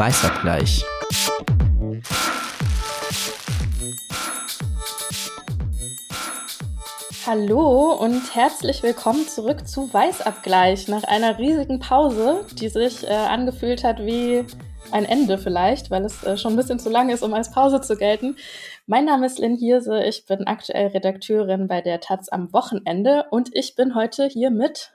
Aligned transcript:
Weißabgleich. 0.00 0.82
Hallo 7.26 7.92
und 8.00 8.34
herzlich 8.34 8.82
willkommen 8.82 9.28
zurück 9.28 9.68
zu 9.68 9.92
Weißabgleich 9.92 10.88
nach 10.88 11.04
einer 11.04 11.36
riesigen 11.36 11.80
Pause, 11.80 12.46
die 12.54 12.70
sich 12.70 13.06
äh, 13.06 13.12
angefühlt 13.12 13.84
hat 13.84 13.98
wie 13.98 14.46
ein 14.90 15.04
Ende 15.04 15.36
vielleicht, 15.36 15.90
weil 15.90 16.06
es 16.06 16.24
äh, 16.24 16.38
schon 16.38 16.54
ein 16.54 16.56
bisschen 16.56 16.78
zu 16.78 16.88
lang 16.88 17.10
ist, 17.10 17.22
um 17.22 17.34
als 17.34 17.50
Pause 17.52 17.82
zu 17.82 17.98
gelten. 17.98 18.36
Mein 18.86 19.04
Name 19.04 19.26
ist 19.26 19.38
Lynn 19.38 19.58
Hirse, 19.58 20.02
ich 20.04 20.24
bin 20.24 20.46
aktuell 20.46 20.86
Redakteurin 20.86 21.68
bei 21.68 21.82
der 21.82 22.00
Taz 22.00 22.30
am 22.30 22.54
Wochenende 22.54 23.26
und 23.30 23.50
ich 23.52 23.74
bin 23.76 23.94
heute 23.94 24.28
hier 24.28 24.50
mit. 24.50 24.94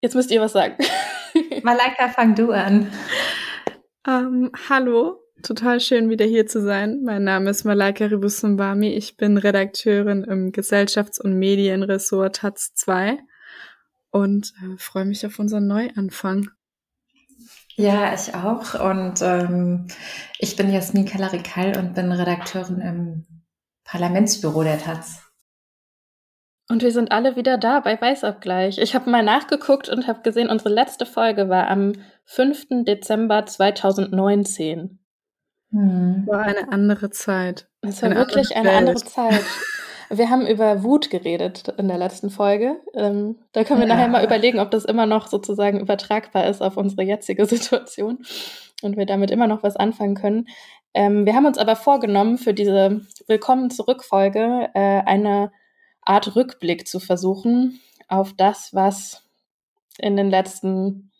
Jetzt 0.00 0.14
müsst 0.14 0.30
ihr 0.30 0.40
was 0.40 0.52
sagen. 0.52 0.76
Malaika, 1.62 2.08
fang 2.08 2.34
du 2.34 2.52
an. 2.52 2.90
Ähm, 4.10 4.50
hallo, 4.68 5.22
total 5.40 5.78
schön 5.78 6.10
wieder 6.10 6.24
hier 6.24 6.44
zu 6.44 6.60
sein. 6.60 7.02
Mein 7.04 7.22
Name 7.22 7.48
ist 7.48 7.62
Malaika 7.62 8.06
Ribusumbami. 8.06 8.88
Ich 8.88 9.16
bin 9.16 9.38
Redakteurin 9.38 10.24
im 10.24 10.50
Gesellschafts- 10.50 11.20
und 11.20 11.38
Medienressort 11.38 12.36
Taz 12.36 12.74
2 12.74 13.18
und 14.10 14.52
äh, 14.64 14.76
freue 14.78 15.04
mich 15.04 15.24
auf 15.26 15.38
unseren 15.38 15.68
Neuanfang. 15.68 16.50
Ja, 17.76 18.12
ich 18.12 18.34
auch. 18.34 18.74
Und 18.84 19.22
ähm, 19.22 19.86
ich 20.40 20.56
bin 20.56 20.72
Jasmin 20.72 21.06
Kalarikal 21.06 21.78
und 21.78 21.94
bin 21.94 22.10
Redakteurin 22.10 22.80
im 22.80 23.26
Parlamentsbüro 23.84 24.64
der 24.64 24.80
Taz. 24.80 25.29
Und 26.70 26.82
wir 26.84 26.92
sind 26.92 27.10
alle 27.10 27.34
wieder 27.34 27.58
da 27.58 27.80
bei 27.80 28.00
Weißabgleich. 28.00 28.78
Ich 28.78 28.94
habe 28.94 29.10
mal 29.10 29.24
nachgeguckt 29.24 29.88
und 29.88 30.06
habe 30.06 30.20
gesehen, 30.22 30.48
unsere 30.48 30.72
letzte 30.72 31.04
Folge 31.04 31.48
war 31.48 31.68
am 31.68 31.94
5. 32.26 32.84
Dezember 32.84 33.44
2019. 33.44 35.00
Hm. 35.72 36.22
War 36.28 36.42
eine 36.42 36.70
andere 36.70 37.10
Zeit. 37.10 37.68
Es 37.82 38.00
war 38.02 38.10
eine 38.10 38.20
wirklich 38.20 38.56
andere 38.56 38.76
eine 38.76 38.88
andere 38.88 39.04
Zeit. 39.04 39.42
Wir 40.10 40.30
haben 40.30 40.46
über 40.46 40.84
Wut 40.84 41.10
geredet 41.10 41.72
in 41.76 41.88
der 41.88 41.98
letzten 41.98 42.30
Folge. 42.30 42.76
Ähm, 42.94 43.38
da 43.52 43.62
können 43.62 43.80
wir 43.80 43.86
ja. 43.86 43.94
nachher 43.94 44.08
mal 44.08 44.24
überlegen, 44.24 44.58
ob 44.58 44.72
das 44.72 44.84
immer 44.84 45.06
noch 45.06 45.28
sozusagen 45.28 45.78
übertragbar 45.78 46.46
ist 46.48 46.62
auf 46.62 46.76
unsere 46.76 47.02
jetzige 47.02 47.46
Situation 47.46 48.18
und 48.82 48.96
wir 48.96 49.06
damit 49.06 49.30
immer 49.30 49.46
noch 49.46 49.62
was 49.62 49.76
anfangen 49.76 50.16
können. 50.16 50.48
Ähm, 50.94 51.26
wir 51.26 51.34
haben 51.36 51.46
uns 51.46 51.58
aber 51.58 51.76
vorgenommen, 51.76 52.38
für 52.38 52.54
diese 52.54 53.02
Willkommen 53.28 53.70
zurück 53.70 54.02
Folge 54.02 54.68
äh, 54.74 55.02
eine 55.06 55.52
Art 56.02 56.34
Rückblick 56.36 56.86
zu 56.88 57.00
versuchen 57.00 57.80
auf 58.08 58.32
das, 58.36 58.74
was 58.74 59.24
in 59.98 60.16
den 60.16 60.30
letzten 60.30 61.10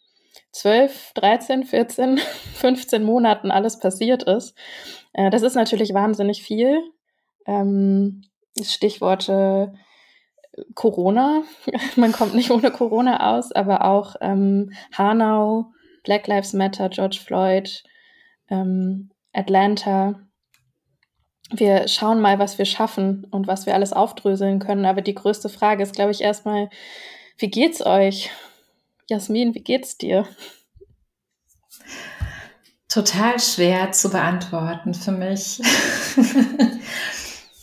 12, 0.52 1.12
13, 1.14 1.64
14, 1.64 2.18
15 2.18 3.04
Monaten 3.04 3.50
alles 3.50 3.78
passiert 3.78 4.24
ist. 4.24 4.56
Äh, 5.12 5.30
das 5.30 5.42
ist 5.42 5.54
natürlich 5.54 5.94
wahnsinnig 5.94 6.42
viel. 6.42 6.82
Ähm, 7.46 8.22
Stichworte 8.60 9.72
äh, 10.52 10.62
Corona. 10.74 11.42
Man 11.96 12.12
kommt 12.12 12.34
nicht 12.34 12.50
ohne 12.50 12.70
Corona 12.70 13.36
aus, 13.36 13.52
aber 13.52 13.84
auch 13.84 14.16
ähm, 14.20 14.72
Hanau, 14.92 15.72
Black 16.04 16.26
Lives 16.26 16.52
Matter, 16.52 16.88
George 16.88 17.20
Floyd, 17.24 17.84
ähm, 18.48 19.10
Atlanta. 19.32 20.20
Wir 21.52 21.88
schauen 21.88 22.20
mal, 22.20 22.38
was 22.38 22.58
wir 22.58 22.64
schaffen 22.64 23.26
und 23.30 23.46
was 23.46 23.66
wir 23.66 23.74
alles 23.74 23.92
aufdröseln 23.92 24.60
können. 24.60 24.86
Aber 24.86 25.02
die 25.02 25.14
größte 25.14 25.48
Frage 25.48 25.82
ist, 25.82 25.94
glaube 25.94 26.12
ich, 26.12 26.20
erstmal, 26.20 26.70
wie 27.38 27.50
geht's 27.50 27.84
euch? 27.84 28.30
Jasmin, 29.08 29.54
wie 29.54 29.62
geht's 29.62 29.98
dir? 29.98 30.26
Total 32.88 33.38
schwer 33.40 33.92
zu 33.92 34.10
beantworten 34.10 34.94
für 34.94 35.12
mich. 35.12 35.60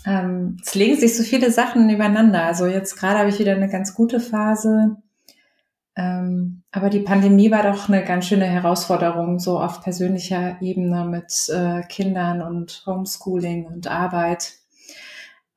Ähm, 0.07 0.57
es 0.65 0.73
legen 0.73 0.95
sich 0.95 1.17
so 1.17 1.23
viele 1.23 1.51
Sachen 1.51 1.89
übereinander. 1.89 2.45
Also 2.45 2.65
jetzt 2.65 2.95
gerade 2.95 3.19
habe 3.19 3.29
ich 3.29 3.39
wieder 3.39 3.51
eine 3.51 3.69
ganz 3.69 3.93
gute 3.93 4.21
Phase. 4.21 4.95
Ähm, 5.97 6.63
aber 6.71 6.89
die 6.89 6.99
Pandemie 6.99 7.51
war 7.51 7.63
doch 7.63 7.89
eine 7.89 8.03
ganz 8.05 8.27
schöne 8.27 8.45
Herausforderung, 8.45 9.39
so 9.39 9.59
auf 9.59 9.81
persönlicher 9.81 10.61
Ebene 10.61 11.05
mit 11.05 11.49
äh, 11.49 11.81
Kindern 11.87 12.41
und 12.41 12.83
Homeschooling 12.85 13.65
und 13.65 13.87
Arbeit. 13.87 14.53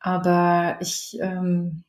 Aber 0.01 0.79
ich 0.81 1.19
ähm, 1.21 1.85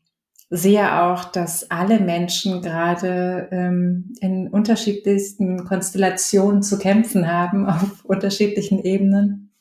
sehe 0.49 1.01
auch, 1.01 1.23
dass 1.23 1.71
alle 1.71 1.99
Menschen 1.99 2.61
gerade 2.61 3.47
ähm, 3.51 4.13
in 4.19 4.49
unterschiedlichsten 4.49 5.63
Konstellationen 5.63 6.61
zu 6.61 6.77
kämpfen 6.77 7.31
haben, 7.31 7.65
auf 7.69 8.03
unterschiedlichen 8.03 8.83
Ebenen 8.83 9.51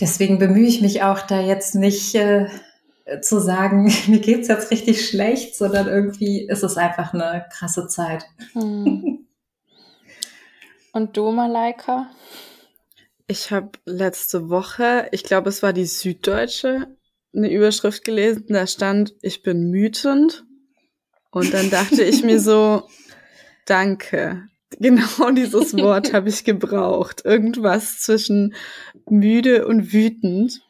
deswegen 0.00 0.38
bemühe 0.38 0.66
ich 0.66 0.80
mich 0.80 1.02
auch 1.02 1.20
da 1.20 1.40
jetzt 1.40 1.74
nicht 1.74 2.14
äh, 2.14 2.46
zu 3.20 3.40
sagen, 3.40 3.92
mir 4.06 4.20
geht's 4.20 4.48
jetzt 4.48 4.70
richtig 4.70 5.08
schlecht, 5.08 5.56
sondern 5.56 5.88
irgendwie 5.88 6.46
ist 6.46 6.62
es 6.62 6.76
einfach 6.76 7.12
eine 7.14 7.46
krasse 7.52 7.86
Zeit. 7.88 8.24
Hm. 8.52 9.26
Und 10.92 11.16
du, 11.16 11.30
Malaika? 11.30 12.10
Ich 13.26 13.52
habe 13.52 13.70
letzte 13.84 14.50
Woche, 14.50 15.08
ich 15.12 15.22
glaube, 15.22 15.50
es 15.50 15.62
war 15.62 15.72
die 15.72 15.86
Süddeutsche, 15.86 16.88
eine 17.34 17.50
Überschrift 17.50 18.04
gelesen, 18.04 18.46
da 18.48 18.66
stand, 18.66 19.14
ich 19.22 19.42
bin 19.42 19.70
mütend. 19.70 20.44
Und 21.30 21.54
dann 21.54 21.70
dachte 21.70 22.02
ich 22.02 22.24
mir 22.24 22.40
so, 22.40 22.88
danke. 23.66 24.48
Genau 24.78 25.30
dieses 25.30 25.76
Wort 25.76 26.12
habe 26.12 26.28
ich 26.28 26.44
gebraucht. 26.44 27.24
Irgendwas 27.24 28.00
zwischen 28.00 28.54
müde 29.08 29.66
und 29.66 29.92
wütend. 29.92 30.62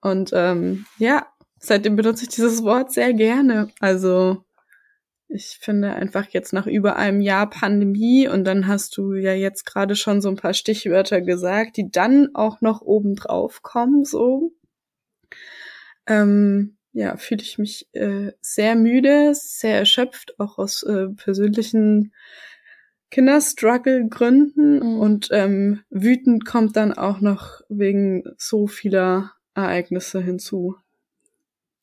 Und 0.00 0.30
ähm, 0.32 0.86
ja, 0.98 1.26
seitdem 1.58 1.96
benutze 1.96 2.24
ich 2.24 2.30
dieses 2.30 2.62
Wort 2.62 2.92
sehr 2.92 3.12
gerne. 3.12 3.68
Also 3.80 4.44
ich 5.28 5.58
finde 5.60 5.92
einfach 5.92 6.28
jetzt 6.30 6.52
nach 6.52 6.66
über 6.66 6.96
einem 6.96 7.20
Jahr 7.20 7.50
Pandemie 7.50 8.26
und 8.28 8.44
dann 8.44 8.66
hast 8.66 8.96
du 8.96 9.14
ja 9.14 9.34
jetzt 9.34 9.66
gerade 9.66 9.94
schon 9.94 10.22
so 10.22 10.30
ein 10.30 10.36
paar 10.36 10.54
Stichwörter 10.54 11.20
gesagt, 11.20 11.76
die 11.76 11.90
dann 11.90 12.30
auch 12.34 12.60
noch 12.62 12.80
obendrauf 12.80 13.62
kommen, 13.62 14.04
so. 14.04 14.52
Ähm, 16.06 16.78
ja, 16.92 17.16
fühle 17.18 17.42
ich 17.42 17.58
mich 17.58 17.88
äh, 17.92 18.32
sehr 18.40 18.74
müde, 18.74 19.32
sehr 19.34 19.78
erschöpft, 19.78 20.40
auch 20.40 20.56
aus 20.56 20.82
äh, 20.82 21.08
persönlichen 21.08 22.14
Kinderstruggle-Gründen 23.10 24.80
mhm. 24.80 24.98
und 24.98 25.28
ähm, 25.30 25.80
wütend 25.90 26.46
kommt 26.46 26.76
dann 26.76 26.92
auch 26.94 27.20
noch 27.20 27.60
wegen 27.68 28.24
so 28.38 28.66
vieler 28.66 29.32
Ereignisse 29.54 30.22
hinzu. 30.22 30.76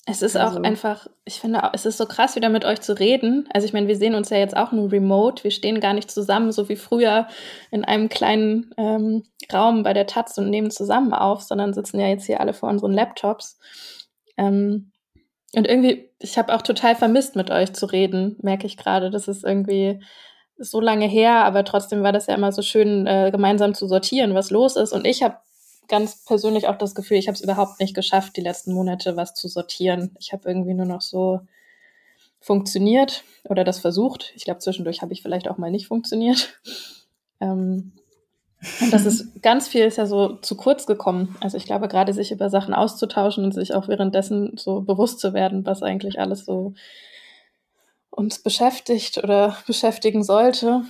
Es 0.08 0.22
ist 0.22 0.38
also. 0.38 0.60
auch 0.60 0.64
einfach, 0.64 1.08
ich 1.26 1.40
finde, 1.40 1.62
es 1.74 1.88
ist 1.88 1.98
so 1.98 2.06
krass, 2.06 2.36
wieder 2.36 2.50
mit 2.50 2.64
euch 2.64 2.82
zu 2.82 2.98
reden. 2.98 3.50
Also 3.52 3.66
ich 3.66 3.74
meine, 3.74 3.88
wir 3.88 3.98
sehen 3.98 4.14
uns 4.14 4.30
ja 4.30 4.38
jetzt 4.38 4.56
auch 4.56 4.72
nur 4.72 4.92
remote. 4.92 5.44
Wir 5.44 5.50
stehen 5.50 5.80
gar 5.80 5.94
nicht 5.94 6.12
zusammen, 6.12 6.52
so 6.52 6.70
wie 6.70 6.76
früher 6.76 7.28
in 7.72 7.84
einem 7.84 8.08
kleinen 8.08 8.72
ähm, 8.78 9.24
Raum 9.52 9.82
bei 9.82 9.94
der 9.94 10.06
Taz 10.06 10.38
und 10.38 10.52
nehmen 10.52 10.70
zusammen 10.70 11.14
auf, 11.14 11.42
sondern 11.42 11.74
sitzen 11.74 12.00
ja 12.00 12.08
jetzt 12.08 12.28
hier 12.28 12.40
alle 12.40 12.54
vor 12.54 12.70
unseren 12.70 12.94
Laptops. 12.94 13.58
Ähm, 14.38 14.92
und 15.56 15.68
irgendwie, 15.68 16.12
ich 16.20 16.38
habe 16.38 16.54
auch 16.54 16.62
total 16.62 16.96
vermisst, 16.96 17.36
mit 17.36 17.50
euch 17.50 17.74
zu 17.74 17.88
reden, 17.88 18.38
merke 18.42 18.68
ich 18.68 18.78
gerade. 18.78 19.10
Das 19.10 19.28
ist 19.28 19.44
irgendwie, 19.44 20.02
so 20.58 20.80
lange 20.80 21.08
her, 21.08 21.44
aber 21.44 21.64
trotzdem 21.66 22.04
war 22.04 22.14
das 22.14 22.28
ja 22.28 22.36
immer 22.36 22.52
so 22.52 22.62
schön, 22.62 23.08
äh, 23.08 23.30
gemeinsam 23.32 23.74
zu 23.74 23.88
sortieren, 23.88 24.34
was 24.34 24.52
los 24.52 24.76
ist. 24.76 24.94
Und 24.94 25.06
ich 25.06 25.22
habe 25.22 25.38
ganz 25.88 26.24
persönlich 26.26 26.68
auch 26.68 26.78
das 26.78 26.96
Gefühl, 26.96 27.18
ich 27.18 27.28
habe 27.28 27.36
es 27.36 27.42
überhaupt 27.42 27.80
nicht 27.80 27.96
geschafft, 27.96 28.38
die 28.38 28.42
letzten 28.42 28.74
Monate 28.74 29.16
was 29.16 29.34
zu 29.34 29.48
sortieren. 29.48 30.16
Ich 30.20 30.34
habe 30.34 30.48
irgendwie 30.48 30.74
nur 30.74 30.86
noch 30.86 31.02
so 31.02 31.42
funktioniert 32.40 33.24
oder 33.44 33.64
das 33.64 33.80
versucht. 33.80 34.32
Ich 34.36 34.44
glaube, 34.44 34.60
zwischendurch 34.60 35.02
habe 35.02 35.14
ich 35.14 35.22
vielleicht 35.22 35.48
auch 35.48 35.58
mal 35.58 35.72
nicht 35.72 35.88
funktioniert. 35.88 36.60
Ähm, 37.42 37.92
und 38.80 38.94
das 38.94 39.06
ist 39.06 39.28
ganz 39.42 39.68
viel 39.68 39.84
ist 39.84 39.98
ja 39.98 40.06
so 40.06 40.38
zu 40.38 40.56
kurz 40.56 40.86
gekommen. 40.86 41.36
Also 41.42 41.58
ich 41.58 41.66
glaube, 41.66 41.90
gerade 41.90 42.14
sich 42.14 42.32
über 42.32 42.50
Sachen 42.50 42.74
auszutauschen 42.74 43.44
und 43.44 43.54
sich 43.54 43.74
auch 43.74 43.90
währenddessen 43.90 44.56
so 44.56 44.80
bewusst 44.80 45.20
zu 45.20 45.34
werden, 45.34 45.66
was 45.66 45.84
eigentlich 45.84 46.18
alles 46.18 46.46
so 46.46 46.74
uns 48.10 48.40
beschäftigt 48.40 49.18
oder 49.18 49.58
beschäftigen 49.68 50.24
sollte, 50.24 50.84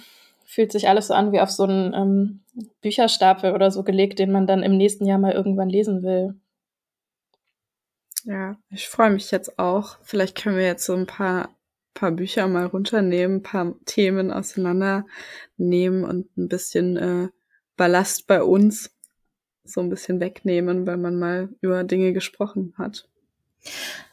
fühlt 0.46 0.72
sich 0.72 0.88
alles 0.88 1.08
so 1.08 1.14
an 1.14 1.32
wie 1.32 1.40
auf 1.40 1.52
so 1.52 1.64
einen 1.64 1.94
ähm, 1.94 2.42
Bücherstapel 2.82 3.54
oder 3.54 3.72
so 3.72 3.84
gelegt, 3.84 4.20
den 4.20 4.32
man 4.32 4.48
dann 4.48 4.64
im 4.64 4.78
nächsten 4.78 5.06
Jahr 5.06 5.20
mal 5.20 5.34
irgendwann 5.34 5.70
lesen 5.70 6.04
will. 6.04 6.36
Ja, 8.24 8.58
ich 8.70 8.88
freue 8.88 9.12
mich 9.12 9.30
jetzt 9.32 9.60
auch. 9.60 9.98
Vielleicht 10.02 10.36
können 10.36 10.58
wir 10.58 10.66
jetzt 10.66 10.86
so 10.86 10.94
ein 10.94 11.06
paar, 11.06 11.56
paar 11.94 12.12
Bücher 12.12 12.48
mal 12.48 12.66
runternehmen, 12.66 13.38
ein 13.38 13.44
paar 13.44 13.76
Themen 13.86 14.32
auseinandernehmen 14.32 16.04
und 16.04 16.36
ein 16.38 16.48
bisschen 16.48 16.98
äh, 16.98 17.28
Ballast 17.78 18.26
bei 18.26 18.42
uns 18.42 18.92
so 19.64 19.82
ein 19.82 19.90
bisschen 19.90 20.20
wegnehmen, 20.20 20.88
weil 20.88 20.98
man 20.98 21.18
mal 21.18 21.50
über 21.62 21.84
Dinge 21.84 22.14
gesprochen 22.14 22.74
hat. 22.78 23.08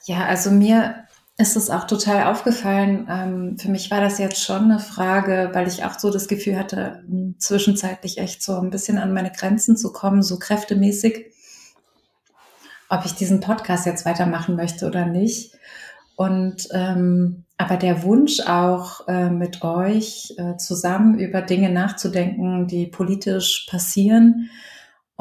Ja, 0.05 0.25
also 0.26 0.50
mir 0.50 1.06
ist 1.42 1.56
es 1.56 1.68
auch 1.68 1.86
total 1.86 2.32
aufgefallen. 2.32 3.06
Ähm, 3.10 3.58
für 3.58 3.70
mich 3.70 3.90
war 3.90 4.00
das 4.00 4.18
jetzt 4.18 4.42
schon 4.42 4.64
eine 4.64 4.78
Frage, 4.78 5.50
weil 5.52 5.68
ich 5.68 5.84
auch 5.84 5.98
so 5.98 6.10
das 6.10 6.28
Gefühl 6.28 6.58
hatte, 6.58 7.04
zwischenzeitlich 7.38 8.18
echt 8.18 8.42
so 8.42 8.56
ein 8.56 8.70
bisschen 8.70 8.96
an 8.96 9.12
meine 9.12 9.32
Grenzen 9.32 9.76
zu 9.76 9.92
kommen, 9.92 10.22
so 10.22 10.38
kräftemäßig, 10.38 11.26
ob 12.88 13.04
ich 13.04 13.14
diesen 13.14 13.40
Podcast 13.40 13.84
jetzt 13.84 14.06
weitermachen 14.06 14.56
möchte 14.56 14.86
oder 14.86 15.04
nicht. 15.04 15.52
Und 16.16 16.68
ähm, 16.72 17.44
aber 17.58 17.76
der 17.76 18.02
Wunsch 18.02 18.40
auch 18.40 19.06
äh, 19.08 19.30
mit 19.30 19.62
euch 19.62 20.34
äh, 20.36 20.56
zusammen 20.56 21.18
über 21.18 21.42
Dinge 21.42 21.70
nachzudenken, 21.70 22.66
die 22.66 22.86
politisch 22.86 23.66
passieren 23.68 24.50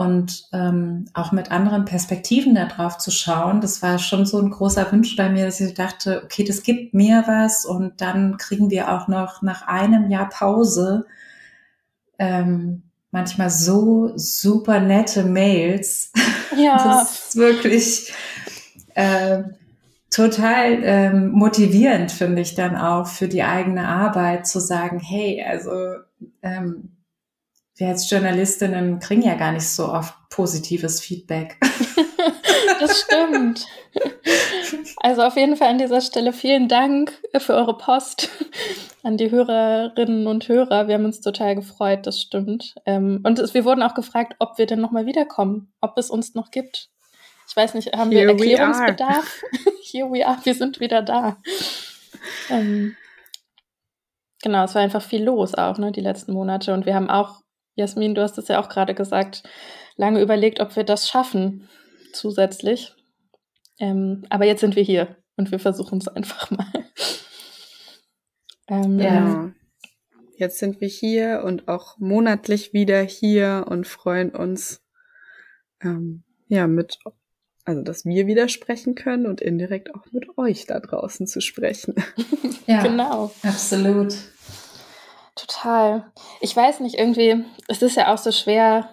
und 0.01 0.47
ähm, 0.51 1.05
auch 1.13 1.31
mit 1.31 1.51
anderen 1.51 1.85
Perspektiven 1.85 2.55
darauf 2.55 2.97
zu 2.97 3.11
schauen, 3.11 3.61
das 3.61 3.83
war 3.83 3.99
schon 3.99 4.25
so 4.25 4.39
ein 4.39 4.49
großer 4.49 4.91
Wunsch 4.91 5.15
bei 5.15 5.29
mir, 5.29 5.45
dass 5.45 5.61
ich 5.61 5.75
dachte, 5.75 6.23
okay, 6.25 6.43
das 6.43 6.63
gibt 6.63 6.95
mir 6.95 7.23
was 7.27 7.65
und 7.65 8.01
dann 8.01 8.37
kriegen 8.37 8.71
wir 8.71 8.91
auch 8.91 9.07
noch 9.07 9.43
nach 9.43 9.67
einem 9.67 10.09
Jahr 10.09 10.27
Pause 10.27 11.05
ähm, 12.17 12.81
manchmal 13.11 13.51
so 13.51 14.13
super 14.15 14.79
nette 14.79 15.23
Mails. 15.23 16.11
Ja. 16.57 16.77
Das 16.83 17.27
ist 17.27 17.35
wirklich 17.35 18.11
äh, 18.95 19.43
total 20.09 20.79
ähm, 20.81 21.29
motivierend, 21.29 22.11
finde 22.11 22.41
ich 22.41 22.55
dann 22.55 22.75
auch 22.75 23.05
für 23.05 23.27
die 23.27 23.43
eigene 23.43 23.87
Arbeit 23.87 24.47
zu 24.47 24.59
sagen, 24.59 24.99
hey, 24.99 25.45
also 25.47 25.71
ähm, 26.41 26.89
wir 27.75 27.87
als 27.87 28.09
Journalistinnen 28.09 28.99
kriegen 28.99 29.21
ja 29.21 29.35
gar 29.35 29.51
nicht 29.51 29.67
so 29.67 29.91
oft 29.91 30.13
positives 30.29 31.01
Feedback. 31.01 31.57
das 32.79 33.01
stimmt. 33.01 33.65
Also 34.97 35.23
auf 35.23 35.35
jeden 35.35 35.57
Fall 35.57 35.69
an 35.69 35.77
dieser 35.77 36.01
Stelle 36.01 36.33
vielen 36.33 36.67
Dank 36.67 37.19
für 37.37 37.55
eure 37.55 37.77
Post 37.77 38.29
an 39.03 39.17
die 39.17 39.31
Hörerinnen 39.31 40.27
und 40.27 40.47
Hörer. 40.47 40.87
Wir 40.87 40.95
haben 40.95 41.05
uns 41.05 41.21
total 41.21 41.55
gefreut, 41.55 42.05
das 42.05 42.21
stimmt. 42.21 42.75
Ähm, 42.85 43.21
und 43.23 43.39
wir 43.53 43.65
wurden 43.65 43.81
auch 43.81 43.95
gefragt, 43.95 44.35
ob 44.39 44.57
wir 44.57 44.65
denn 44.65 44.79
nochmal 44.79 45.05
wiederkommen, 45.05 45.73
ob 45.81 45.97
es 45.97 46.09
uns 46.09 46.35
noch 46.35 46.51
gibt. 46.51 46.89
Ich 47.47 47.55
weiß 47.55 47.73
nicht, 47.73 47.93
haben 47.93 48.11
Here 48.11 48.27
wir 48.27 48.29
Erklärungsbedarf? 48.29 49.41
Here 49.91 50.09
we 50.09 50.25
are, 50.25 50.37
wir 50.43 50.55
sind 50.55 50.79
wieder 50.79 51.01
da. 51.01 51.37
Ähm, 52.49 52.95
genau, 54.41 54.63
es 54.63 54.75
war 54.75 54.81
einfach 54.81 55.01
viel 55.01 55.23
los 55.23 55.55
auch, 55.55 55.77
ne, 55.77 55.91
die 55.91 56.01
letzten 56.01 56.33
Monate. 56.33 56.73
Und 56.73 56.85
wir 56.85 56.95
haben 56.95 57.09
auch, 57.09 57.41
Jasmin, 57.75 58.15
du 58.15 58.21
hast 58.21 58.37
es 58.37 58.47
ja 58.47 58.61
auch 58.61 58.69
gerade 58.69 58.93
gesagt, 58.93 59.43
lange 59.95 60.21
überlegt, 60.21 60.59
ob 60.59 60.75
wir 60.75 60.83
das 60.83 61.07
schaffen, 61.07 61.69
zusätzlich. 62.13 62.95
Ähm, 63.79 64.25
aber 64.29 64.45
jetzt 64.45 64.61
sind 64.61 64.75
wir 64.75 64.83
hier 64.83 65.17
und 65.37 65.51
wir 65.51 65.59
versuchen 65.59 65.99
es 65.99 66.07
einfach 66.07 66.51
mal. 66.51 66.71
ähm, 68.67 68.99
ja. 68.99 69.51
Jetzt 70.35 70.59
sind 70.59 70.81
wir 70.81 70.87
hier 70.87 71.43
und 71.45 71.67
auch 71.67 71.97
monatlich 71.99 72.73
wieder 72.73 73.01
hier 73.01 73.65
und 73.69 73.87
freuen 73.87 74.31
uns, 74.31 74.81
ähm, 75.81 76.23
ja, 76.47 76.67
mit 76.67 76.97
also, 77.63 77.83
dass 77.83 78.05
wir 78.05 78.25
widersprechen 78.25 78.95
können 78.95 79.27
und 79.27 79.39
indirekt 79.39 79.93
auch 79.93 80.05
mit 80.11 80.35
euch 80.37 80.65
da 80.65 80.79
draußen 80.79 81.27
zu 81.27 81.41
sprechen. 81.41 81.93
Ja, 82.65 82.81
genau. 82.83 83.31
Absolut. 83.43 84.15
Total. 85.35 86.11
Ich 86.41 86.55
weiß 86.55 86.81
nicht, 86.81 86.95
irgendwie, 86.95 87.45
es 87.67 87.81
ist 87.81 87.95
ja 87.95 88.13
auch 88.13 88.17
so 88.17 88.31
schwer. 88.31 88.89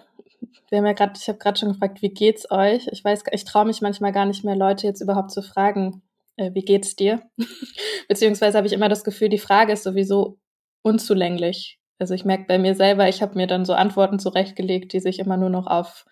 Wir 0.69 0.77
haben 0.77 0.85
ja 0.85 0.93
gerade, 0.93 1.13
ich 1.19 1.27
habe 1.27 1.37
gerade 1.37 1.59
schon 1.59 1.73
gefragt, 1.73 2.01
wie 2.01 2.09
geht's 2.09 2.49
euch? 2.49 2.87
Ich 2.91 3.03
weiß, 3.03 3.23
ich 3.31 3.43
traue 3.43 3.65
mich 3.65 3.81
manchmal 3.81 4.11
gar 4.11 4.25
nicht 4.25 4.43
mehr, 4.43 4.55
Leute 4.55 4.87
jetzt 4.87 5.01
überhaupt 5.01 5.31
zu 5.31 5.41
fragen, 5.41 6.01
äh, 6.37 6.53
wie 6.53 6.61
geht's 6.61 6.95
dir? 6.95 7.21
Beziehungsweise 8.07 8.57
habe 8.57 8.67
ich 8.67 8.73
immer 8.73 8.89
das 8.89 9.03
Gefühl, 9.03 9.29
die 9.29 9.37
Frage 9.37 9.73
ist 9.73 9.83
sowieso 9.83 10.37
unzulänglich. 10.81 11.79
Also 11.99 12.13
ich 12.13 12.23
merke 12.23 12.45
bei 12.47 12.57
mir 12.57 12.75
selber, 12.75 13.09
ich 13.09 13.21
habe 13.21 13.35
mir 13.35 13.47
dann 13.47 13.65
so 13.65 13.73
Antworten 13.73 14.19
zurechtgelegt, 14.19 14.93
die 14.93 15.01
sich 15.01 15.19
immer 15.19 15.35
nur 15.35 15.49
noch 15.49 15.67
auf 15.67 16.05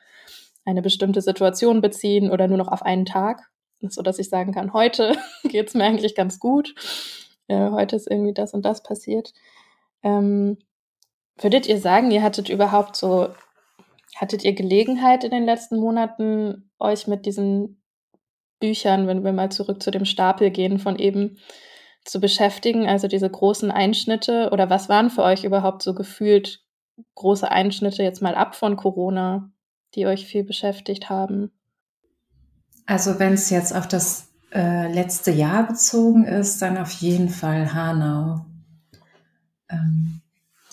eine 0.65 0.81
bestimmte 0.81 1.21
Situation 1.21 1.79
beziehen 1.79 2.29
oder 2.29 2.47
nur 2.47 2.57
noch 2.57 2.67
auf 2.67 2.81
einen 2.81 3.05
Tag, 3.05 3.41
so 3.79 4.01
dass 4.01 4.19
ich 4.19 4.27
sagen 4.27 4.53
kann, 4.53 4.73
heute 4.73 5.15
geht's 5.43 5.73
mir 5.73 5.85
eigentlich 5.85 6.13
ganz 6.13 6.39
gut. 6.39 6.75
Äh, 7.47 7.69
heute 7.71 7.95
ist 7.95 8.11
irgendwie 8.11 8.33
das 8.33 8.53
und 8.53 8.63
das 8.63 8.83
passiert. 8.83 9.31
Ähm, 10.03 10.57
würdet 11.37 11.67
ihr 11.67 11.79
sagen, 11.79 12.11
ihr 12.11 12.23
hattet 12.23 12.49
überhaupt 12.49 12.95
so, 12.95 13.29
hattet 14.15 14.43
ihr 14.43 14.53
Gelegenheit 14.53 15.23
in 15.23 15.31
den 15.31 15.45
letzten 15.45 15.79
Monaten, 15.79 16.71
euch 16.79 17.07
mit 17.07 17.25
diesen 17.25 17.81
Büchern, 18.59 19.07
wenn 19.07 19.23
wir 19.23 19.33
mal 19.33 19.51
zurück 19.51 19.81
zu 19.83 19.91
dem 19.91 20.05
Stapel 20.05 20.49
gehen, 20.49 20.79
von 20.79 20.97
eben 20.97 21.37
zu 22.05 22.19
beschäftigen? 22.19 22.87
Also 22.87 23.07
diese 23.07 23.29
großen 23.29 23.71
Einschnitte 23.71 24.49
oder 24.51 24.69
was 24.69 24.89
waren 24.89 25.09
für 25.09 25.23
euch 25.23 25.43
überhaupt 25.43 25.83
so 25.83 25.93
gefühlt 25.93 26.63
große 27.15 27.49
Einschnitte 27.49 28.03
jetzt 28.03 28.21
mal 28.21 28.35
ab 28.35 28.55
von 28.55 28.75
Corona? 28.75 29.51
die 29.95 30.05
euch 30.05 30.25
viel 30.25 30.43
beschäftigt 30.43 31.09
haben? 31.09 31.51
Also 32.85 33.19
wenn 33.19 33.33
es 33.33 33.49
jetzt 33.49 33.75
auf 33.75 33.87
das 33.87 34.29
äh, 34.53 34.91
letzte 34.91 35.31
Jahr 35.31 35.67
bezogen 35.67 36.25
ist, 36.25 36.61
dann 36.61 36.77
auf 36.77 36.91
jeden 36.91 37.29
Fall 37.29 37.73
Hanau. 37.73 38.45
Ähm, 39.69 40.21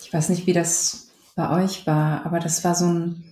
ich 0.03 0.13
weiß 0.13 0.29
nicht, 0.29 0.47
wie 0.47 0.53
das 0.53 1.09
bei 1.35 1.51
euch 1.63 1.87
war, 1.87 2.25
aber 2.25 2.39
das 2.39 2.63
war 2.65 2.75
so 2.75 2.87
ein 2.87 3.25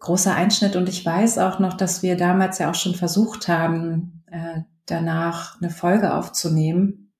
großer 0.00 0.34
Einschnitt 0.34 0.74
und 0.76 0.88
ich 0.88 1.06
weiß 1.06 1.38
auch 1.38 1.58
noch, 1.60 1.74
dass 1.74 2.02
wir 2.02 2.16
damals 2.16 2.58
ja 2.58 2.70
auch 2.70 2.74
schon 2.74 2.94
versucht 2.94 3.48
haben, 3.48 4.24
äh, 4.30 4.62
danach 4.86 5.60
eine 5.60 5.70
Folge 5.70 6.14
aufzunehmen. 6.14 7.12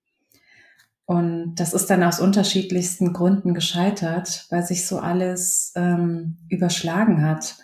Und 1.05 1.57
das 1.57 1.75
ist 1.75 1.91
dann 1.91 2.03
aus 2.03 2.21
unterschiedlichsten 2.21 3.13
Gründen 3.13 3.55
gescheitert, 3.55 4.47
weil 4.51 4.63
sich 4.63 4.87
so 4.87 4.99
alles 4.99 5.73
ähm, 5.77 6.39
überschlagen 6.49 7.23
hat. 7.23 7.57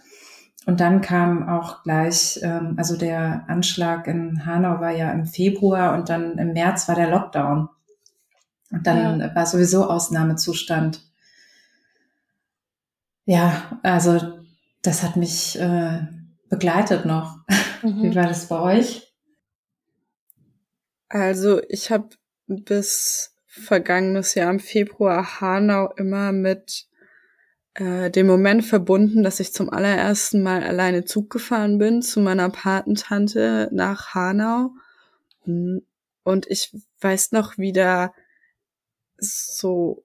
Und 0.66 0.80
dann 0.80 1.00
kam 1.00 1.48
auch 1.48 1.82
gleich, 1.82 2.40
ähm, 2.42 2.74
also 2.76 2.96
der 2.96 3.44
Anschlag 3.48 4.06
in 4.06 4.44
Hanau 4.44 4.80
war 4.80 4.90
ja 4.90 5.10
im 5.12 5.24
Februar 5.24 5.94
und 5.94 6.10
dann 6.10 6.36
im 6.36 6.52
März 6.52 6.88
war 6.88 6.94
der 6.94 7.10
Lockdown. 7.10 7.68
Und 8.70 8.86
dann 8.86 9.20
ja. 9.20 9.34
war 9.34 9.46
sowieso 9.46 9.88
Ausnahmezustand. 9.88 11.02
Ja, 13.24 13.78
also 13.82 14.40
das 14.82 15.02
hat 15.02 15.16
mich 15.16 15.58
äh, 15.58 16.00
begleitet 16.48 17.04
noch. 17.04 17.38
Mhm. 17.80 18.02
Wie 18.02 18.16
war 18.16 18.26
das 18.26 18.48
bei 18.48 18.58
euch? 18.58 19.08
Also 21.08 21.62
ich 21.68 21.92
habe 21.92 22.08
bis 22.48 23.36
vergangenes 23.46 24.34
Jahr 24.34 24.50
im 24.50 24.58
Februar 24.58 25.40
Hanau 25.40 25.92
immer 25.96 26.32
mit 26.32 26.88
äh, 27.74 28.10
den 28.10 28.26
Moment 28.26 28.64
verbunden, 28.64 29.22
dass 29.22 29.38
ich 29.38 29.52
zum 29.52 29.70
allerersten 29.70 30.42
Mal 30.42 30.64
alleine 30.64 31.04
Zug 31.04 31.30
gefahren 31.30 31.78
bin 31.78 32.02
zu 32.02 32.18
meiner 32.18 32.50
Patentante 32.50 33.68
nach 33.70 34.14
Hanau. 34.14 34.72
Hm, 35.44 35.82
und 36.24 36.46
ich 36.50 36.76
weiß 37.00 37.30
noch 37.30 37.58
wieder 37.58 38.12
so 39.18 40.04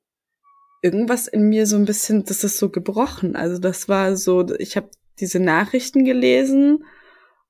irgendwas 0.82 1.28
in 1.28 1.48
mir 1.50 1.66
so 1.66 1.78
ein 1.78 1.86
bisschen, 1.86 2.26
das 2.26 2.44
ist 2.44 2.58
so 2.58 2.70
gebrochen. 2.70 3.36
Also 3.36 3.58
das 3.60 3.88
war 3.88 4.16
so, 4.18 4.46
ich 4.58 4.76
habe 4.76 4.90
diese 5.20 5.40
Nachrichten 5.40 6.04
gelesen 6.04 6.84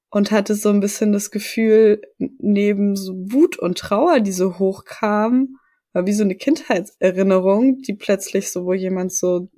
und 0.10 0.32
hatte 0.32 0.56
so 0.56 0.70
ein 0.70 0.80
bisschen 0.80 1.12
das 1.12 1.32
Gefühl, 1.32 2.02
neben 2.18 2.96
so 2.96 3.14
Wut 3.14 3.58
und 3.58 3.78
Trauer, 3.78 4.20
die 4.20 4.32
so 4.32 4.60
hochkamen, 4.60 5.58
war 5.94 6.06
wie 6.06 6.14
so 6.14 6.24
eine 6.24 6.36
Kindheitserinnerung, 6.36 7.82
die 7.82 7.94
plötzlich 7.94 8.52
so, 8.52 8.66
wo 8.66 8.74
jemand 8.74 9.14
so 9.14 9.50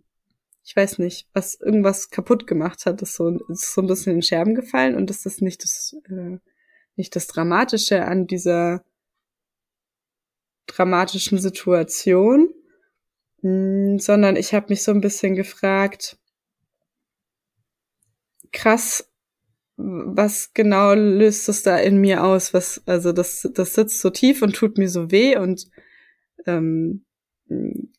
ich 0.66 0.76
weiß 0.76 0.98
nicht, 0.98 1.28
was 1.34 1.56
irgendwas 1.62 2.10
kaputt 2.10 2.48
gemacht 2.48 2.88
hat, 2.88 3.02
ist 3.04 3.16
so, 3.16 3.30
ist 3.50 3.74
so 3.74 3.82
ein 3.82 3.88
bisschen 3.88 4.16
in 4.16 4.22
Scherben 4.24 4.56
gefallen 4.56 4.96
und 4.96 5.12
das 5.12 5.26
ist 5.28 5.42
nicht 5.42 5.64
das, 5.64 5.96
äh, 6.10 6.40
nicht 6.96 7.16
das 7.16 7.28
Dramatische 7.28 8.06
an 8.06 8.26
dieser 8.26 8.84
dramatischen 10.68 11.38
Situation, 11.38 12.50
mh, 13.42 13.50
hm, 13.50 14.00
sondern 14.00 14.36
ich 14.36 14.54
habe 14.54 14.68
mich 14.70 14.84
so 14.84 14.92
ein 14.92 15.02
bisschen 15.02 15.36
gefragt, 15.36 16.18
krass, 18.52 19.10
was 19.78 20.54
genau 20.54 20.94
löst 20.94 21.50
es 21.50 21.64
da 21.64 21.78
in 21.78 21.98
mir 21.98 22.24
aus? 22.24 22.54
Was, 22.54 22.82
also 22.86 23.12
das, 23.12 23.50
das 23.54 23.74
sitzt 23.74 24.00
so 24.00 24.10
tief 24.10 24.42
und 24.42 24.56
tut 24.56 24.78
mir 24.78 24.90
so 24.90 25.12
weh 25.12 25.38
und 25.38 25.70
ähm, 26.46 27.04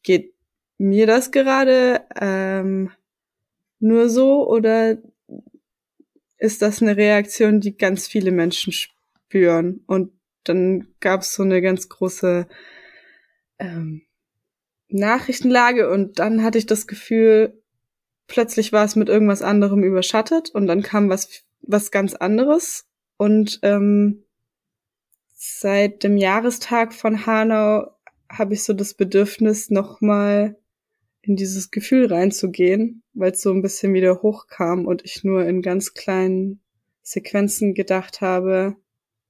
geht 0.02 0.34
mir 0.78 1.06
das 1.06 1.30
gerade 1.30 2.02
ähm, 2.20 2.90
nur 3.78 4.08
so 4.08 4.48
oder 4.48 4.98
ist 6.38 6.62
das 6.62 6.82
eine 6.82 6.96
Reaktion, 6.96 7.60
die 7.60 7.76
ganz 7.76 8.06
viele 8.06 8.30
Menschen 8.30 8.72
spüren? 8.72 9.82
Und 9.86 10.12
dann 10.48 10.88
gab 11.00 11.22
es 11.22 11.34
so 11.34 11.42
eine 11.42 11.60
ganz 11.60 11.88
große 11.88 12.46
ähm, 13.58 14.02
Nachrichtenlage 14.88 15.90
und 15.90 16.18
dann 16.18 16.42
hatte 16.42 16.58
ich 16.58 16.66
das 16.66 16.86
Gefühl, 16.86 17.62
plötzlich 18.26 18.72
war 18.72 18.84
es 18.84 18.96
mit 18.96 19.08
irgendwas 19.08 19.42
anderem 19.42 19.82
überschattet 19.82 20.50
und 20.50 20.66
dann 20.66 20.82
kam 20.82 21.08
was 21.08 21.46
was 21.66 21.90
ganz 21.90 22.14
anderes. 22.14 22.86
Und 23.16 23.60
ähm, 23.62 24.24
seit 25.34 26.02
dem 26.02 26.16
Jahrestag 26.16 26.94
von 26.94 27.26
Hanau 27.26 27.90
habe 28.28 28.54
ich 28.54 28.64
so 28.64 28.72
das 28.72 28.94
Bedürfnis, 28.94 29.70
nochmal 29.70 30.56
in 31.22 31.36
dieses 31.36 31.70
Gefühl 31.70 32.06
reinzugehen, 32.06 33.02
weil 33.14 33.32
es 33.32 33.42
so 33.42 33.52
ein 33.52 33.62
bisschen 33.62 33.94
wieder 33.94 34.22
hochkam 34.22 34.86
und 34.86 35.04
ich 35.04 35.24
nur 35.24 35.44
in 35.44 35.62
ganz 35.62 35.94
kleinen 35.94 36.60
Sequenzen 37.02 37.74
gedacht 37.74 38.20
habe, 38.20 38.76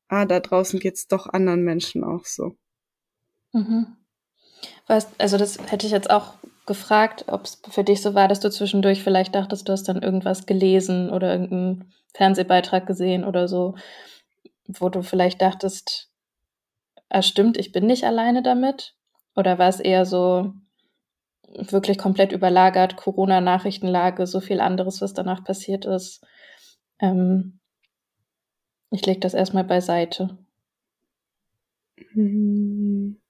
ah, 0.09 0.25
da 0.25 0.41
draußen 0.41 0.81
geht's 0.81 1.07
doch 1.07 1.27
anderen 1.27 1.63
Menschen 1.63 2.05
auch 2.05 2.25
so. 2.25 2.57
Mhm. 3.53 3.97
Weißt, 4.87 5.11
also 5.19 5.39
das 5.39 5.59
hätte 5.71 5.87
ich 5.87 5.93
jetzt 5.93 6.11
auch 6.11 6.35
gefragt, 6.67 7.25
ob 7.29 7.45
es 7.45 7.63
für 7.69 7.85
dich 7.85 8.03
so 8.03 8.15
war, 8.15 8.29
dass 8.29 8.41
du 8.41 8.51
zwischendurch 8.51 9.03
vielleicht 9.03 9.35
dachtest, 9.35 9.69
du 9.69 9.73
hast 9.73 9.85
dann 9.85 10.03
irgendwas 10.03 10.47
gelesen 10.47 11.11
oder 11.11 11.33
irgendeinen 11.33 11.93
Fernsehbeitrag 12.15 12.87
gesehen 12.87 13.25
oder 13.25 13.47
so, 13.49 13.77
wo 14.67 14.89
du 14.89 15.03
vielleicht 15.03 15.41
dachtest, 15.43 16.11
ah 17.09 17.23
stimmt, 17.23 17.57
ich 17.57 17.73
bin 17.73 17.87
nicht 17.87 18.05
alleine 18.05 18.43
damit? 18.43 18.95
Oder 19.37 19.59
war 19.59 19.69
es 19.69 19.81
eher 19.81 20.05
so 20.05 20.55
wirklich 21.55 21.99
komplett 21.99 22.33
überlagert, 22.33 22.97
Corona-Nachrichtenlage, 22.97 24.27
so 24.27 24.41
viel 24.41 24.61
anderes, 24.61 25.01
was 25.01 25.15
danach 25.15 25.45
passiert 25.45 25.85
ist? 25.85 26.25
Ähm, 26.99 27.61
ich 28.91 29.05
lege 29.05 29.21
das 29.21 29.35
erstmal 29.35 29.65
beiseite. 29.65 30.39
Hm. 32.13 33.21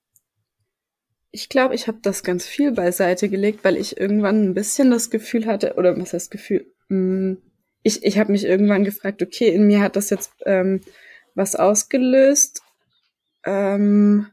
Ich 1.30 1.48
glaube, 1.48 1.74
ich 1.74 1.86
habe 1.86 1.98
das 2.02 2.22
ganz 2.22 2.46
viel 2.46 2.72
beiseite 2.72 3.28
gelegt, 3.28 3.62
weil 3.62 3.76
ich 3.76 4.00
irgendwann 4.00 4.42
ein 4.42 4.54
bisschen 4.54 4.90
das 4.90 5.10
Gefühl 5.10 5.46
hatte, 5.46 5.74
oder 5.74 5.98
was 5.98 6.12
heißt 6.12 6.30
Gefühl? 6.30 6.66
Hm, 6.88 7.42
ich, 7.82 8.04
ich 8.04 8.18
habe 8.18 8.32
mich 8.32 8.44
irgendwann 8.44 8.84
gefragt, 8.84 9.22
okay, 9.22 9.48
in 9.50 9.66
mir 9.66 9.80
hat 9.80 9.96
das 9.96 10.10
jetzt 10.10 10.32
ähm, 10.44 10.80
was 11.34 11.54
ausgelöst, 11.54 12.62
ähm, 13.44 14.28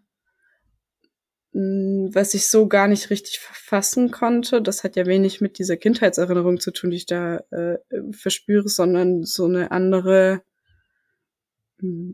hm, 1.51 2.10
was 2.13 2.34
ich 2.34 2.48
so 2.48 2.68
gar 2.68 2.88
nicht 2.88 3.10
richtig 3.10 3.39
verfassen 3.39 4.10
konnte. 4.12 4.62
Das 4.62 4.84
hat 4.84 4.96
ja 4.96 5.06
wenig 5.06 5.42
mit 5.42 5.60
dieser 5.60 5.77
Kindheitserinnerung 5.77 6.60
zu 6.60 6.72
tun, 6.72 6.89
die 6.89 6.98
ich 6.98 7.06
da 7.06 7.44
äh, 7.51 7.77
verspüre, 8.12 8.70
sondern 8.70 9.24
so 9.24 9.46
eine 9.46 9.72
andere, 9.72 10.42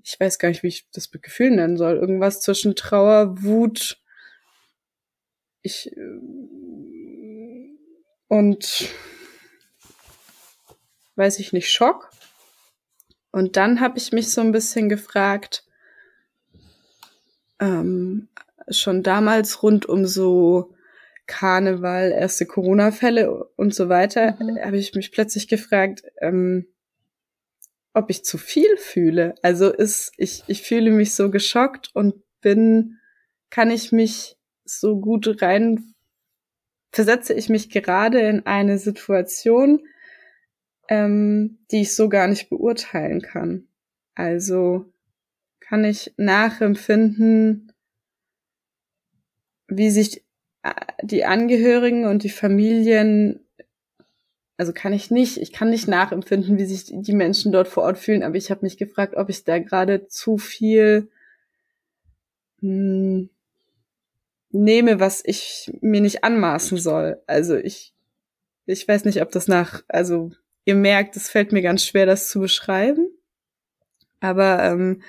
ich 0.03 0.19
weiß 0.19 0.39
gar 0.39 0.49
nicht, 0.49 0.63
wie 0.63 0.67
ich 0.67 0.89
das 0.91 1.11
Gefühl 1.11 1.51
nennen 1.51 1.77
soll. 1.77 1.97
Irgendwas 1.97 2.41
zwischen 2.41 2.75
Trauer, 2.75 3.43
Wut, 3.43 4.01
ich 5.61 5.91
äh, 5.95 6.19
und 8.27 8.89
weiß 11.15 11.39
ich 11.39 11.51
nicht, 11.51 11.71
Schock. 11.71 12.11
Und 13.31 13.57
dann 13.57 13.79
habe 13.81 13.97
ich 13.97 14.11
mich 14.11 14.31
so 14.31 14.41
ein 14.41 14.51
bisschen 14.51 14.89
gefragt, 14.89 15.65
ähm, 17.59 18.29
schon 18.69 19.03
damals 19.03 19.61
rund 19.61 19.85
um 19.85 20.05
so 20.05 20.73
Karneval, 21.27 22.11
erste 22.11 22.45
Corona-Fälle 22.45 23.43
und 23.55 23.75
so 23.75 23.89
weiter, 23.89 24.37
mhm. 24.39 24.59
habe 24.59 24.77
ich 24.77 24.95
mich 24.95 25.11
plötzlich 25.11 25.47
gefragt, 25.47 26.03
ähm, 26.21 26.67
ob 27.93 28.09
ich 28.09 28.23
zu 28.23 28.37
viel 28.37 28.77
fühle. 28.77 29.35
Also 29.41 29.71
ist, 29.71 30.11
ich, 30.17 30.43
ich 30.47 30.61
fühle 30.61 30.91
mich 30.91 31.15
so 31.15 31.29
geschockt 31.31 31.89
und 31.93 32.15
bin, 32.41 32.97
kann 33.49 33.71
ich 33.71 33.91
mich 33.91 34.37
so 34.63 34.99
gut 34.99 35.41
rein, 35.41 35.93
versetze 36.91 37.33
ich 37.33 37.49
mich 37.49 37.69
gerade 37.69 38.19
in 38.19 38.45
eine 38.45 38.77
Situation, 38.77 39.81
ähm, 40.87 41.59
die 41.71 41.81
ich 41.81 41.95
so 41.95 42.09
gar 42.09 42.27
nicht 42.27 42.49
beurteilen 42.49 43.21
kann. 43.21 43.67
Also 44.15 44.91
kann 45.59 45.83
ich 45.83 46.13
nachempfinden, 46.17 47.71
wie 49.67 49.89
sich 49.89 50.25
äh, 50.63 50.73
die 51.03 51.25
Angehörigen 51.25 52.05
und 52.05 52.23
die 52.23 52.29
Familien, 52.29 53.45
also 54.59 54.73
kann 54.73 54.91
ich 54.91 55.09
nicht, 55.09 55.37
ich 55.37 55.53
kann 55.53 55.69
nicht 55.69 55.87
nachempfinden, 55.87 56.57
wie 56.57 56.65
sich 56.65 56.91
die 56.91 57.13
Menschen 57.13 57.53
dort 57.53 57.69
vor 57.69 57.83
Ort 57.83 57.97
fühlen, 57.97 58.23
aber 58.23 58.35
ich 58.35 58.51
habe 58.51 58.65
mich 58.65 58.75
gefragt, 58.75 59.15
ob 59.15 59.29
ich 59.29 59.45
da 59.45 59.57
gerade 59.57 60.07
zu 60.07 60.37
viel 60.37 61.07
mh, 62.59 62.69
hm, 62.69 63.29
nehme, 64.51 64.99
was 64.99 65.23
ich 65.23 65.71
mir 65.79 66.01
nicht 66.01 66.25
anmaßen 66.25 66.77
soll. 66.77 67.21
Also 67.25 67.55
ich, 67.55 67.93
ich 68.65 68.85
weiß 68.85 69.05
nicht, 69.05 69.21
ob 69.21 69.31
das 69.31 69.47
nach, 69.47 69.81
also 69.87 70.31
ihr 70.65 70.75
merkt, 70.75 71.15
es 71.15 71.29
fällt 71.29 71.53
mir 71.53 71.61
ganz 71.61 71.85
schwer, 71.85 72.05
das 72.05 72.27
zu 72.27 72.41
beschreiben. 72.41 73.07
Aber 74.19 74.61
ähm, 74.61 75.03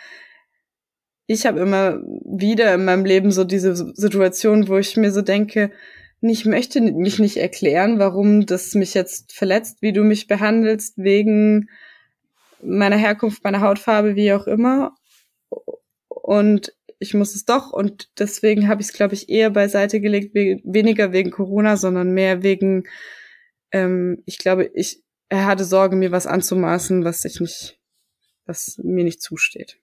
ich 1.26 1.44
habe 1.44 1.58
immer 1.58 2.00
wieder 2.24 2.72
in 2.72 2.84
meinem 2.84 3.04
Leben 3.04 3.32
so 3.32 3.42
diese 3.42 3.74
Situation, 3.74 4.68
wo 4.68 4.78
ich 4.78 4.96
mir 4.96 5.10
so 5.10 5.22
denke, 5.22 5.72
ich 6.20 6.44
möchte 6.44 6.80
mich 6.80 7.18
nicht 7.18 7.38
erklären, 7.38 7.98
warum 7.98 8.44
das 8.44 8.74
mich 8.74 8.94
jetzt 8.94 9.32
verletzt, 9.32 9.78
wie 9.80 9.92
du 9.92 10.02
mich 10.02 10.26
behandelst, 10.26 10.98
wegen 10.98 11.70
meiner 12.62 12.96
Herkunft, 12.96 13.42
meiner 13.42 13.62
Hautfarbe, 13.62 14.16
wie 14.16 14.32
auch 14.32 14.46
immer. 14.46 14.94
Und 16.08 16.74
ich 16.98 17.14
muss 17.14 17.34
es 17.34 17.46
doch 17.46 17.72
und 17.72 18.10
deswegen 18.18 18.68
habe 18.68 18.82
ich 18.82 18.88
es, 18.88 18.92
glaube 18.92 19.14
ich, 19.14 19.30
eher 19.30 19.48
beiseite 19.48 20.00
gelegt, 20.00 20.34
we 20.34 20.60
weniger 20.64 21.12
wegen 21.12 21.30
Corona, 21.30 21.78
sondern 21.78 22.12
mehr 22.12 22.42
wegen, 22.42 22.84
ähm, 23.72 24.22
ich 24.26 24.38
glaube, 24.38 24.70
ich, 24.74 25.02
er 25.30 25.46
hatte 25.46 25.64
Sorge, 25.64 25.96
mir 25.96 26.12
was 26.12 26.26
anzumaßen, 26.26 27.02
was 27.04 27.24
ich 27.24 27.40
nicht, 27.40 27.80
was 28.44 28.78
mir 28.82 29.04
nicht 29.04 29.22
zusteht. 29.22 29.78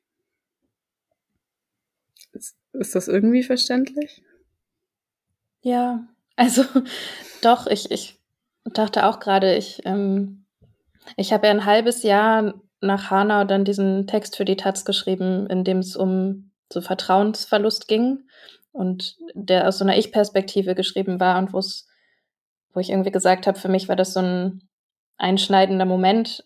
Ist, 2.34 2.56
ist 2.74 2.94
das 2.94 3.08
irgendwie 3.08 3.42
verständlich? 3.42 4.22
Ja, 5.62 6.08
also 6.38 6.64
doch, 7.42 7.68
ich, 7.68 7.92
ich 7.92 8.18
dachte 8.64 9.06
auch 9.06 9.20
gerade, 9.20 9.56
ich, 9.56 9.82
ähm, 9.86 10.46
ich 11.18 11.34
habe 11.34 11.48
ja 11.48 11.52
ein 11.52 11.66
halbes 11.66 12.04
Jahr 12.04 12.54
nach 12.80 13.10
Hanau 13.12 13.44
dann 13.44 13.66
diesen 13.66 14.08
Text 14.08 14.38
für 14.38 14.46
die 14.46 14.56
Taz 14.56 14.86
geschrieben, 14.86 15.48
in 15.48 15.64
dem 15.64 15.80
es 15.80 15.96
um 15.96 16.52
so 16.72 16.82
Vertrauensverlust 16.82 17.88
ging 17.88 18.28
und 18.72 19.18
der 19.34 19.68
aus 19.68 19.80
so 19.80 19.84
einer 19.84 19.98
Ich-Perspektive 19.98 20.76
geschrieben 20.76 21.20
war 21.20 21.40
und 21.40 21.54
wo 21.54 21.60
es, 21.60 21.88
wo 22.74 22.80
ich 22.80 22.90
irgendwie 22.90 23.12
gesagt 23.12 23.48
habe, 23.48 23.58
für 23.58 23.70
mich 23.70 23.90
war 23.90 23.96
das 23.96 24.14
so 24.14 24.20
ein 24.20 24.70
einschneidender 25.18 25.86
Moment, 25.86 26.46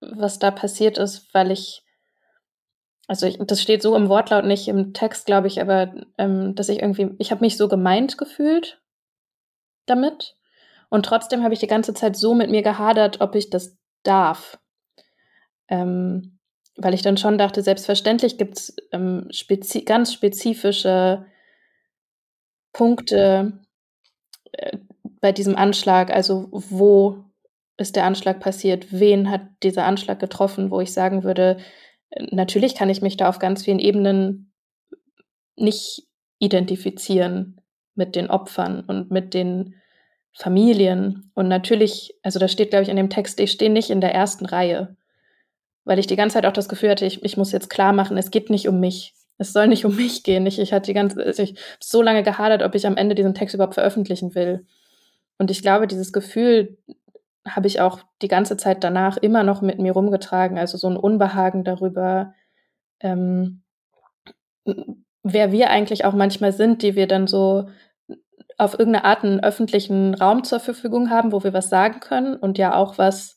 was 0.00 0.38
da 0.38 0.50
passiert 0.50 0.98
ist, 0.98 1.34
weil 1.34 1.50
ich, 1.50 1.82
also 3.08 3.26
ich, 3.26 3.38
das 3.38 3.60
steht 3.60 3.82
so 3.82 3.94
im 3.94 4.08
Wortlaut 4.08 4.44
nicht 4.44 4.68
im 4.68 4.94
Text, 4.94 5.26
glaube 5.26 5.48
ich, 5.48 5.60
aber 5.60 5.92
ähm, 6.16 6.54
dass 6.54 6.68
ich 6.68 6.80
irgendwie, 6.80 7.10
ich 7.18 7.30
habe 7.30 7.44
mich 7.44 7.56
so 7.56 7.68
gemeint 7.68 8.16
gefühlt 8.16 8.80
damit. 9.86 10.36
Und 10.88 11.04
trotzdem 11.04 11.42
habe 11.42 11.54
ich 11.54 11.60
die 11.60 11.66
ganze 11.66 11.94
Zeit 11.94 12.16
so 12.16 12.34
mit 12.34 12.50
mir 12.50 12.62
gehadert, 12.62 13.20
ob 13.20 13.34
ich 13.34 13.50
das 13.50 13.76
darf. 14.02 14.58
Ähm, 15.68 16.38
weil 16.76 16.94
ich 16.94 17.02
dann 17.02 17.16
schon 17.16 17.38
dachte, 17.38 17.62
selbstverständlich 17.62 18.38
gibt 18.38 18.58
es 18.58 18.76
ähm, 18.92 19.28
spezi 19.30 19.82
ganz 19.82 20.12
spezifische 20.12 21.24
Punkte 22.72 23.60
äh, 24.52 24.78
bei 25.20 25.32
diesem 25.32 25.56
Anschlag, 25.56 26.10
also 26.10 26.48
wo 26.50 27.24
ist 27.78 27.96
der 27.96 28.04
Anschlag 28.04 28.40
passiert, 28.40 28.92
wen 28.92 29.30
hat 29.30 29.42
dieser 29.62 29.84
Anschlag 29.84 30.18
getroffen, 30.20 30.70
wo 30.70 30.80
ich 30.80 30.92
sagen 30.92 31.24
würde, 31.24 31.58
natürlich 32.30 32.74
kann 32.74 32.90
ich 32.90 33.02
mich 33.02 33.16
da 33.16 33.28
auf 33.28 33.38
ganz 33.38 33.64
vielen 33.64 33.78
Ebenen 33.78 34.52
nicht 35.56 36.06
identifizieren 36.38 37.60
mit 37.96 38.14
den 38.14 38.30
Opfern 38.30 38.80
und 38.80 39.10
mit 39.10 39.34
den 39.34 39.74
Familien. 40.32 41.30
Und 41.34 41.48
natürlich, 41.48 42.14
also 42.22 42.38
da 42.38 42.48
steht, 42.48 42.70
glaube 42.70 42.84
ich, 42.84 42.88
in 42.88 42.96
dem 42.96 43.10
Text, 43.10 43.40
ich 43.40 43.52
stehe 43.52 43.70
nicht 43.70 43.90
in 43.90 44.00
der 44.00 44.14
ersten 44.14 44.46
Reihe 44.46 44.96
weil 45.86 46.00
ich 46.00 46.08
die 46.08 46.16
ganze 46.16 46.34
Zeit 46.34 46.46
auch 46.46 46.52
das 46.52 46.68
Gefühl 46.68 46.90
hatte, 46.90 47.06
ich, 47.06 47.24
ich 47.24 47.36
muss 47.38 47.52
jetzt 47.52 47.70
klar 47.70 47.94
machen, 47.94 48.18
es 48.18 48.30
geht 48.30 48.50
nicht 48.50 48.68
um 48.68 48.80
mich. 48.80 49.14
Es 49.38 49.52
soll 49.52 49.68
nicht 49.68 49.84
um 49.84 49.94
mich 49.96 50.24
gehen. 50.24 50.44
Ich, 50.44 50.58
ich 50.58 50.72
hatte 50.72 50.86
die 50.86 50.94
ganze, 50.94 51.22
also 51.24 51.42
ich 51.42 51.58
so 51.80 52.02
lange 52.02 52.22
gehadert, 52.22 52.62
ob 52.62 52.74
ich 52.74 52.86
am 52.86 52.96
Ende 52.96 53.14
diesen 53.14 53.34
Text 53.34 53.54
überhaupt 53.54 53.74
veröffentlichen 53.74 54.34
will. 54.34 54.66
Und 55.38 55.50
ich 55.50 55.62
glaube, 55.62 55.86
dieses 55.86 56.12
Gefühl 56.12 56.76
habe 57.46 57.68
ich 57.68 57.80
auch 57.80 58.00
die 58.20 58.28
ganze 58.28 58.56
Zeit 58.56 58.82
danach 58.82 59.16
immer 59.16 59.44
noch 59.44 59.62
mit 59.62 59.78
mir 59.78 59.92
rumgetragen. 59.92 60.58
Also 60.58 60.76
so 60.76 60.88
ein 60.88 60.96
Unbehagen 60.96 61.62
darüber, 61.62 62.34
ähm, 62.98 63.62
wer 65.22 65.52
wir 65.52 65.70
eigentlich 65.70 66.04
auch 66.04 66.14
manchmal 66.14 66.52
sind, 66.52 66.82
die 66.82 66.96
wir 66.96 67.06
dann 67.06 67.28
so 67.28 67.68
auf 68.56 68.78
irgendeine 68.78 69.04
Art 69.04 69.24
einen 69.24 69.40
öffentlichen 69.40 70.14
Raum 70.14 70.44
zur 70.44 70.60
Verfügung 70.60 71.10
haben, 71.10 71.32
wo 71.32 71.44
wir 71.44 71.52
was 71.52 71.68
sagen 71.68 72.00
können 72.00 72.36
und 72.36 72.58
ja 72.58 72.74
auch 72.74 72.98
was 72.98 73.36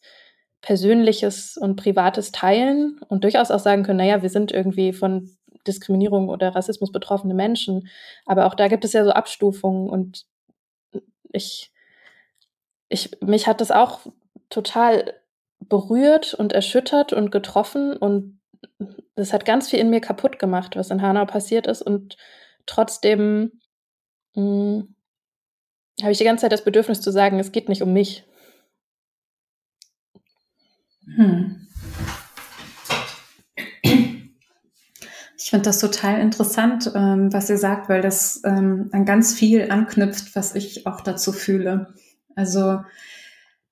Persönliches 0.61 1.57
und 1.57 1.75
Privates 1.75 2.31
teilen 2.31 2.99
und 3.07 3.23
durchaus 3.23 3.51
auch 3.51 3.59
sagen 3.59 3.83
können, 3.83 3.99
naja, 3.99 4.21
wir 4.21 4.29
sind 4.29 4.51
irgendwie 4.51 4.93
von 4.93 5.29
Diskriminierung 5.67 6.29
oder 6.29 6.55
Rassismus 6.55 6.91
betroffene 6.91 7.33
Menschen. 7.33 7.87
Aber 8.25 8.45
auch 8.45 8.55
da 8.55 8.67
gibt 8.67 8.85
es 8.85 8.93
ja 8.93 9.03
so 9.03 9.11
Abstufungen 9.11 9.89
und 9.89 10.25
ich, 11.31 11.71
ich, 12.89 13.11
mich 13.21 13.47
hat 13.47 13.61
das 13.61 13.71
auch 13.71 14.01
total 14.49 15.13
berührt 15.59 16.33
und 16.33 16.53
erschüttert 16.53 17.13
und 17.13 17.31
getroffen 17.31 17.95
und 17.95 18.39
das 19.15 19.33
hat 19.33 19.45
ganz 19.45 19.69
viel 19.69 19.79
in 19.79 19.89
mir 19.89 20.01
kaputt 20.01 20.39
gemacht, 20.39 20.75
was 20.75 20.89
in 20.89 21.01
Hanau 21.01 21.25
passiert 21.25 21.67
ist. 21.67 21.81
Und 21.81 22.17
trotzdem 22.65 23.59
hm, 24.33 24.95
habe 26.03 26.11
ich 26.11 26.17
die 26.17 26.23
ganze 26.23 26.43
Zeit 26.43 26.51
das 26.51 26.63
Bedürfnis 26.63 27.01
zu 27.01 27.11
sagen, 27.11 27.39
es 27.39 27.51
geht 27.51 27.69
nicht 27.69 27.81
um 27.81 27.93
mich. 27.93 28.23
Hm. 31.15 31.67
Ich 35.41 35.51
finde 35.51 35.65
das 35.65 35.79
total 35.79 36.19
interessant, 36.21 36.91
ähm, 36.93 37.33
was 37.33 37.49
ihr 37.49 37.57
sagt, 37.57 37.89
weil 37.89 38.01
das 38.01 38.41
ähm, 38.45 38.89
an 38.91 39.03
ganz 39.05 39.33
viel 39.33 39.71
anknüpft, 39.71 40.35
was 40.35 40.53
ich 40.53 40.85
auch 40.85 41.01
dazu 41.01 41.31
fühle. 41.31 41.95
Also 42.35 42.81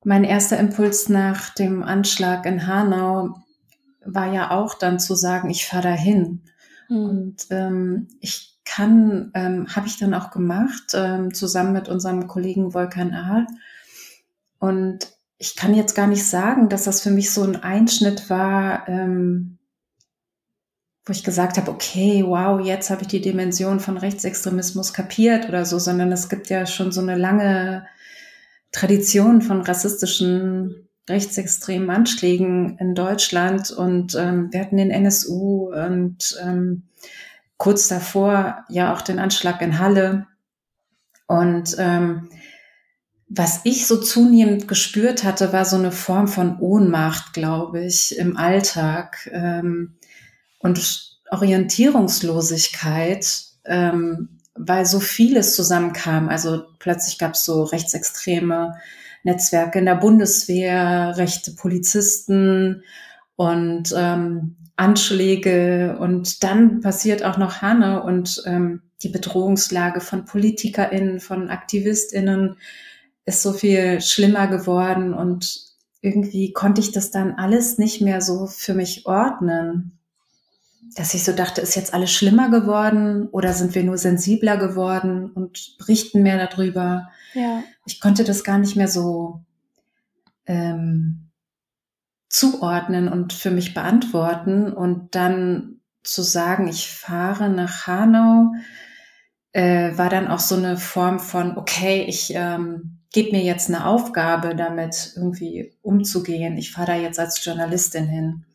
mein 0.04 0.24
erster 0.24 0.58
Impuls 0.58 1.08
nach 1.08 1.54
dem 1.54 1.84
Anschlag 1.84 2.48
in 2.48 2.66
Hanau 2.66 3.36
war 4.04 4.34
ja 4.34 4.52
auch 4.52 4.74
dann 4.74 5.00
zu 5.00 5.14
sagen, 5.14 5.52
ich 5.52 5.68
fahre 5.68 5.84
dahin. 5.84 6.42
Mhm. 6.90 6.98
Und 6.98 7.48
ähm, 7.52 8.08
ich 8.22 8.57
kann, 8.68 9.32
ähm, 9.34 9.68
habe 9.76 9.88
ich 9.88 9.98
dann 9.98 10.14
auch 10.14 10.30
gemacht, 10.30 10.92
ähm, 10.94 11.34
zusammen 11.34 11.74
mit 11.74 11.88
unserem 11.88 12.28
Kollegen 12.28 12.74
Volkan 12.74 13.14
Aal. 13.14 13.48
Und 14.60 15.08
ich 15.38 15.56
kann 15.56 15.74
jetzt 15.74 15.96
gar 15.96 16.08
nicht 16.08 16.26
sagen, 16.26 16.70
dass 16.70 16.84
das 16.84 17.02
für 17.02 17.12
mich 17.12 17.32
so 17.32 17.44
ein 17.44 17.56
Einschnitt 17.56 18.30
war, 18.30 18.88
ähm, 18.90 19.58
wo 21.06 21.12
ich 21.12 21.24
gesagt 21.24 21.58
habe, 21.58 21.72
okay, 21.72 22.24
wow, 22.28 22.60
jetzt 22.60 22.90
habe 22.90 23.04
ich 23.04 23.08
die 23.08 23.22
Dimension 23.22 23.80
von 23.80 23.98
Rechtsextremismus 23.98 24.94
kapiert 24.94 25.48
oder 25.48 25.64
so, 25.64 25.80
sondern 25.80 26.12
es 26.12 26.28
gibt 26.28 26.50
ja 26.50 26.66
schon 26.66 26.92
so 26.92 27.00
eine 27.02 27.16
lange 27.16 27.88
Tradition 28.74 29.42
von 29.42 29.62
rassistischen 29.62 30.90
rechtsextremen 31.10 31.90
Anschlägen 31.90 32.78
in 32.80 32.94
Deutschland 32.94 33.72
und 33.72 34.16
ähm, 34.16 34.50
wir 34.52 34.60
hatten 34.60 34.76
den 34.76 34.92
NSU 34.92 35.72
und 35.74 36.38
ähm, 36.44 36.84
kurz 37.58 37.88
davor 37.88 38.66
ja 38.70 38.94
auch 38.94 39.02
den 39.02 39.20
Anschlag 39.20 39.62
in 39.62 39.80
Halle. 39.80 40.28
Und 41.28 41.76
ähm, 41.78 42.30
was 43.30 43.62
ich 43.66 43.88
so 43.88 44.00
zunehmend 44.00 44.68
gespürt 44.68 45.24
hatte, 45.24 45.52
war 45.52 45.66
so 45.66 45.76
eine 45.76 45.92
Form 45.92 46.28
von 46.28 46.60
Ohnmacht, 46.60 47.34
glaube 47.34 47.84
ich, 47.84 48.18
im 48.18 48.38
Alltag 48.38 49.30
ähm, 49.34 49.98
und 50.60 51.18
Orientierungslosigkeit, 51.30 53.44
ähm, 53.66 54.30
weil 54.56 54.86
so 54.86 55.02
vieles 55.02 55.56
zusammenkam. 55.56 56.30
Also 56.30 56.64
plötzlich 56.80 57.18
gab 57.18 57.34
es 57.34 57.44
so 57.44 57.64
rechtsextreme 57.64 58.78
Netzwerke 59.24 59.80
in 59.80 59.86
der 59.86 59.96
Bundeswehr, 59.96 61.18
rechte 61.18 61.52
Polizisten 61.52 62.84
und 63.38 63.94
ähm, 63.96 64.58
Anschläge 64.76 65.98
und 66.00 66.44
dann 66.44 66.82
passiert 66.82 67.24
auch 67.24 67.38
noch 67.38 67.62
Hanne 67.62 68.04
und 68.04 68.44
ähm, 68.46 68.82
die 69.02 69.10
Bedrohungslage 69.10 70.02
von 70.02 70.26
PolitikerInnen, 70.26 71.20
von 71.20 71.50
AktivistInnen 71.50 72.58
ist 73.26 73.42
so 73.42 73.54
viel 73.54 74.02
schlimmer 74.02 74.48
geworden 74.48 75.14
und 75.14 75.66
irgendwie 76.02 76.52
konnte 76.52 76.82
ich 76.82 76.92
das 76.92 77.12
dann 77.12 77.36
alles 77.36 77.78
nicht 77.78 78.02
mehr 78.02 78.22
so 78.22 78.48
für 78.48 78.74
mich 78.74 79.06
ordnen. 79.06 80.00
Dass 80.96 81.14
ich 81.14 81.24
so 81.24 81.34
dachte, 81.34 81.62
ist 81.62 81.76
jetzt 81.76 81.94
alles 81.94 82.12
schlimmer 82.12 82.50
geworden 82.50 83.28
oder 83.28 83.54
sind 83.54 83.76
wir 83.76 83.84
nur 83.84 83.98
sensibler 83.98 84.58
geworden 84.58 85.30
und 85.32 85.76
berichten 85.78 86.24
mehr 86.24 86.48
darüber? 86.48 87.10
Ja. 87.34 87.64
Ich 87.86 88.00
konnte 88.00 88.24
das 88.24 88.44
gar 88.44 88.58
nicht 88.58 88.76
mehr 88.76 88.88
so 88.88 89.42
ähm, 90.46 91.27
zuordnen 92.30 93.08
und 93.08 93.34
für 93.34 93.52
mich 93.52 93.74
beantworten 93.74 94.72
und 94.74 95.16
dann 95.16 95.82
zu 96.04 96.22
sagen, 96.22 96.68
ich 96.68 96.90
fahre 96.90 97.50
nach 97.50 97.88
Hanau, 97.88 98.54
äh, 99.52 99.98
war 99.98 100.10
dann 100.10 100.28
auch 100.28 100.40
so 100.40 100.56
eine 100.56 100.78
Form 100.78 101.20
von, 101.20 101.58
okay, 101.58 102.06
ich 102.08 102.32
ähm, 102.34 103.00
gebe 103.12 103.32
mir 103.32 103.44
jetzt 103.44 103.70
eine 103.70 103.86
Aufgabe, 103.86 104.56
damit 104.56 105.14
irgendwie 105.16 105.78
umzugehen. 105.82 106.58
Ich 106.58 106.72
fahre 106.72 106.88
da 106.88 106.96
jetzt 106.96 107.20
als 107.20 107.44
Journalistin 107.44 108.08
hin. 108.08 108.46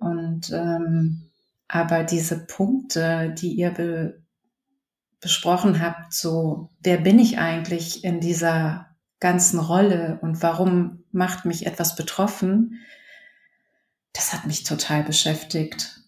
Und 0.00 0.50
ähm, 0.52 1.30
aber 1.68 2.04
diese 2.04 2.46
Punkte, 2.46 3.34
die 3.36 3.52
ihr 3.54 3.70
be 3.70 4.22
besprochen 5.20 5.80
habt, 5.80 6.12
so, 6.12 6.68
wer 6.80 6.98
bin 6.98 7.18
ich 7.18 7.38
eigentlich 7.38 8.04
in 8.04 8.20
dieser 8.20 8.93
ganzen 9.20 9.58
Rolle 9.58 10.18
und 10.22 10.42
warum 10.42 11.04
macht 11.12 11.44
mich 11.44 11.66
etwas 11.66 11.96
betroffen, 11.96 12.80
das 14.12 14.32
hat 14.32 14.46
mich 14.46 14.64
total 14.64 15.02
beschäftigt. 15.02 16.00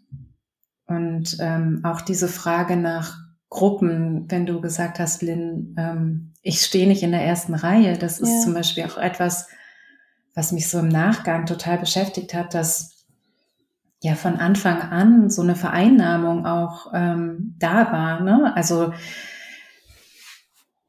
Und 0.87 1.37
ähm, 1.41 1.81
auch 1.85 2.01
diese 2.01 2.29
Frage 2.29 2.77
nach 2.77 3.19
Gruppen, 3.49 4.31
wenn 4.31 4.47
du 4.47 4.61
gesagt 4.61 4.99
hast, 4.99 5.23
Lynn, 5.23 5.75
ähm, 5.79 6.33
ich 6.43 6.61
stehe 6.61 6.87
nicht 6.87 7.03
in 7.03 7.13
der 7.13 7.25
ersten 7.25 7.55
Reihe, 7.55 7.99
das 7.99 8.21
ist 8.21 8.33
ja. 8.33 8.41
zum 8.41 8.55
Beispiel 8.55 8.85
auch 8.85 8.99
etwas, 8.99 9.49
was 10.35 10.53
mich 10.53 10.69
so 10.69 10.79
im 10.79 10.89
Nachgang 10.89 11.47
total 11.47 11.79
beschäftigt 11.79 12.35
hat, 12.35 12.55
dass 12.55 13.07
ja 14.03 14.15
von 14.15 14.37
Anfang 14.37 14.81
an 14.81 15.31
so 15.31 15.43
eine 15.43 15.57
Vereinnahmung 15.57 16.47
auch 16.47 16.93
ähm, 16.95 17.55
da 17.59 17.91
war. 17.91 18.21
Ne? 18.21 18.55
Also 18.55 18.93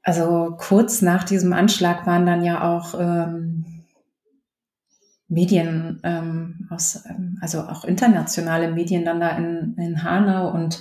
also 0.07 0.55
kurz 0.57 1.01
nach 1.01 1.25
diesem 1.25 1.51
Anschlag 1.51 2.07
waren 2.07 2.25
dann 2.25 2.41
ja 2.41 2.63
auch 2.63 2.97
ähm, 2.97 3.65
Medien 5.27 5.99
ähm, 6.01 6.65
aus, 6.69 7.03
ähm, 7.09 7.37
also 7.41 7.63
auch 7.63 7.83
internationale 7.83 8.71
Medien 8.71 9.03
dann 9.03 9.19
da 9.19 9.35
in, 9.35 9.75
in 9.77 10.03
Hanau 10.03 10.49
und 10.49 10.79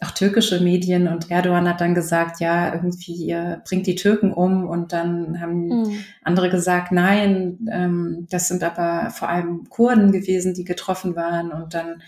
auch 0.00 0.10
türkische 0.10 0.58
Medien. 0.58 1.06
Und 1.06 1.30
Erdogan 1.30 1.68
hat 1.68 1.80
dann 1.80 1.94
gesagt, 1.94 2.40
ja, 2.40 2.74
irgendwie 2.74 3.12
ihr 3.12 3.62
bringt 3.68 3.86
die 3.86 3.94
Türken 3.94 4.32
um. 4.32 4.66
Und 4.66 4.92
dann 4.92 5.40
haben 5.40 5.68
mhm. 5.68 6.04
andere 6.24 6.50
gesagt, 6.50 6.90
nein, 6.90 7.68
ähm, 7.70 8.26
das 8.30 8.48
sind 8.48 8.64
aber 8.64 9.10
vor 9.10 9.28
allem 9.28 9.68
Kurden 9.68 10.10
gewesen, 10.10 10.54
die 10.54 10.64
getroffen 10.64 11.14
waren. 11.14 11.52
Und 11.52 11.72
dann 11.72 12.02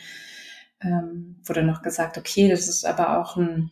ähm, 0.81 1.37
wurde 1.44 1.62
noch 1.62 1.83
gesagt, 1.83 2.18
okay, 2.18 2.49
das 2.49 2.66
ist 2.66 2.85
aber 2.85 3.21
auch 3.21 3.37
ein 3.37 3.71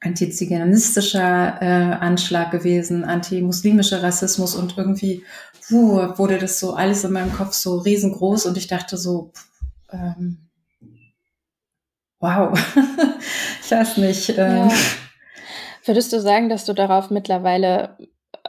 antiziganistischer 0.00 1.58
äh, 1.60 1.94
Anschlag 1.94 2.50
gewesen, 2.50 3.04
antimuslimischer 3.04 4.02
Rassismus 4.02 4.54
und 4.54 4.78
irgendwie 4.78 5.24
puh, 5.68 5.96
wurde 6.16 6.38
das 6.38 6.60
so 6.60 6.74
alles 6.74 7.04
in 7.04 7.12
meinem 7.12 7.32
Kopf 7.32 7.52
so 7.52 7.78
riesengroß 7.78 8.46
und 8.46 8.56
ich 8.56 8.66
dachte 8.66 8.96
so, 8.96 9.32
pff, 9.34 9.48
ähm, 9.92 10.48
wow, 12.20 12.58
ich 13.62 13.70
weiß 13.70 13.96
nicht. 13.98 14.30
Ähm. 14.30 14.68
Ja. 14.68 14.72
Würdest 15.84 16.12
du 16.12 16.20
sagen, 16.20 16.48
dass 16.48 16.64
du 16.64 16.74
darauf 16.74 17.10
mittlerweile 17.10 17.96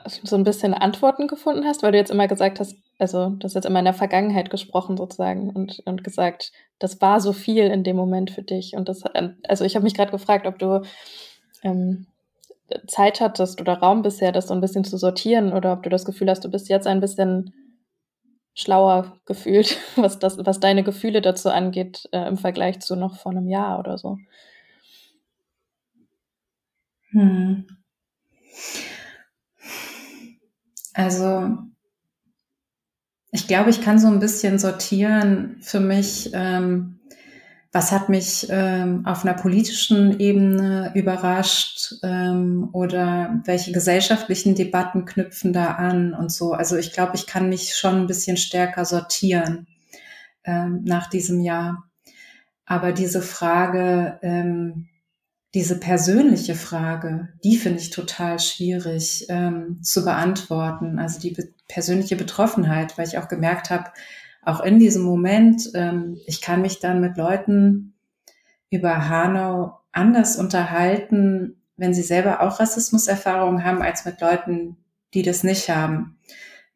so 0.06 0.36
ein 0.36 0.44
bisschen 0.44 0.74
Antworten 0.74 1.28
gefunden 1.28 1.66
hast, 1.66 1.84
weil 1.84 1.92
du 1.92 1.98
jetzt 1.98 2.12
immer 2.12 2.28
gesagt 2.28 2.60
hast, 2.60 2.76
also 2.98 3.30
du 3.30 3.44
hast 3.44 3.56
jetzt 3.56 3.66
immer 3.66 3.80
in 3.80 3.86
der 3.86 3.94
Vergangenheit 3.94 4.50
gesprochen 4.50 4.98
sozusagen 4.98 5.50
und, 5.50 5.82
und 5.86 6.04
gesagt, 6.04 6.52
das 6.80 7.00
war 7.02 7.22
so 7.22 7.32
viel 7.34 7.66
in 7.66 7.84
dem 7.84 7.96
Moment 7.96 8.32
für 8.32 8.44
dich. 8.44 8.74
Und 8.76 8.90
das, 8.90 9.04
also 9.48 9.64
ich 9.64 9.76
habe 9.76 9.84
mich 9.84 9.94
gerade 9.94 10.12
gefragt, 10.12 10.48
ob 10.48 10.60
du 10.60 10.82
ähm, 11.64 12.08
Zeit 12.88 13.20
hattest 13.22 13.60
oder 13.62 13.80
Raum 13.80 14.02
bisher, 14.02 14.32
das 14.32 14.48
so 14.48 14.54
ein 14.54 14.62
bisschen 14.62 14.84
zu 14.84 14.98
sortieren 14.98 15.54
oder 15.54 15.74
ob 15.74 15.84
du 15.84 15.90
das 15.90 16.06
Gefühl 16.06 16.30
hast, 16.30 16.44
du 16.44 16.50
bist 16.52 16.70
jetzt 16.70 16.88
ein 16.88 17.00
bisschen 17.00 17.54
schlauer 18.54 19.18
gefühlt, 19.26 19.78
was 19.96 20.20
das, 20.20 20.38
was 20.46 20.60
deine 20.60 20.84
Gefühle 20.84 21.22
dazu 21.22 21.50
angeht, 21.50 22.08
äh, 22.12 22.28
im 22.28 22.38
Vergleich 22.38 22.80
zu 22.80 22.96
noch 22.96 23.18
vor 23.18 23.32
einem 23.32 23.48
Jahr 23.48 23.80
oder 23.80 23.98
so. 23.98 24.18
Hm. 27.12 27.66
Also, 30.94 31.58
ich 33.32 33.48
glaube, 33.48 33.70
ich 33.70 33.82
kann 33.82 34.00
so 34.00 34.08
ein 34.08 34.20
bisschen 34.20 34.60
sortieren 34.60 35.58
für 35.62 35.80
mich, 35.80 36.32
ähm, 36.34 36.99
was 37.72 37.92
hat 37.92 38.10
mich 38.10 38.48
ähm, 38.50 39.06
auf 39.06 39.24
einer 39.24 39.36
politischen 39.36 40.20
Ebene 40.20 40.92
überrascht 40.96 41.94
ähm, 42.02 42.70
oder 42.74 43.42
welche 43.46 43.72
gesellschaftlichen 43.72 44.56
Debatten 44.56 45.06
knüpfen 45.06 45.54
da 45.54 45.74
an 45.74 46.16
und 46.16 46.32
so. 46.32 46.54
Also 46.54 46.78
ich 46.78 46.94
glaube, 46.94 47.16
ich 47.16 47.28
kann 47.28 47.50
mich 47.50 47.76
schon 47.76 47.96
ein 48.02 48.08
bisschen 48.08 48.38
stärker 48.38 48.86
sortieren 48.86 49.68
ähm, 50.46 50.82
nach 50.84 51.10
diesem 51.10 51.42
Jahr. 51.42 51.84
Aber 52.66 52.92
diese 52.92 53.22
Frage, 53.22 54.20
ähm, 54.24 54.88
diese 55.54 55.80
persönliche 55.80 56.56
Frage, 56.56 57.30
die 57.44 57.58
finde 57.58 57.80
ich 57.80 57.92
total 57.92 58.40
schwierig 58.40 59.26
ähm, 59.30 59.82
zu 59.84 60.04
beantworten. 60.04 61.00
Also 61.00 61.20
die 61.20 61.32
be 61.32 61.50
persönliche 61.68 62.16
Betroffenheit, 62.16 62.98
weil 62.98 63.08
ich 63.08 63.20
auch 63.20 63.28
gemerkt 63.28 63.70
habe, 63.70 63.92
auch 64.44 64.62
in 64.62 64.80
diesem 64.80 65.04
Moment, 65.04 65.70
ähm, 65.74 66.20
ich 66.26 66.42
kann 66.42 66.62
mich 66.62 66.80
dann 66.80 67.02
mit 67.02 67.18
Leuten 67.18 67.96
über 68.70 69.10
Hanau 69.10 69.80
anders 69.92 70.38
unterhalten, 70.38 71.62
wenn 71.78 71.94
sie 71.94 72.04
selber 72.04 72.42
auch 72.42 72.60
Rassismuserfahrungen 72.60 73.64
haben, 73.64 73.82
als 73.82 74.06
mit 74.06 74.22
Leuten, 74.22 74.78
die 75.14 75.24
das 75.24 75.44
nicht 75.44 75.70
haben. 75.70 76.20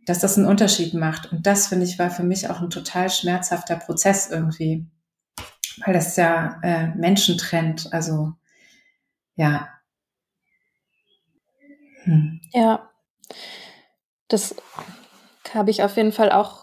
Dass 0.05 0.19
das 0.19 0.37
einen 0.37 0.47
Unterschied 0.47 0.93
macht. 0.93 1.31
Und 1.31 1.47
das, 1.47 1.67
finde 1.67 1.85
ich, 1.85 1.97
war 1.99 2.09
für 2.09 2.23
mich 2.23 2.49
auch 2.49 2.61
ein 2.61 2.69
total 2.69 3.09
schmerzhafter 3.09 3.77
Prozess 3.77 4.29
irgendwie. 4.29 4.85
weil 5.85 5.93
das 5.93 6.15
ja 6.15 6.59
äh, 6.63 6.87
Menschen 6.95 7.37
trennt. 7.37 7.91
Also 7.93 8.33
ja. 9.35 9.69
Hm. 12.03 12.41
Ja. 12.53 12.89
Das 14.27 14.55
habe 15.53 15.71
ich 15.71 15.83
auf 15.83 15.95
jeden 15.95 16.11
Fall 16.11 16.31
auch 16.31 16.62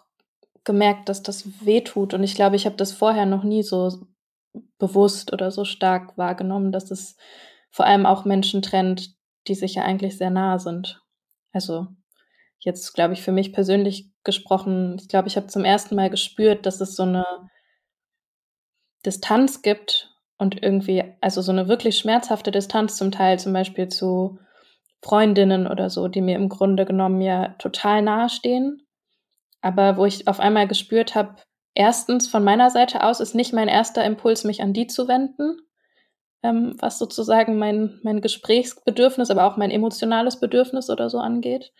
gemerkt, 0.64 1.08
dass 1.08 1.22
das 1.22 1.64
weh 1.64 1.80
tut. 1.80 2.14
Und 2.14 2.22
ich 2.22 2.34
glaube, 2.34 2.56
ich 2.56 2.66
habe 2.66 2.76
das 2.76 2.92
vorher 2.92 3.26
noch 3.26 3.44
nie 3.44 3.62
so 3.62 4.06
bewusst 4.78 5.32
oder 5.32 5.50
so 5.50 5.64
stark 5.64 6.16
wahrgenommen, 6.18 6.72
dass 6.72 6.90
es 6.90 7.16
vor 7.70 7.86
allem 7.86 8.06
auch 8.06 8.24
Menschen 8.24 8.62
trennt, 8.62 9.14
die 9.46 9.54
sich 9.54 9.76
ja 9.76 9.84
eigentlich 9.84 10.18
sehr 10.18 10.30
nahe 10.30 10.58
sind. 10.58 11.00
Also 11.52 11.86
jetzt, 12.58 12.92
glaube 12.94 13.14
ich, 13.14 13.22
für 13.22 13.32
mich 13.32 13.52
persönlich 13.52 14.10
gesprochen, 14.24 14.96
ich 15.00 15.08
glaube, 15.08 15.28
ich 15.28 15.36
habe 15.36 15.46
zum 15.46 15.64
ersten 15.64 15.94
Mal 15.94 16.10
gespürt, 16.10 16.66
dass 16.66 16.80
es 16.80 16.94
so 16.94 17.04
eine 17.04 17.24
Distanz 19.06 19.62
gibt 19.62 20.14
und 20.36 20.62
irgendwie, 20.62 21.04
also 21.20 21.42
so 21.42 21.52
eine 21.52 21.68
wirklich 21.68 21.96
schmerzhafte 21.96 22.50
Distanz 22.50 22.96
zum 22.96 23.10
Teil, 23.12 23.38
zum 23.38 23.52
Beispiel 23.52 23.88
zu 23.88 24.38
Freundinnen 25.02 25.66
oder 25.66 25.88
so, 25.88 26.08
die 26.08 26.20
mir 26.20 26.36
im 26.36 26.48
Grunde 26.48 26.84
genommen 26.84 27.22
ja 27.22 27.50
total 27.58 28.02
nahestehen, 28.02 28.86
aber 29.62 29.96
wo 29.96 30.06
ich 30.06 30.26
auf 30.28 30.40
einmal 30.40 30.66
gespürt 30.66 31.14
habe, 31.14 31.36
erstens 31.74 32.28
von 32.28 32.44
meiner 32.44 32.70
Seite 32.70 33.04
aus 33.04 33.20
ist 33.20 33.34
nicht 33.34 33.52
mein 33.52 33.68
erster 33.68 34.04
Impuls, 34.04 34.44
mich 34.44 34.62
an 34.62 34.72
die 34.72 34.86
zu 34.86 35.08
wenden, 35.08 35.58
ähm, 36.42 36.76
was 36.78 36.98
sozusagen 36.98 37.58
mein, 37.58 38.00
mein 38.02 38.20
Gesprächsbedürfnis, 38.20 39.30
aber 39.30 39.44
auch 39.44 39.56
mein 39.56 39.70
emotionales 39.70 40.40
Bedürfnis 40.40 40.90
oder 40.90 41.10
so 41.10 41.18
angeht. 41.18 41.72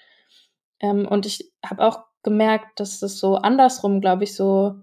Ähm, 0.81 1.07
und 1.09 1.27
ich 1.27 1.53
habe 1.64 1.85
auch 1.85 2.05
gemerkt, 2.23 2.81
dass 2.81 3.03
es 3.03 3.19
so 3.19 3.37
andersrum, 3.37 4.01
glaube 4.01 4.25
ich, 4.25 4.35
so 4.35 4.75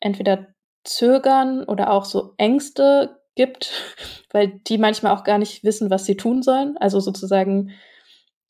entweder 0.00 0.48
Zögern 0.84 1.64
oder 1.64 1.90
auch 1.90 2.04
so 2.04 2.34
Ängste 2.36 3.20
gibt, 3.34 3.72
weil 4.32 4.60
die 4.66 4.78
manchmal 4.78 5.12
auch 5.14 5.24
gar 5.24 5.38
nicht 5.38 5.64
wissen, 5.64 5.90
was 5.90 6.04
sie 6.04 6.16
tun 6.16 6.42
sollen. 6.42 6.76
Also 6.78 7.00
sozusagen, 7.00 7.72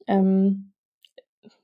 ähm, 0.06 0.69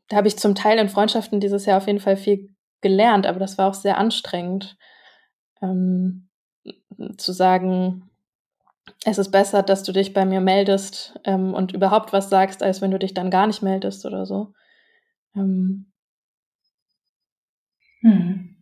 da 0.09 0.17
habe 0.17 0.29
ich 0.29 0.39
zum 0.39 0.55
Teil 0.55 0.79
in 0.79 0.89
Freundschaften 0.89 1.41
dieses 1.41 1.67
Jahr 1.67 1.79
auf 1.79 1.87
jeden 1.87 2.01
Fall 2.01 2.17
viel 2.17 2.55
gelernt, 2.81 3.27
aber 3.27 3.39
das 3.39 3.59
war 3.59 3.69
auch 3.69 3.75
sehr 3.75 3.99
anstrengend, 3.99 4.77
ähm, 5.63 6.29
zu 7.17 7.33
sagen, 7.33 8.11
es 9.05 9.19
ist 9.19 9.31
besser, 9.31 9.63
dass 9.63 9.83
du 9.83 9.93
dich 9.93 10.15
bei 10.15 10.25
mir 10.25 10.41
meldest 10.41 11.19
ähm, 11.25 11.55
und 11.55 11.73
überhaupt 11.73 12.13
was 12.13 12.31
sagst, 12.31 12.63
als 12.63 12.81
wenn 12.81 12.91
du 12.91 12.99
dich 12.99 13.15
dann 13.15 13.31
gar 13.31 13.47
nicht 13.47 13.63
meldest 13.63 14.07
oder 14.07 14.27
so. 14.27 14.53
Ähm. 15.35 15.93
Hm. 18.01 18.57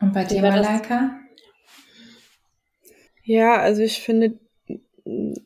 Und 0.00 0.12
bei 0.12 0.24
dir, 0.24 0.42
Malaika? 0.42 1.20
Ja, 3.22 3.56
also 3.60 3.82
ich 3.82 4.00
finde, 4.00 4.40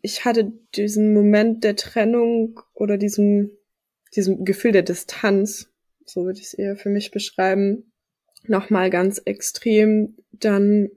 ich 0.02 0.24
hatte 0.24 0.52
diesen 0.74 1.12
Moment 1.12 1.64
der 1.64 1.76
Trennung 1.76 2.60
oder 2.72 2.98
diesem, 2.98 3.50
diesem 4.14 4.44
Gefühl 4.44 4.72
der 4.72 4.82
Distanz, 4.82 5.72
so 6.04 6.24
würde 6.24 6.38
ich 6.38 6.46
es 6.46 6.54
eher 6.54 6.76
für 6.76 6.90
mich 6.90 7.10
beschreiben, 7.10 7.92
nochmal 8.46 8.90
ganz 8.90 9.18
extrem 9.24 10.16
dann 10.32 10.90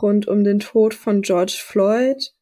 rund 0.00 0.28
um 0.28 0.44
den 0.44 0.60
Tod 0.60 0.94
von 0.94 1.22
George 1.22 1.58
Floyd 1.58 2.32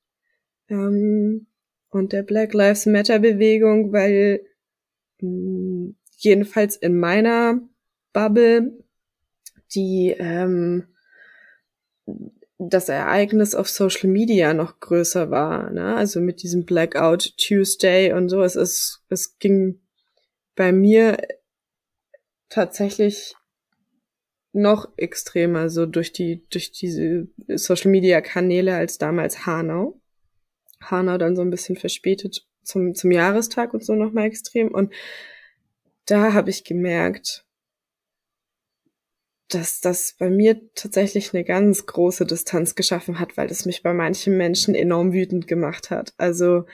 ähm, 0.68 1.46
und 1.90 2.12
der 2.12 2.22
Black 2.22 2.54
Lives 2.54 2.86
Matter 2.86 3.18
Bewegung, 3.18 3.92
weil 3.92 4.44
mh, 5.20 5.28
mm, 5.30 5.96
jedenfalls 6.18 6.76
in 6.76 6.98
meiner 6.98 7.60
Bubble 8.12 8.84
die 9.74 10.14
ähm, 10.18 10.88
das 12.58 12.88
Ereignis 12.88 13.54
auf 13.54 13.68
Social 13.68 14.10
Media 14.10 14.52
noch 14.52 14.80
größer 14.80 15.30
war, 15.30 15.70
ne? 15.70 15.94
Also 15.94 16.20
mit 16.20 16.42
diesem 16.42 16.64
Blackout 16.64 17.36
Tuesday 17.36 18.12
und 18.12 18.28
so. 18.28 18.42
Es 18.42 18.56
ist, 18.56 19.04
es 19.08 19.38
ging 19.38 19.80
bei 20.56 20.72
mir 20.72 21.18
tatsächlich 22.48 23.36
noch 24.52 24.88
extremer, 24.96 25.70
so 25.70 25.86
durch 25.86 26.12
die, 26.12 26.46
durch 26.50 26.72
diese 26.72 27.28
Social 27.46 27.92
Media 27.92 28.20
Kanäle 28.20 28.74
als 28.74 28.98
damals 28.98 29.46
Hanau. 29.46 30.00
Hanau 30.80 31.16
dann 31.16 31.36
so 31.36 31.42
ein 31.42 31.50
bisschen 31.50 31.76
verspätet 31.76 32.44
zum, 32.64 32.94
zum 32.94 33.12
Jahrestag 33.12 33.72
und 33.72 33.84
so 33.84 33.94
nochmal 33.94 34.26
extrem. 34.26 34.68
Und 34.68 34.92
da 36.06 36.32
habe 36.32 36.50
ich 36.50 36.64
gemerkt, 36.64 37.44
dass 39.48 39.80
das 39.80 40.14
bei 40.18 40.28
mir 40.28 40.60
tatsächlich 40.74 41.32
eine 41.32 41.44
ganz 41.44 41.86
große 41.86 42.26
Distanz 42.26 42.74
geschaffen 42.74 43.18
hat, 43.18 43.36
weil 43.36 43.50
es 43.50 43.64
mich 43.64 43.82
bei 43.82 43.94
manchen 43.94 44.36
Menschen 44.36 44.74
enorm 44.74 45.12
wütend 45.12 45.46
gemacht 45.46 45.90
hat. 45.90 46.12
Also, 46.18 46.66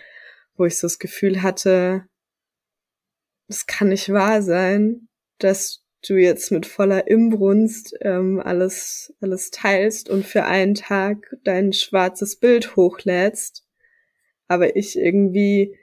wo 0.56 0.64
ich 0.64 0.78
so 0.78 0.86
das 0.86 0.98
Gefühl 0.98 1.42
hatte, 1.42 2.06
das 3.48 3.66
kann 3.66 3.88
nicht 3.88 4.12
wahr 4.12 4.42
sein, 4.42 5.08
dass 5.38 5.84
du 6.08 6.16
jetzt 6.16 6.50
mit 6.50 6.66
voller 6.66 7.06
Imbrunst 7.06 7.94
ähm, 8.00 8.40
alles, 8.40 9.14
alles 9.20 9.50
teilst 9.50 10.10
und 10.10 10.26
für 10.26 10.44
einen 10.44 10.74
Tag 10.74 11.36
dein 11.44 11.72
schwarzes 11.72 12.36
Bild 12.36 12.76
hochlädst, 12.76 13.64
aber 14.48 14.76
ich 14.76 14.98
irgendwie 14.98 15.78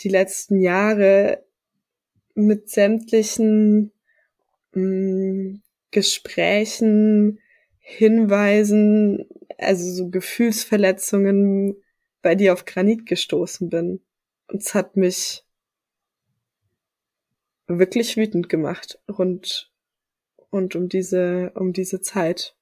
die 0.00 0.08
letzten 0.08 0.60
Jahre 0.60 1.44
mit 2.34 2.68
sämtlichen 2.68 3.92
mh, 4.72 4.82
mm, 4.82 5.63
Gesprächen, 5.94 7.38
Hinweisen, 7.78 9.26
also 9.56 9.90
so 9.90 10.10
Gefühlsverletzungen 10.10 11.76
bei 12.20 12.34
dir 12.34 12.52
auf 12.52 12.64
Granit 12.64 13.06
gestoßen 13.06 13.70
bin. 13.70 14.00
Und 14.48 14.62
es 14.62 14.74
hat 14.74 14.96
mich 14.96 15.44
wirklich 17.66 18.16
wütend 18.16 18.48
gemacht 18.48 18.98
rund 19.08 19.72
und 20.50 20.76
um 20.76 20.88
diese 20.88 21.52
um 21.54 21.72
diese 21.72 22.00
Zeit. 22.00 22.56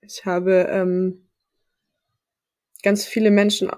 Ich 0.00 0.24
habe 0.24 0.66
ähm, 0.70 1.28
ganz 2.82 3.04
viele 3.04 3.30
Menschen 3.30 3.70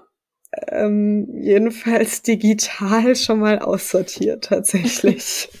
ähm, 0.69 1.27
jedenfalls 1.41 2.21
digital 2.21 3.15
schon 3.15 3.39
mal 3.39 3.59
aussortiert 3.59 4.45
tatsächlich. 4.45 5.49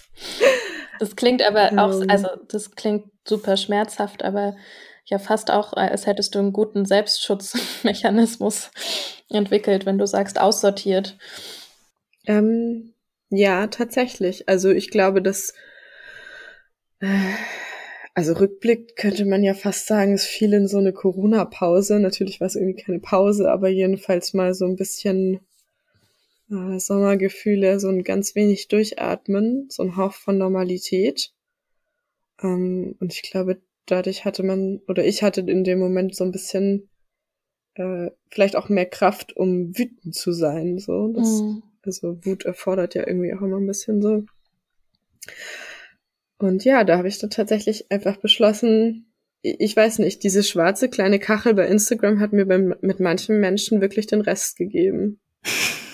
Das 0.99 1.15
klingt 1.15 1.43
aber 1.43 1.71
auch, 1.81 2.01
ähm. 2.01 2.09
also 2.09 2.27
das 2.47 2.71
klingt 2.71 3.05
super 3.27 3.57
schmerzhaft, 3.57 4.23
aber 4.23 4.55
ja 5.05 5.19
fast 5.19 5.51
auch, 5.51 5.73
als 5.73 6.05
hättest 6.07 6.35
du 6.35 6.39
einen 6.39 6.53
guten 6.53 6.85
Selbstschutzmechanismus 6.85 8.71
entwickelt, 9.29 9.85
wenn 9.85 9.97
du 9.97 10.07
sagst 10.07 10.39
aussortiert. 10.39 11.17
Ähm, 12.25 12.93
ja, 13.29 13.67
tatsächlich. 13.67 14.49
Also 14.49 14.69
ich 14.69 14.89
glaube, 14.89 15.21
dass 15.21 15.53
äh, 16.99 17.35
also 18.15 18.31
Rückblick 18.33 18.95
könnte 18.95 19.25
man 19.25 19.43
ja 19.43 19.53
fast 19.53 19.87
sagen, 19.87 20.13
es 20.13 20.25
fiel 20.25 20.53
in 20.53 20.67
so 20.69 20.77
eine 20.77 20.93
Corona-Pause. 20.93 21.99
Natürlich 21.99 22.39
war 22.39 22.47
es 22.47 22.55
irgendwie 22.55 22.81
keine 22.81 22.99
Pause, 22.99 23.51
aber 23.51 23.67
jedenfalls 23.67 24.33
mal 24.33 24.53
so 24.53 24.65
ein 24.65 24.77
bisschen 24.77 25.41
äh, 26.49 26.79
Sommergefühle, 26.79 27.79
so 27.79 27.89
ein 27.89 28.03
ganz 28.03 28.35
wenig 28.35 28.67
durchatmen, 28.67 29.67
so 29.69 29.83
ein 29.83 29.97
Hauch 29.97 30.13
von 30.13 30.37
Normalität. 30.37 31.31
Ähm, 32.41 32.95
und 32.99 33.13
ich 33.13 33.23
glaube, 33.23 33.61
dadurch 33.85 34.25
hatte 34.25 34.43
man, 34.43 34.81
oder 34.87 35.05
ich 35.05 35.23
hatte 35.23 35.41
in 35.41 35.63
dem 35.63 35.79
Moment 35.79 36.15
so 36.15 36.23
ein 36.23 36.31
bisschen 36.31 36.89
äh, 37.75 38.11
vielleicht 38.29 38.55
auch 38.55 38.69
mehr 38.69 38.85
Kraft, 38.85 39.35
um 39.35 39.77
wütend 39.77 40.15
zu 40.15 40.31
sein. 40.31 40.79
So. 40.79 41.13
Das, 41.13 41.27
mhm. 41.41 41.63
Also 41.83 42.25
Wut 42.25 42.45
erfordert 42.45 42.95
ja 42.95 43.07
irgendwie 43.07 43.33
auch 43.33 43.41
immer 43.41 43.57
ein 43.57 43.67
bisschen 43.67 44.01
so. 44.01 44.25
Und 46.37 46.65
ja, 46.65 46.83
da 46.83 46.97
habe 46.97 47.07
ich 47.07 47.19
dann 47.19 47.29
tatsächlich 47.29 47.91
einfach 47.91 48.17
beschlossen, 48.17 49.13
ich 49.41 49.75
weiß 49.75 49.99
nicht, 49.99 50.23
diese 50.23 50.43
schwarze 50.43 50.89
kleine 50.89 51.19
Kachel 51.19 51.53
bei 51.53 51.67
Instagram 51.67 52.19
hat 52.19 52.33
mir 52.33 52.45
beim, 52.45 52.75
mit 52.81 52.99
manchen 52.99 53.39
Menschen 53.39 53.79
wirklich 53.79 54.07
den 54.07 54.21
Rest 54.21 54.57
gegeben. 54.57 55.19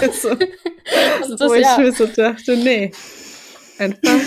also, 0.00 0.30
also 0.30 1.36
das, 1.36 1.50
wo 1.50 1.54
ich 1.54 1.62
ja. 1.62 1.78
mir 1.78 1.92
so 1.92 2.06
dachte, 2.06 2.56
nee, 2.56 2.92
einfach. 3.78 4.20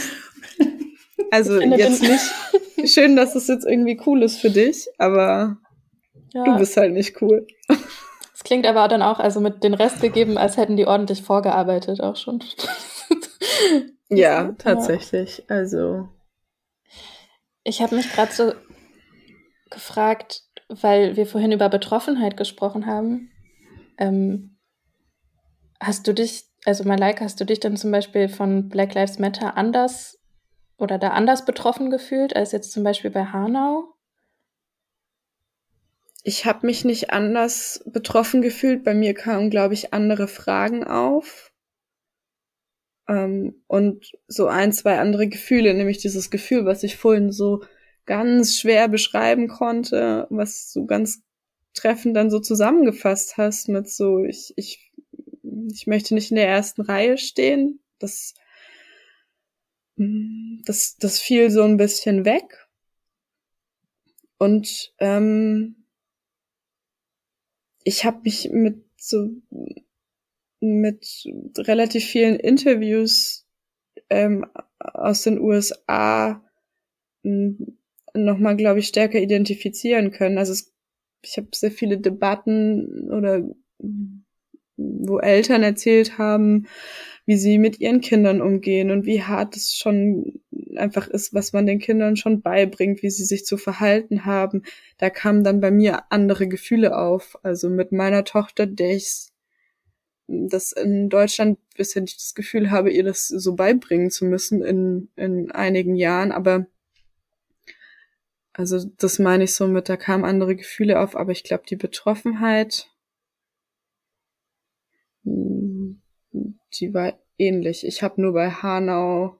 Also 1.32 1.62
jetzt 1.62 2.02
nicht 2.02 2.92
schön, 2.94 3.16
dass 3.16 3.36
es 3.36 3.48
jetzt 3.48 3.66
irgendwie 3.66 4.00
cool 4.06 4.24
ist 4.24 4.40
für 4.40 4.50
dich, 4.50 4.88
aber 4.98 5.58
ja. 6.34 6.44
du 6.44 6.58
bist 6.58 6.76
halt 6.78 6.94
nicht 6.94 7.22
cool. 7.22 7.48
Es 8.34 8.44
klingt 8.44 8.66
aber 8.66 8.88
dann 8.88 9.04
auch, 9.04 9.20
also 9.20 9.40
mit 9.40 9.64
den 9.64 9.76
Rest 9.76 10.02
gegeben, 10.02 10.38
als 10.38 10.58
hätten 10.58 10.76
die 10.76 10.88
ordentlich 10.88 11.22
vorgearbeitet 11.22 12.02
auch 12.02 12.16
schon. 12.16 12.44
ja, 14.10 14.54
tatsächlich. 14.58 15.38
Ja. 15.38 15.56
Also. 15.56 16.10
Ich 17.64 17.82
habe 17.82 17.96
mich 17.96 18.12
gerade 18.12 18.32
so 18.32 18.54
gefragt, 19.70 20.44
weil 20.70 21.16
wir 21.16 21.28
vorhin 21.28 21.52
über 21.52 21.70
Betroffenheit 21.70 22.36
gesprochen 22.36 22.88
haben. 22.88 23.31
Ähm, 24.02 24.58
hast 25.80 26.08
du 26.08 26.14
dich, 26.14 26.46
also 26.66 26.84
Malaika, 26.84 27.24
hast 27.24 27.40
du 27.40 27.46
dich 27.46 27.60
dann 27.60 27.78
zum 27.78 27.92
Beispiel 27.92 28.30
von 28.30 28.68
Black 28.68 28.96
Lives 28.96 29.20
Matter 29.20 29.56
anders 29.56 30.20
oder 30.78 30.98
da 30.98 31.10
anders 31.10 31.46
betroffen 31.46 31.92
gefühlt 31.92 32.36
als 32.36 32.52
jetzt 32.52 32.72
zum 32.72 32.84
Beispiel 32.84 33.12
bei 33.12 33.26
Hanau? 33.26 33.94
Ich 36.24 36.46
habe 36.46 36.66
mich 36.66 36.84
nicht 36.84 37.12
anders 37.12 37.84
betroffen 37.86 38.42
gefühlt. 38.42 38.84
Bei 38.84 38.96
mir 38.96 39.14
kamen, 39.14 39.52
glaube 39.52 39.76
ich, 39.76 39.94
andere 39.94 40.28
Fragen 40.28 40.84
auf. 40.84 41.52
Ähm, 43.08 43.64
und 43.68 44.12
so 44.28 44.48
ein, 44.48 44.74
zwei 44.74 44.98
andere 44.98 45.28
Gefühle, 45.28 45.76
nämlich 45.76 46.00
dieses 46.00 46.32
Gefühl, 46.32 46.66
was 46.66 46.82
ich 46.82 46.98
vorhin 46.98 47.32
so 47.32 47.64
ganz 48.06 48.58
schwer 48.58 48.88
beschreiben 48.88 49.48
konnte, 49.48 50.26
was 50.32 50.72
du 50.74 50.88
ganz 50.88 51.24
treffend 51.74 52.16
dann 52.16 52.30
so 52.30 52.40
zusammengefasst 52.40 53.38
hast 53.38 53.70
mit 53.70 53.90
so, 53.90 54.24
ich, 54.24 54.54
ich, 54.56 54.92
ich 55.72 55.88
möchte 55.88 56.14
nicht 56.14 56.32
in 56.32 56.36
der 56.36 56.48
ersten 56.48 56.82
Reihe 56.82 57.18
stehen. 57.18 57.80
Das, 58.00 58.34
das, 59.96 60.98
das 60.98 61.20
fiel 61.20 61.52
so 61.52 61.64
ein 61.64 61.78
bisschen 61.78 62.26
weg. 62.26 62.68
Und 64.38 64.94
ähm, 65.00 65.86
ich 67.84 68.06
habe 68.06 68.22
mich 68.24 68.50
mit 68.52 68.84
so 68.98 69.30
mit 70.60 71.26
relativ 71.58 72.06
vielen 72.06 72.36
Interviews 72.36 73.46
ähm, 74.10 74.46
aus 74.80 75.24
den 75.24 75.40
USA 75.40 76.44
nochmal, 78.14 78.58
glaube 78.58 78.80
ich, 78.80 78.88
stärker 78.88 79.20
identifizieren 79.20 80.12
können. 80.12 80.38
Also 80.38 80.54
es, 80.54 80.72
ich 81.22 81.38
habe 81.38 81.48
sehr 81.54 81.72
viele 81.72 81.98
Debatten 81.98 83.12
oder 83.12 83.44
wo 84.78 85.20
Eltern 85.20 85.64
erzählt 85.64 86.18
haben, 86.18 86.68
wie 87.26 87.38
sie 87.38 87.58
mit 87.58 87.80
ihren 87.80 88.02
Kindern 88.02 88.42
umgehen 88.42 88.92
und 88.92 89.06
wie 89.06 89.22
hart 89.22 89.56
es 89.56 89.76
schon 89.76 90.42
einfach 90.76 91.08
ist, 91.08 91.34
was 91.34 91.54
man 91.54 91.66
den 91.66 91.80
Kindern 91.80 92.16
schon 92.16 92.42
beibringt, 92.42 93.04
wie 93.04 93.10
sie 93.10 93.26
sich 93.26 93.46
zu 93.46 93.58
verhalten 93.58 94.26
haben. 94.26 94.64
Da 94.98 95.10
kamen 95.10 95.44
dann 95.44 95.62
bei 95.62 95.72
mir 95.72 96.12
andere 96.12 96.48
Gefühle 96.48 96.98
auf. 96.98 97.38
Also 97.44 97.70
mit 97.70 97.92
meiner 97.92 98.24
Tochter, 98.24 98.66
der 98.66 98.96
ich 98.96 99.28
das 100.28 100.72
in 100.72 101.10
Deutschland 101.10 101.60
bisher 101.76 102.02
nicht 102.02 102.18
das 102.18 102.34
Gefühl 102.34 102.72
habe, 102.72 102.92
ihr 102.92 103.04
das 103.04 103.28
so 103.28 103.56
beibringen 103.56 104.10
zu 104.10 104.26
müssen 104.26 104.64
in, 104.64 105.10
in 105.16 105.52
einigen 105.52 105.96
Jahren, 105.96 106.32
aber 106.32 106.68
also 108.54 108.90
das 108.98 109.20
meine 109.20 109.46
ich 109.46 109.56
so 109.56 109.68
mit, 109.68 109.90
da 109.90 109.98
kamen 109.98 110.26
andere 110.26 110.56
Gefühle 110.56 111.00
auf, 111.00 111.16
aber 111.16 111.32
ich 111.32 111.44
glaube, 111.44 111.64
die 111.68 111.76
Betroffenheit, 111.76 112.90
die 115.24 116.94
war 116.94 117.18
ähnlich. 117.38 117.86
Ich 117.86 118.04
habe 118.04 118.22
nur 118.22 118.34
bei 118.34 118.50
Hanau 118.50 119.40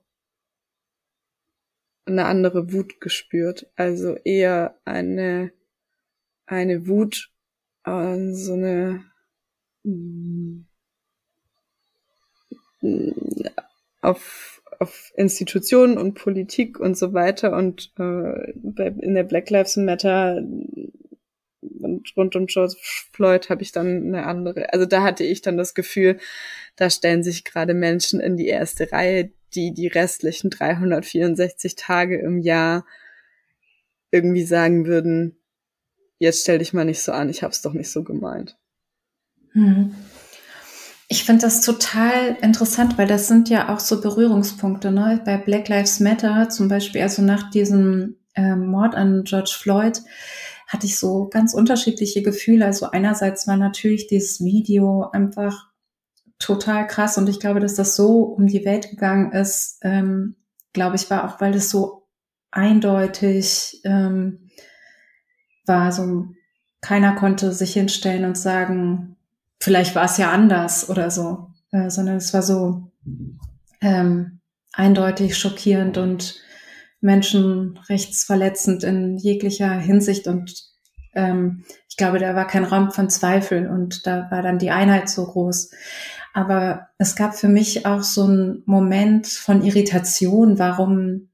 eine 2.06 2.26
andere 2.26 2.72
Wut 2.72 3.00
gespürt. 3.02 3.72
Also 3.76 4.16
eher 4.16 4.80
eine, 4.86 5.52
eine 6.46 6.88
Wut, 6.88 7.32
äh, 7.86 8.32
so 8.34 8.54
eine 8.54 9.06
auf, 14.02 14.61
auf 14.82 15.12
Institutionen 15.16 15.98
und 15.98 16.16
Politik 16.16 16.80
und 16.80 16.98
so 16.98 17.14
weiter 17.14 17.56
und 17.56 17.92
äh, 18.00 18.52
in 18.52 19.14
der 19.14 19.24
Black 19.24 19.50
Lives 19.52 19.78
Matter 19.78 20.42
und 21.62 22.14
rund 22.18 22.36
um 22.36 22.48
George 22.48 22.76
Floyd 23.14 23.50
habe 23.50 23.62
ich 23.62 23.72
dann 23.72 24.08
eine 24.08 24.26
andere. 24.26 24.74
Also 24.74 24.86
da 24.86 25.04
hatte 25.04 25.24
ich 25.24 25.42
dann 25.42 25.58
das 25.58 25.76
Gefühl, 25.76 26.18
da 26.76 26.90
stellen 26.90 27.22
sich 27.22 27.44
gerade 27.44 27.76
Menschen 27.76 28.20
in 28.20 28.38
die 28.38 28.48
erste 28.48 28.92
Reihe, 28.92 29.32
die 29.54 29.72
die 29.74 29.88
restlichen 29.88 30.50
364 30.50 31.76
Tage 31.76 32.20
im 32.20 32.40
Jahr 32.40 32.86
irgendwie 34.10 34.44
sagen 34.44 34.88
würden, 34.88 35.38
jetzt 36.18 36.42
stell 36.42 36.58
dich 36.58 36.74
mal 36.74 36.86
nicht 36.86 37.02
so 37.02 37.12
an, 37.12 37.30
ich 37.30 37.44
hab's 37.44 37.62
doch 37.62 37.74
nicht 37.74 37.92
so 37.92 38.04
gemeint. 38.04 38.58
Hm. 39.52 39.94
Ich 41.12 41.26
finde 41.26 41.42
das 41.42 41.60
total 41.60 42.38
interessant, 42.42 42.98
weil 42.98 43.06
das 43.06 43.28
sind 43.28 43.50
ja 43.50 43.68
auch 43.68 43.82
so 43.82 44.00
Berührungspunkte. 44.00 44.94
Ne? 44.94 45.22
Bei 45.26 45.36
Black 45.36 45.68
Lives 45.68 46.00
Matter 46.00 46.48
zum 46.48 46.70
Beispiel, 46.70 47.02
also 47.02 47.22
nach 47.22 47.50
diesem 47.50 48.16
äh, 48.34 48.56
Mord 48.56 48.96
an 48.96 49.26
George 49.26 49.54
Floyd, 49.60 50.00
hatte 50.70 50.86
ich 50.86 50.98
so 50.98 51.28
ganz 51.28 51.54
unterschiedliche 51.54 52.22
Gefühle. 52.22 52.66
Also 52.66 52.92
einerseits 52.92 53.46
war 53.46 53.58
natürlich 53.58 54.08
dieses 54.08 54.42
Video 54.42 55.10
einfach 55.12 55.68
total 56.40 56.88
krass 56.88 57.18
und 57.18 57.28
ich 57.28 57.42
glaube, 57.42 57.60
dass 57.60 57.76
das 57.76 57.98
so 57.98 58.22
um 58.22 58.48
die 58.48 58.64
Welt 58.64 58.90
gegangen 58.90 59.34
ist, 59.34 59.80
ähm, 59.82 60.38
glaube 60.72 60.96
ich, 60.96 61.10
war 61.10 61.26
auch, 61.26 61.42
weil 61.42 61.52
das 61.52 61.70
so 61.70 62.08
eindeutig 62.52 63.82
ähm, 63.84 64.50
war. 65.66 65.92
So 65.92 66.28
keiner 66.80 67.16
konnte 67.16 67.52
sich 67.52 67.74
hinstellen 67.74 68.24
und 68.24 68.38
sagen, 68.38 69.18
vielleicht 69.62 69.96
war 69.96 70.06
es 70.06 70.18
ja 70.18 70.32
anders 70.32 70.90
oder 70.90 71.10
so, 71.10 71.52
äh, 71.72 71.90
sondern 71.90 72.18
es 72.18 72.34
war 72.34 72.42
so 72.42 72.92
ähm, 73.80 74.42
eindeutig 74.74 75.38
schockierend 75.38 75.98
und 75.98 76.36
menschenrechtsverletzend 77.00 78.84
in 78.84 79.18
jeglicher 79.18 79.72
Hinsicht 79.72 80.28
und 80.28 80.72
ähm, 81.14 81.64
ich 81.90 81.98
glaube, 81.98 82.20
da 82.20 82.36
war 82.36 82.48
kein 82.48 82.64
Raum 82.64 82.92
von 82.92 83.10
Zweifel 83.10 83.68
und 83.70 84.08
da 84.08 84.30
war 84.32 84.42
dann 84.42 84.60
die 84.60 84.72
Einheit 84.72 85.10
so 85.10 85.26
groß. 85.26 85.72
Aber 86.34 86.88
es 86.98 87.16
gab 87.16 87.36
für 87.36 87.50
mich 87.50 87.86
auch 87.86 88.04
so 88.04 88.24
einen 88.24 88.64
Moment 88.66 89.28
von 89.28 89.62
Irritation. 89.62 90.58
Warum 90.58 91.30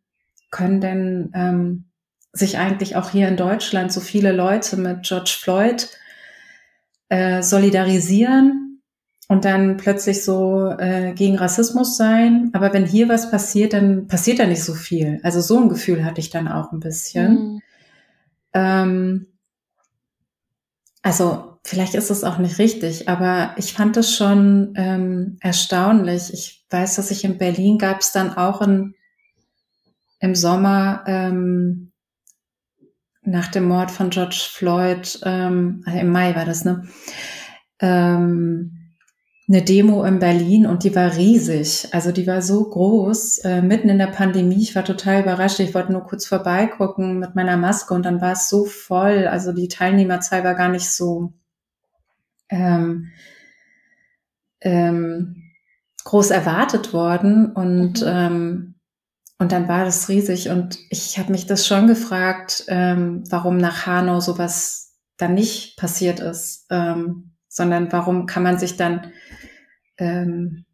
können 0.49 0.81
denn 0.81 1.31
ähm, 1.35 1.85
sich 2.33 2.57
eigentlich 2.57 2.95
auch 2.95 3.11
hier 3.11 3.27
in 3.27 3.37
Deutschland 3.37 3.91
so 3.91 3.99
viele 3.99 4.31
Leute 4.31 4.77
mit 4.77 5.03
George 5.03 5.35
Floyd 5.39 5.89
äh, 7.09 7.41
solidarisieren 7.41 8.81
und 9.27 9.45
dann 9.45 9.77
plötzlich 9.77 10.23
so 10.23 10.69
äh, 10.77 11.13
gegen 11.13 11.37
Rassismus 11.37 11.97
sein. 11.97 12.49
Aber 12.53 12.73
wenn 12.73 12.85
hier 12.85 13.09
was 13.09 13.29
passiert, 13.29 13.73
dann 13.73 14.07
passiert 14.07 14.39
da 14.39 14.45
nicht 14.45 14.63
so 14.63 14.73
viel. 14.73 15.19
Also 15.23 15.41
so 15.41 15.59
ein 15.59 15.69
Gefühl 15.69 16.05
hatte 16.05 16.21
ich 16.21 16.29
dann 16.29 16.47
auch 16.47 16.71
ein 16.71 16.79
bisschen. 16.79 17.33
Mhm. 17.33 17.61
Ähm, 18.53 19.27
also 21.01 21.59
vielleicht 21.63 21.95
ist 21.95 22.09
es 22.09 22.23
auch 22.23 22.37
nicht 22.37 22.59
richtig, 22.59 23.09
aber 23.09 23.53
ich 23.57 23.73
fand 23.73 23.97
es 23.97 24.15
schon 24.15 24.73
ähm, 24.75 25.37
erstaunlich. 25.41 26.33
Ich 26.33 26.65
weiß, 26.69 26.95
dass 26.95 27.11
ich 27.11 27.23
in 27.23 27.37
Berlin 27.37 27.77
gab 27.77 27.99
es 27.99 28.11
dann 28.11 28.33
auch 28.33 28.61
in, 28.61 28.95
im 30.19 30.35
Sommer 30.35 31.03
ähm, 31.07 31.91
nach 33.27 33.47
dem 33.47 33.67
Mord 33.67 33.91
von 33.91 34.09
George 34.09 34.47
Floyd, 34.49 35.19
ähm, 35.23 35.83
also 35.85 35.99
im 35.99 36.11
Mai 36.11 36.35
war 36.35 36.45
das, 36.45 36.63
ne? 36.65 36.87
Ähm, 37.79 38.77
eine 39.49 39.61
Demo 39.61 40.03
in 40.03 40.19
Berlin 40.19 40.65
und 40.65 40.83
die 40.83 40.93
war 40.93 41.15
riesig. 41.15 41.87
Also 41.93 42.11
die 42.11 42.27
war 42.27 42.41
so 42.41 42.69
groß, 42.69 43.39
äh, 43.39 43.61
mitten 43.61 43.87
in 43.87 43.97
der 43.97 44.07
Pandemie. 44.07 44.61
Ich 44.61 44.75
war 44.75 44.83
total 44.83 45.21
überrascht. 45.21 45.59
Ich 45.59 45.73
wollte 45.73 45.93
nur 45.93 46.03
kurz 46.03 46.25
vorbeigucken 46.25 47.19
mit 47.19 47.33
meiner 47.35 47.55
Maske 47.55 47.93
und 47.93 48.05
dann 48.05 48.19
war 48.19 48.33
es 48.33 48.49
so 48.49 48.65
voll. 48.65 49.25
Also 49.27 49.53
die 49.53 49.69
Teilnehmerzahl 49.69 50.43
war 50.43 50.55
gar 50.55 50.67
nicht 50.67 50.89
so 50.89 51.31
ähm, 52.49 53.11
ähm, 54.59 55.43
groß 56.03 56.31
erwartet 56.31 56.91
worden. 56.91 57.53
Und 57.53 58.01
mhm. 58.01 58.07
ähm, 58.07 58.75
und 59.39 59.51
dann 59.51 59.67
war 59.67 59.85
das 59.85 60.09
riesig 60.09 60.49
und 60.49 60.79
ich 60.89 61.19
habe 61.19 61.31
mich 61.31 61.45
das 61.45 61.67
schon 61.67 61.87
gefragt, 61.87 62.65
ähm, 62.67 63.23
warum 63.29 63.57
nach 63.57 63.85
Hanau 63.85 64.19
sowas 64.19 64.95
dann 65.17 65.35
nicht 65.35 65.77
passiert 65.77 66.19
ist, 66.19 66.65
ähm, 66.69 67.31
sondern 67.47 67.91
warum 67.91 68.25
kann 68.25 68.43
man 68.43 68.57
sich 68.57 68.77
dann 68.77 69.11
ähm, 69.97 70.65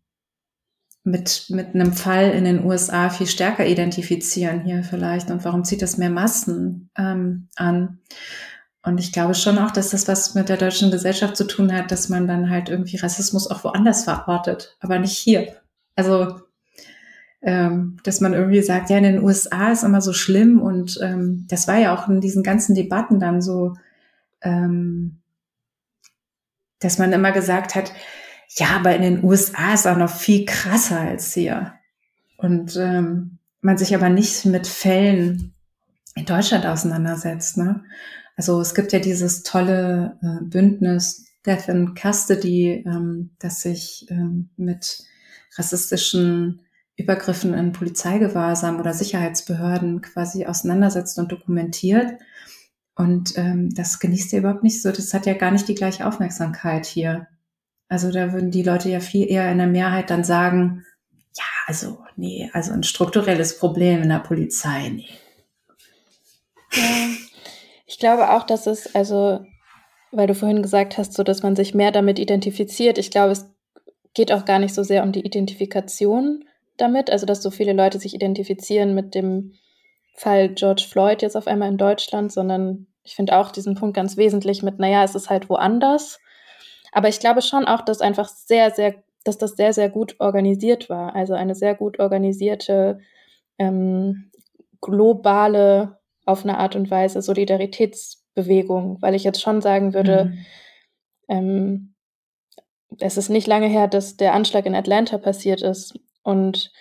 mit, 1.04 1.48
mit 1.50 1.76
einem 1.76 1.92
Fall 1.92 2.32
in 2.32 2.46
den 2.46 2.66
USA 2.66 3.10
viel 3.10 3.28
stärker 3.28 3.66
identifizieren 3.66 4.62
hier 4.62 4.84
vielleicht 4.84 5.30
und 5.30 5.44
warum 5.44 5.66
zieht 5.66 5.82
das 5.82 5.98
mehr 5.98 6.10
Massen 6.10 6.90
ähm, 6.98 7.50
an? 7.56 8.00
Und 8.86 9.00
ich 9.00 9.12
glaube 9.12 9.34
schon 9.34 9.58
auch, 9.58 9.72
dass 9.72 9.90
das 9.92 10.08
was 10.08 10.36
mit 10.36 10.50
der 10.50 10.58
deutschen 10.58 10.92
Gesellschaft 10.92 11.38
zu 11.38 11.46
tun 11.46 11.74
hat, 11.74 11.92
dass 11.92 12.10
man 12.10 12.28
dann 12.28 12.50
halt 12.50 12.70
irgendwie 12.70 12.98
Rassismus 12.98 13.50
auch 13.50 13.64
woanders 13.64 14.04
verortet, 14.04 14.78
aber 14.80 15.00
nicht 15.00 15.18
hier. 15.18 15.56
Also 15.96 16.42
ähm, 17.44 17.98
dass 18.04 18.22
man 18.22 18.34
irgendwie 18.34 18.62
sagt, 18.62 18.90
ja, 18.90 18.98
in 18.98 19.04
den 19.04 19.24
USA 19.24 19.72
ist 19.72 19.84
immer 19.84 20.02
so 20.02 20.14
schlimm 20.14 20.62
und 20.62 20.98
ähm, 21.02 21.46
das 21.50 21.68
war 21.68 21.78
ja 21.78 21.94
auch 21.94 22.08
in 22.08 22.22
diesen 22.22 22.42
ganzen 22.42 22.74
Debatten 22.74 23.20
dann 23.20 23.42
so, 23.42 23.76
ähm, 24.42 25.20
dass 26.80 26.98
man 26.98 27.12
immer 27.12 27.32
gesagt 27.32 27.76
hat, 27.76 27.94
ja, 28.56 28.68
aber 28.76 28.96
in 28.96 29.02
den 29.02 29.24
USA 29.24 29.74
ist 29.74 29.88
auch 29.88 29.98
noch 29.98 30.10
viel 30.10 30.46
krasser 30.46 31.00
als 31.00 31.34
hier. 31.34 31.74
Und 32.38 32.78
ähm, 32.78 33.40
man 33.62 33.78
sich 33.78 33.96
aber 33.96 34.10
nicht 34.10 34.46
mit 34.46 34.68
Fällen 34.68 35.54
in 36.16 36.26
Deutschland 36.26 36.66
auseinandersetzt. 36.66 37.58
Ne? 37.58 37.84
Also 38.36 38.62
es 38.62 38.76
gibt 38.76 38.94
ja 38.94 39.00
dieses 39.00 39.44
tolle 39.44 40.18
äh, 40.22 40.44
Bündnis 40.44 41.26
Death 41.46 41.68
in 41.68 41.94
Custody, 41.96 42.84
ähm, 42.86 43.32
das 43.40 43.62
sich 43.62 44.06
ähm, 44.10 44.50
mit 44.56 45.04
rassistischen 45.58 46.62
Übergriffen 46.96 47.54
in 47.54 47.72
Polizeigewahrsam 47.72 48.80
oder 48.80 48.94
Sicherheitsbehörden 48.94 50.02
quasi 50.02 50.46
auseinandersetzt 50.46 51.18
und 51.18 51.32
dokumentiert. 51.32 52.14
Und 52.96 53.38
ähm, 53.38 53.74
das 53.74 54.00
genießt 54.00 54.34
ihr 54.34 54.40
überhaupt 54.40 54.64
nicht 54.64 54.82
so. 54.82 54.92
Das 54.92 55.14
hat 55.14 55.26
ja 55.26 55.34
gar 55.34 55.52
nicht 55.52 55.68
die 55.68 55.76
gleiche 55.76 56.06
Aufmerksamkeit 56.06 56.86
hier. 56.86 57.28
Also 57.90 58.12
da 58.12 58.32
würden 58.32 58.52
die 58.52 58.64
Leute 58.64 58.90
ja 58.90 59.00
viel 59.00 59.30
eher 59.30 59.52
in 59.52 59.58
der 59.58 59.68
Mehrheit 59.68 60.10
dann 60.10 60.24
sagen, 60.24 60.86
ja, 61.36 61.44
also 61.66 62.00
nee, 62.16 62.50
also 62.54 62.74
ein 62.74 62.84
strukturelles 62.84 63.58
Problem 63.58 64.04
in 64.04 64.10
der 64.10 64.20
Polizei, 64.20 64.90
nee. 64.90 65.10
Ja, 66.72 67.08
ich 67.86 68.00
glaube 68.00 68.32
auch, 68.32 68.44
dass 68.44 68.68
es, 68.68 68.94
also, 68.96 69.46
weil 70.12 70.28
du 70.28 70.36
vorhin 70.36 70.62
gesagt 70.62 70.98
hast, 70.98 71.14
so 71.14 71.24
dass 71.24 71.44
man 71.44 71.56
sich 71.56 71.74
mehr 71.74 71.92
damit 71.92 72.20
identifiziert. 72.20 72.98
Ich 72.98 73.12
glaube, 73.12 73.32
es 73.34 73.46
geht 74.14 74.32
auch 74.32 74.46
gar 74.46 74.60
nicht 74.60 74.74
so 74.74 74.84
sehr 74.84 75.04
um 75.04 75.12
die 75.12 75.26
Identifikation 75.26 76.46
damit, 76.78 77.10
also 77.10 77.26
dass 77.26 77.42
so 77.42 77.52
viele 77.52 77.74
Leute 77.74 78.00
sich 78.00 78.14
identifizieren 78.14 78.96
mit 78.96 79.16
dem 79.16 79.54
Fall 80.16 80.50
George 80.50 80.86
Floyd 80.90 81.22
jetzt 81.22 81.36
auf 81.36 81.48
einmal 81.48 81.70
in 81.70 81.78
Deutschland, 81.78 82.32
sondern 82.32 82.88
ich 83.04 83.16
finde 83.16 83.38
auch 83.38 83.52
diesen 83.52 83.76
Punkt 83.76 83.96
ganz 83.96 84.18
wesentlich 84.18 84.64
mit, 84.64 84.80
naja, 84.80 85.04
es 85.04 85.16
ist 85.16 85.30
halt 85.30 85.50
woanders. 85.50 86.20
Aber 86.92 87.10
ich 87.10 87.20
glaube 87.20 87.42
schon 87.42 87.66
auch, 87.66 87.82
dass 87.82 88.02
einfach 88.02 88.28
sehr, 88.28 88.72
sehr, 88.72 88.96
dass 89.24 89.38
das 89.38 89.56
sehr, 89.56 89.74
sehr 89.74 89.90
gut 89.90 90.16
organisiert 90.20 90.90
war. 90.90 91.16
Also 91.16 91.34
eine 91.34 91.56
sehr 91.56 91.76
gut 91.76 92.00
organisierte, 92.00 93.00
ähm, 93.58 94.32
globale, 94.80 95.98
auf 96.26 96.44
eine 96.44 96.58
Art 96.58 96.76
und 96.76 96.90
Weise 96.90 97.22
Solidaritätsbewegung, 97.22 99.02
weil 99.02 99.16
ich 99.16 99.24
jetzt 99.24 99.42
schon 99.42 99.62
sagen 99.62 99.94
würde, 99.94 100.26
mhm. 100.26 100.46
ähm, 101.28 101.94
es 103.00 103.18
ist 103.18 103.30
nicht 103.30 103.48
lange 103.48 103.68
her, 103.68 103.88
dass 103.88 104.18
der 104.18 104.34
Anschlag 104.34 104.66
in 104.66 104.76
Atlanta 104.76 105.18
passiert 105.18 105.62
ist. 105.62 106.00
Und 106.24 106.72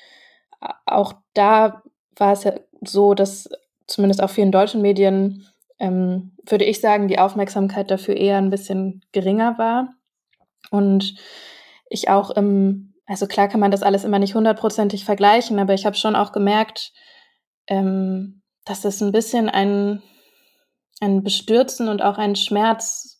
auch 0.86 1.14
da 1.34 1.82
war 2.16 2.32
es 2.32 2.44
ja 2.44 2.54
so, 2.84 3.14
dass 3.14 3.48
zumindest 3.86 4.22
auf 4.22 4.30
vielen 4.30 4.52
deutschen 4.52 4.82
Medien, 4.82 5.46
ähm, 5.78 6.32
würde 6.46 6.64
ich 6.64 6.80
sagen, 6.80 7.08
die 7.08 7.18
Aufmerksamkeit 7.18 7.90
dafür 7.90 8.16
eher 8.16 8.38
ein 8.38 8.50
bisschen 8.50 9.04
geringer 9.12 9.58
war. 9.58 9.94
Und 10.70 11.14
ich 11.90 12.08
auch 12.08 12.30
im, 12.30 12.94
also 13.06 13.26
klar 13.26 13.48
kann 13.48 13.60
man 13.60 13.70
das 13.70 13.82
alles 13.82 14.04
immer 14.04 14.18
nicht 14.18 14.34
hundertprozentig 14.34 15.04
vergleichen, 15.04 15.58
aber 15.58 15.74
ich 15.74 15.84
habe 15.84 15.96
schon 15.96 16.16
auch 16.16 16.32
gemerkt, 16.32 16.92
ähm, 17.66 18.42
dass 18.64 18.84
es 18.84 19.00
ein 19.00 19.12
bisschen 19.12 19.48
ein, 19.48 20.02
ein 21.00 21.22
Bestürzen 21.22 21.88
und 21.88 22.00
auch 22.02 22.16
ein 22.16 22.36
Schmerz 22.36 23.11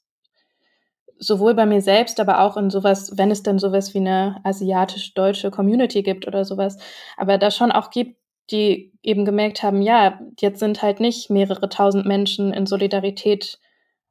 sowohl 1.23 1.55
bei 1.55 1.65
mir 1.67 1.81
selbst, 1.81 2.19
aber 2.19 2.41
auch 2.41 2.57
in 2.57 2.69
sowas, 2.69 3.17
wenn 3.17 3.31
es 3.31 3.45
denn 3.45 3.61
sowas 3.61 3.95
wie 3.95 3.99
eine 3.99 4.41
asiatisch-deutsche 4.45 5.51
Community 5.51 6.03
gibt 6.03 6.27
oder 6.27 6.45
sowas, 6.45 6.79
aber 7.17 7.39
da 7.39 7.53
schon 7.53 7.71
auch 7.71 7.91
gibt, 7.91 8.21
die 8.51 8.93
eben 9.03 9.25
gemerkt 9.25 9.63
haben, 9.63 9.83
ja, 9.83 10.19
jetzt 10.41 10.59
sind 10.59 10.83
halt 10.83 10.99
nicht 10.99 11.31
mehrere 11.31 11.69
tausend 11.69 12.07
Menschen 12.07 12.53
in 12.53 12.67
Solidarität 12.67 13.61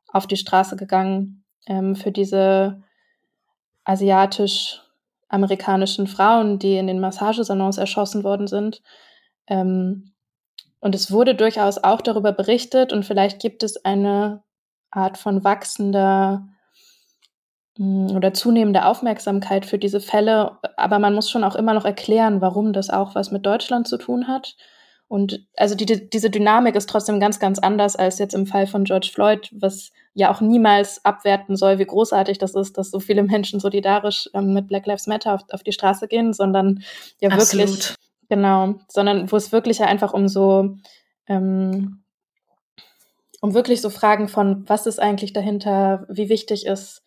auf 0.08 0.26
die 0.26 0.38
Straße 0.38 0.78
gegangen 0.78 1.44
ähm, 1.68 1.98
für 1.98 2.12
diese 2.12 2.82
asiatisch-amerikanischen 3.84 6.08
Frauen, 6.08 6.60
die 6.60 6.78
in 6.78 6.88
den 6.88 7.02
Massagesalons 7.02 7.78
erschossen 7.78 8.24
worden 8.24 8.48
sind. 8.48 8.82
Ähm, 9.48 10.14
und 10.80 10.96
es 10.96 11.12
wurde 11.12 11.36
durchaus 11.36 11.78
auch 11.78 12.00
darüber 12.00 12.32
berichtet 12.32 12.94
und 12.94 13.06
vielleicht 13.06 13.42
gibt 13.42 13.64
es 13.64 13.84
eine 13.84 14.44
Art 14.92 15.18
von 15.18 15.44
wachsender 15.44 16.48
oder 17.80 18.34
zunehmende 18.34 18.86
Aufmerksamkeit 18.86 19.66
für 19.66 19.78
diese 19.78 20.02
Fälle, 20.02 20.58
aber 20.76 21.00
man 21.00 21.14
muss 21.14 21.30
schon 21.30 21.44
auch 21.44 21.56
immer 21.56 21.74
noch 21.74 21.86
erklären, 21.86 22.42
warum 22.42 22.74
das 22.74 22.90
auch 22.90 23.16
was 23.16 23.32
mit 23.32 23.46
Deutschland 23.46 23.88
zu 23.88 23.98
tun 23.98 24.28
hat. 24.28 24.56
Und 25.08 25.46
also 25.58 25.76
die, 25.76 26.10
diese 26.10 26.30
Dynamik 26.30 26.76
ist 26.76 26.90
trotzdem 26.90 27.20
ganz, 27.20 27.40
ganz 27.40 27.60
anders 27.60 27.96
als 27.96 28.20
jetzt 28.20 28.34
im 28.34 28.46
Fall 28.46 28.68
von 28.68 28.86
George 28.86 29.10
Floyd, 29.14 29.50
was 29.52 29.92
ja 30.14 30.32
auch 30.32 30.42
niemals 30.42 31.04
abwerten 31.04 31.56
soll, 31.56 31.80
wie 31.80 31.86
großartig 31.86 32.38
das 32.38 32.56
ist, 32.56 32.78
dass 32.78 32.92
so 32.92 33.00
viele 33.00 33.24
Menschen 33.24 33.60
solidarisch 33.60 34.30
ähm, 34.34 34.54
mit 34.54 34.68
Black 34.68 34.86
Lives 34.86 35.08
Matter 35.08 35.34
auf, 35.34 35.42
auf, 35.52 35.64
die 35.64 35.74
Straße 35.74 36.08
gehen, 36.08 36.34
sondern 36.34 36.84
ja 37.20 37.30
Absolut. 37.30 37.68
wirklich, 37.68 37.96
genau, 38.30 38.76
sondern 38.88 39.32
wo 39.32 39.36
es 39.36 39.52
wirklich 39.52 39.80
ja 39.80 39.88
einfach 39.88 40.14
um 40.14 40.28
so, 40.28 40.76
ähm, 41.28 42.04
um 43.42 43.54
wirklich 43.54 43.82
so 43.82 43.90
Fragen 43.90 44.28
von, 44.28 44.68
was 44.68 44.88
ist 44.88 45.00
eigentlich 45.00 45.34
dahinter, 45.34 46.06
wie 46.10 46.30
wichtig 46.30 46.66
ist 46.66 47.02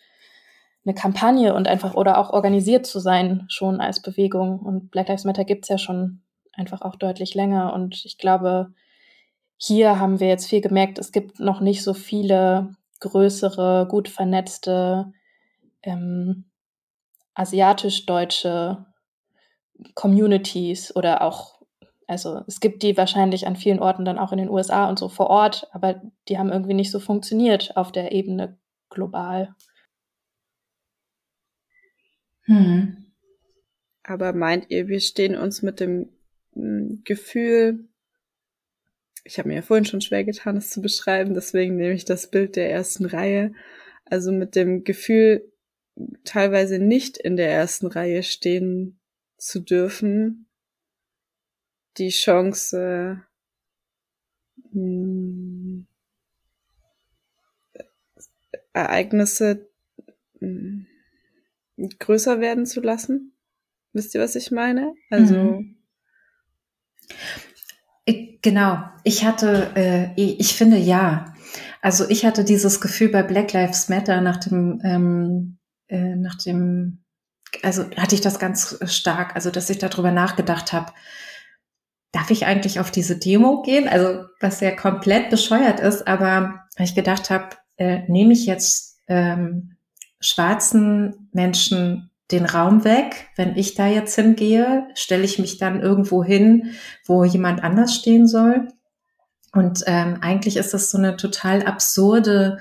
eine 0.84 0.94
Kampagne 0.94 1.54
und 1.54 1.66
einfach 1.66 1.94
oder 1.94 2.18
auch 2.18 2.30
organisiert 2.30 2.86
zu 2.86 2.98
sein 3.00 3.46
schon 3.48 3.80
als 3.80 4.02
Bewegung. 4.02 4.58
Und 4.60 4.90
Black 4.90 5.08
Lives 5.08 5.24
Matter 5.24 5.44
gibt's 5.44 5.68
ja 5.68 5.78
schon 5.78 6.22
einfach 6.52 6.82
auch 6.82 6.96
deutlich 6.96 7.34
länger. 7.34 7.72
Und 7.72 8.04
ich 8.04 8.18
glaube, 8.18 8.72
hier 9.56 9.98
haben 9.98 10.20
wir 10.20 10.28
jetzt 10.28 10.46
viel 10.46 10.60
gemerkt, 10.60 10.98
es 10.98 11.12
gibt 11.12 11.40
noch 11.40 11.60
nicht 11.60 11.82
so 11.82 11.94
viele 11.94 12.74
größere, 13.00 13.86
gut 13.88 14.08
vernetzte 14.08 15.12
ähm, 15.82 16.44
asiatisch-deutsche 17.34 18.86
Communities 19.94 20.94
oder 20.94 21.22
auch, 21.22 21.60
also 22.06 22.42
es 22.46 22.60
gibt 22.60 22.82
die 22.82 22.96
wahrscheinlich 22.96 23.46
an 23.46 23.56
vielen 23.56 23.80
Orten 23.80 24.04
dann 24.04 24.18
auch 24.18 24.32
in 24.32 24.38
den 24.38 24.50
USA 24.50 24.88
und 24.88 24.98
so 24.98 25.08
vor 25.08 25.28
Ort, 25.28 25.68
aber 25.72 26.00
die 26.28 26.38
haben 26.38 26.52
irgendwie 26.52 26.74
nicht 26.74 26.90
so 26.90 27.00
funktioniert 27.00 27.76
auf 27.76 27.92
der 27.92 28.12
Ebene 28.12 28.58
global. 28.88 29.54
Hm. 32.44 33.04
Aber 34.02 34.32
meint 34.32 34.70
ihr, 34.70 34.88
wir 34.88 35.00
stehen 35.00 35.34
uns 35.34 35.62
mit 35.62 35.80
dem 35.80 36.10
hm, 36.52 37.02
Gefühl, 37.04 37.88
ich 39.24 39.38
habe 39.38 39.48
mir 39.48 39.56
ja 39.56 39.62
vorhin 39.62 39.86
schon 39.86 40.02
schwer 40.02 40.24
getan, 40.24 40.58
es 40.58 40.70
zu 40.70 40.82
beschreiben, 40.82 41.32
deswegen 41.32 41.76
nehme 41.76 41.94
ich 41.94 42.04
das 42.04 42.30
Bild 42.30 42.56
der 42.56 42.70
ersten 42.70 43.06
Reihe. 43.06 43.54
Also 44.04 44.30
mit 44.32 44.54
dem 44.54 44.84
Gefühl, 44.84 45.50
teilweise 46.24 46.78
nicht 46.78 47.16
in 47.16 47.36
der 47.36 47.50
ersten 47.50 47.86
Reihe 47.86 48.22
stehen 48.22 49.00
zu 49.38 49.60
dürfen, 49.60 50.46
die 51.96 52.10
Chance, 52.10 53.22
hm, 54.72 55.86
Ereignisse 58.74 59.68
hm, 60.40 60.86
größer 61.88 62.40
werden 62.40 62.66
zu 62.66 62.80
lassen. 62.80 63.36
Wisst 63.92 64.14
ihr, 64.14 64.20
was 64.20 64.34
ich 64.34 64.50
meine? 64.50 64.94
Also. 65.10 65.34
Mhm. 65.34 65.76
Genau. 68.44 68.78
Ich 69.04 69.24
hatte, 69.24 69.70
äh, 69.74 70.10
ich 70.16 70.54
finde 70.54 70.76
ja. 70.76 71.32
Also 71.80 72.06
ich 72.10 72.26
hatte 72.26 72.44
dieses 72.44 72.82
Gefühl 72.82 73.08
bei 73.08 73.22
Black 73.22 73.54
Lives 73.54 73.88
Matter 73.88 74.20
nach 74.20 74.36
dem, 74.36 74.82
ähm, 74.84 75.58
äh, 75.88 76.14
nach 76.14 76.36
dem, 76.36 77.02
also 77.62 77.84
hatte 77.96 78.14
ich 78.14 78.20
das 78.20 78.38
ganz 78.38 78.78
stark, 78.84 79.34
also 79.34 79.50
dass 79.50 79.70
ich 79.70 79.78
darüber 79.78 80.10
nachgedacht 80.10 80.74
habe, 80.74 80.92
darf 82.12 82.30
ich 82.30 82.44
eigentlich 82.44 82.80
auf 82.80 82.90
diese 82.90 83.18
Demo 83.18 83.62
gehen? 83.62 83.88
Also 83.88 84.26
was 84.40 84.60
ja 84.60 84.72
komplett 84.72 85.30
bescheuert 85.30 85.80
ist, 85.80 86.06
aber 86.06 86.66
ich 86.78 86.94
gedacht 86.94 87.30
habe, 87.30 87.56
äh, 87.78 88.00
nehme 88.08 88.34
ich 88.34 88.44
jetzt 88.44 89.00
ähm, 89.08 89.73
schwarzen 90.24 91.28
Menschen 91.32 92.10
den 92.30 92.46
Raum 92.46 92.84
weg. 92.84 93.28
Wenn 93.36 93.56
ich 93.56 93.74
da 93.74 93.86
jetzt 93.86 94.14
hingehe, 94.14 94.88
stelle 94.94 95.24
ich 95.24 95.38
mich 95.38 95.58
dann 95.58 95.80
irgendwo 95.80 96.24
hin, 96.24 96.74
wo 97.04 97.24
jemand 97.24 97.62
anders 97.62 97.94
stehen 97.94 98.26
soll. 98.26 98.68
Und 99.52 99.84
ähm, 99.86 100.18
eigentlich 100.20 100.56
ist 100.56 100.74
das 100.74 100.90
so 100.90 100.98
eine 100.98 101.16
total 101.16 101.62
absurde 101.64 102.58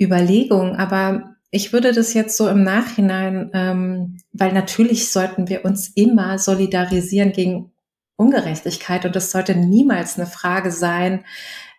Überlegung, 0.00 0.76
aber 0.76 1.34
ich 1.50 1.72
würde 1.72 1.92
das 1.92 2.14
jetzt 2.14 2.36
so 2.36 2.48
im 2.48 2.62
Nachhinein, 2.62 3.50
ähm, 3.54 4.18
weil 4.32 4.52
natürlich 4.52 5.10
sollten 5.10 5.48
wir 5.48 5.64
uns 5.64 5.88
immer 5.88 6.38
solidarisieren 6.38 7.32
gegen 7.32 7.72
Ungerechtigkeit 8.16 9.04
und 9.06 9.16
es 9.16 9.30
sollte 9.30 9.54
niemals 9.54 10.18
eine 10.18 10.26
Frage 10.26 10.70
sein, 10.70 11.24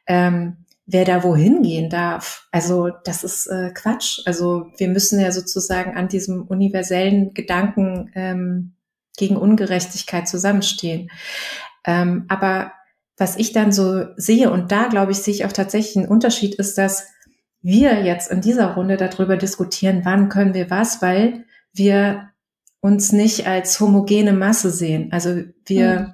ähm, 0.07 0.64
wer 0.85 1.05
da 1.05 1.23
wohin 1.23 1.63
gehen 1.63 1.89
darf. 1.89 2.47
Also 2.51 2.89
das 3.03 3.23
ist 3.23 3.47
äh, 3.47 3.71
Quatsch. 3.73 4.21
Also 4.25 4.67
wir 4.77 4.87
müssen 4.87 5.19
ja 5.19 5.31
sozusagen 5.31 5.97
an 5.97 6.07
diesem 6.07 6.43
universellen 6.43 7.33
Gedanken 7.33 8.11
ähm, 8.13 8.73
gegen 9.17 9.37
Ungerechtigkeit 9.37 10.27
zusammenstehen. 10.27 11.09
Ähm, 11.85 12.25
aber 12.27 12.71
was 13.17 13.37
ich 13.37 13.53
dann 13.53 13.71
so 13.71 14.05
sehe, 14.17 14.51
und 14.51 14.71
da 14.71 14.87
glaube 14.87 15.11
ich, 15.11 15.19
sehe 15.19 15.33
ich 15.33 15.45
auch 15.45 15.53
tatsächlich 15.53 15.97
einen 15.97 16.07
Unterschied, 16.07 16.55
ist, 16.55 16.77
dass 16.77 17.07
wir 17.61 18.03
jetzt 18.03 18.29
in 18.29 18.41
dieser 18.41 18.75
Runde 18.75 18.97
darüber 18.97 19.37
diskutieren, 19.37 20.01
wann 20.03 20.29
können 20.29 20.53
wir 20.53 20.69
was, 20.69 21.01
weil 21.01 21.45
wir 21.73 22.29
uns 22.79 23.11
nicht 23.11 23.47
als 23.47 23.79
homogene 23.79 24.33
Masse 24.33 24.69
sehen. 24.69 25.11
Also 25.11 25.41
wir, 25.65 25.99
hm. 25.99 26.13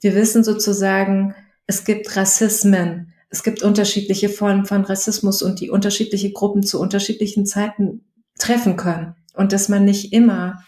wir 0.00 0.14
wissen 0.14 0.44
sozusagen, 0.44 1.34
es 1.66 1.84
gibt 1.84 2.14
Rassismen, 2.16 3.11
es 3.32 3.42
gibt 3.42 3.62
unterschiedliche 3.62 4.28
Formen 4.28 4.66
von 4.66 4.84
Rassismus 4.84 5.42
und 5.42 5.60
die 5.60 5.70
unterschiedliche 5.70 6.32
Gruppen 6.32 6.62
zu 6.62 6.78
unterschiedlichen 6.78 7.46
Zeiten 7.46 8.04
treffen 8.38 8.76
können. 8.76 9.16
Und 9.32 9.52
dass 9.52 9.70
man 9.70 9.86
nicht 9.86 10.12
immer 10.12 10.62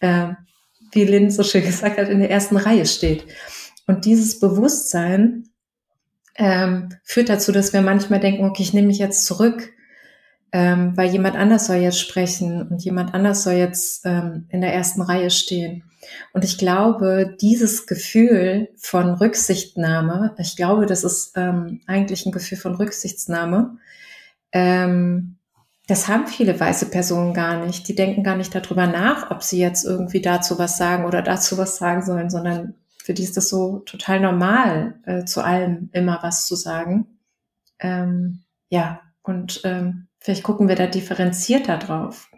äh, 0.00 0.28
wie 0.92 1.04
Lynn 1.04 1.30
so 1.30 1.42
schön 1.42 1.64
gesagt 1.66 1.98
hat, 1.98 2.08
in 2.08 2.20
der 2.20 2.30
ersten 2.30 2.56
Reihe 2.56 2.86
steht. 2.86 3.26
Und 3.86 4.06
dieses 4.06 4.40
Bewusstsein 4.40 5.50
ähm, 6.36 6.88
führt 7.04 7.28
dazu, 7.28 7.52
dass 7.52 7.74
wir 7.74 7.82
manchmal 7.82 8.20
denken, 8.20 8.46
okay, 8.46 8.62
ich 8.62 8.72
nehme 8.72 8.88
mich 8.88 8.98
jetzt 8.98 9.26
zurück, 9.26 9.74
ähm, 10.52 10.96
weil 10.96 11.12
jemand 11.12 11.36
anders 11.36 11.66
soll 11.66 11.76
jetzt 11.76 12.00
sprechen 12.00 12.66
und 12.66 12.82
jemand 12.82 13.12
anders 13.12 13.42
soll 13.42 13.54
jetzt 13.54 14.06
ähm, 14.06 14.46
in 14.48 14.62
der 14.62 14.72
ersten 14.72 15.02
Reihe 15.02 15.30
stehen. 15.30 15.84
Und 16.32 16.44
ich 16.44 16.58
glaube, 16.58 17.36
dieses 17.40 17.86
Gefühl 17.86 18.68
von 18.76 19.14
Rücksichtnahme, 19.14 20.34
ich 20.38 20.56
glaube, 20.56 20.86
das 20.86 21.04
ist 21.04 21.32
ähm, 21.36 21.80
eigentlich 21.86 22.26
ein 22.26 22.32
Gefühl 22.32 22.58
von 22.58 22.74
Rücksichtnahme, 22.74 23.78
ähm, 24.52 25.36
das 25.86 26.08
haben 26.08 26.26
viele 26.26 26.58
weiße 26.58 26.90
Personen 26.90 27.32
gar 27.32 27.64
nicht. 27.64 27.86
Die 27.86 27.94
denken 27.94 28.24
gar 28.24 28.36
nicht 28.36 28.54
darüber 28.54 28.86
nach, 28.86 29.30
ob 29.30 29.42
sie 29.42 29.60
jetzt 29.60 29.84
irgendwie 29.84 30.20
dazu 30.20 30.58
was 30.58 30.78
sagen 30.78 31.04
oder 31.04 31.22
dazu 31.22 31.58
was 31.58 31.76
sagen 31.76 32.02
sollen, 32.02 32.28
sondern 32.28 32.74
für 32.98 33.14
die 33.14 33.22
ist 33.22 33.36
das 33.36 33.48
so 33.48 33.78
total 33.80 34.18
normal, 34.20 34.94
äh, 35.04 35.24
zu 35.24 35.42
allem 35.42 35.90
immer 35.92 36.18
was 36.22 36.46
zu 36.46 36.56
sagen. 36.56 37.06
Ähm, 37.78 38.42
ja, 38.68 39.00
und 39.22 39.60
ähm, 39.62 40.08
vielleicht 40.18 40.42
gucken 40.42 40.66
wir 40.66 40.74
da 40.74 40.88
differenzierter 40.88 41.78
drauf. 41.78 42.30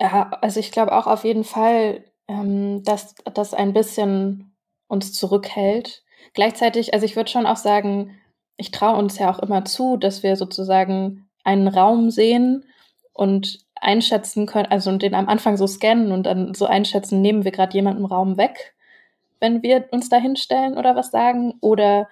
Ja, 0.00 0.30
also 0.42 0.60
ich 0.60 0.72
glaube 0.72 0.92
auch 0.92 1.06
auf 1.06 1.24
jeden 1.24 1.44
Fall, 1.44 2.04
ähm, 2.28 2.82
dass 2.84 3.14
das 3.34 3.54
ein 3.54 3.72
bisschen 3.72 4.54
uns 4.88 5.12
zurückhält. 5.12 6.02
Gleichzeitig, 6.34 6.92
also 6.92 7.06
ich 7.06 7.16
würde 7.16 7.30
schon 7.30 7.46
auch 7.46 7.56
sagen, 7.56 8.18
ich 8.56 8.70
traue 8.70 8.96
uns 8.98 9.18
ja 9.18 9.30
auch 9.30 9.38
immer 9.38 9.64
zu, 9.64 9.96
dass 9.96 10.22
wir 10.22 10.36
sozusagen 10.36 11.28
einen 11.44 11.68
Raum 11.68 12.10
sehen 12.10 12.64
und 13.12 13.60
einschätzen 13.80 14.46
können, 14.46 14.66
also 14.70 14.94
den 14.96 15.14
am 15.14 15.28
Anfang 15.28 15.56
so 15.56 15.66
scannen 15.66 16.12
und 16.12 16.24
dann 16.24 16.54
so 16.54 16.66
einschätzen, 16.66 17.20
nehmen 17.22 17.44
wir 17.44 17.52
gerade 17.52 17.74
jemanden 17.74 18.00
im 18.00 18.06
Raum 18.06 18.36
weg, 18.36 18.74
wenn 19.40 19.62
wir 19.62 19.88
uns 19.92 20.08
da 20.08 20.18
hinstellen 20.18 20.76
oder 20.78 20.96
was 20.96 21.10
sagen, 21.10 21.54
oder 21.60 22.08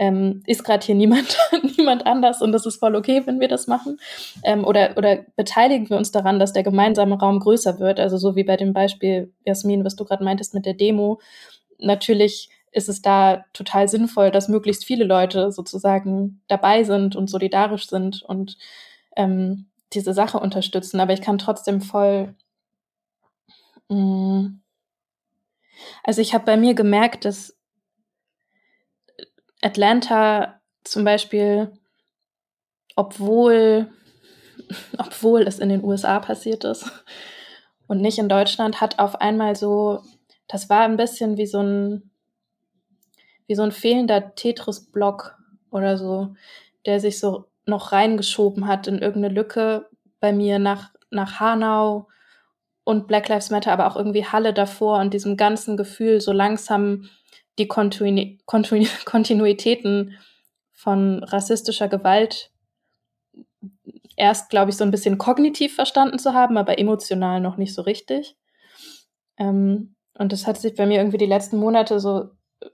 ähm, 0.00 0.42
ist 0.46 0.64
gerade 0.64 0.84
hier 0.84 0.94
niemand, 0.94 1.36
niemand 1.76 2.06
anders 2.06 2.40
und 2.40 2.52
das 2.52 2.64
ist 2.64 2.80
voll 2.80 2.96
okay, 2.96 3.22
wenn 3.26 3.38
wir 3.38 3.48
das 3.48 3.66
machen? 3.66 4.00
Ähm, 4.42 4.64
oder, 4.64 4.94
oder 4.96 5.26
beteiligen 5.36 5.90
wir 5.90 5.98
uns 5.98 6.10
daran, 6.10 6.38
dass 6.38 6.54
der 6.54 6.62
gemeinsame 6.62 7.18
Raum 7.18 7.38
größer 7.38 7.78
wird? 7.78 8.00
Also 8.00 8.16
so 8.16 8.34
wie 8.34 8.42
bei 8.42 8.56
dem 8.56 8.72
Beispiel, 8.72 9.30
Jasmin, 9.44 9.84
was 9.84 9.96
du 9.96 10.06
gerade 10.06 10.24
meintest 10.24 10.54
mit 10.54 10.64
der 10.64 10.72
Demo. 10.72 11.20
Natürlich 11.78 12.48
ist 12.72 12.88
es 12.88 13.02
da 13.02 13.44
total 13.52 13.88
sinnvoll, 13.88 14.30
dass 14.30 14.48
möglichst 14.48 14.86
viele 14.86 15.04
Leute 15.04 15.52
sozusagen 15.52 16.40
dabei 16.48 16.82
sind 16.82 17.14
und 17.14 17.28
solidarisch 17.28 17.86
sind 17.86 18.22
und 18.22 18.56
ähm, 19.16 19.66
diese 19.92 20.14
Sache 20.14 20.40
unterstützen. 20.40 20.98
Aber 20.98 21.12
ich 21.12 21.20
kann 21.20 21.36
trotzdem 21.36 21.82
voll. 21.82 22.34
Mh, 23.90 23.98
mm, 23.98 24.60
also 26.04 26.22
ich 26.22 26.32
habe 26.32 26.44
bei 26.44 26.56
mir 26.56 26.74
gemerkt, 26.74 27.24
dass 27.26 27.59
Atlanta 29.62 30.60
zum 30.84 31.04
Beispiel, 31.04 31.72
obwohl, 32.96 33.90
obwohl 34.98 35.42
es 35.42 35.58
in 35.58 35.68
den 35.68 35.84
USA 35.84 36.20
passiert 36.20 36.64
ist 36.64 36.90
und 37.86 38.00
nicht 38.00 38.18
in 38.18 38.28
Deutschland, 38.28 38.80
hat 38.80 38.98
auf 38.98 39.20
einmal 39.20 39.56
so, 39.56 40.02
das 40.48 40.70
war 40.70 40.82
ein 40.82 40.96
bisschen 40.96 41.36
wie 41.36 41.46
so 41.46 41.60
ein, 41.60 42.10
wie 43.46 43.54
so 43.54 43.62
ein 43.62 43.72
fehlender 43.72 44.34
Tetris-Block 44.34 45.36
oder 45.70 45.96
so, 45.96 46.34
der 46.86 47.00
sich 47.00 47.18
so 47.18 47.46
noch 47.66 47.92
reingeschoben 47.92 48.66
hat 48.66 48.86
in 48.86 48.98
irgendeine 48.98 49.34
Lücke 49.34 49.88
bei 50.20 50.32
mir 50.32 50.58
nach, 50.58 50.90
nach 51.10 51.40
Hanau 51.40 52.08
und 52.84 53.06
Black 53.06 53.28
Lives 53.28 53.50
Matter, 53.50 53.72
aber 53.72 53.86
auch 53.86 53.96
irgendwie 53.96 54.24
Halle 54.24 54.52
davor 54.52 54.98
und 54.98 55.14
diesem 55.14 55.36
ganzen 55.36 55.76
Gefühl 55.76 56.20
so 56.20 56.32
langsam 56.32 57.08
die 57.58 57.68
Kontinu 57.68 58.38
Kontinu 58.46 58.86
Kontinuitäten 59.04 60.18
von 60.72 61.22
rassistischer 61.24 61.88
Gewalt 61.88 62.50
erst, 64.16 64.50
glaube 64.50 64.70
ich, 64.70 64.76
so 64.76 64.84
ein 64.84 64.90
bisschen 64.90 65.18
kognitiv 65.18 65.74
verstanden 65.74 66.18
zu 66.18 66.34
haben, 66.34 66.56
aber 66.56 66.78
emotional 66.78 67.40
noch 67.40 67.56
nicht 67.56 67.74
so 67.74 67.82
richtig. 67.82 68.36
Ähm, 69.38 69.94
und 70.18 70.32
das 70.32 70.46
hat 70.46 70.58
sich 70.58 70.74
bei 70.74 70.86
mir 70.86 70.98
irgendwie 70.98 71.18
die 71.18 71.26
letzten 71.26 71.58
Monate 71.58 72.00
so 72.00 72.30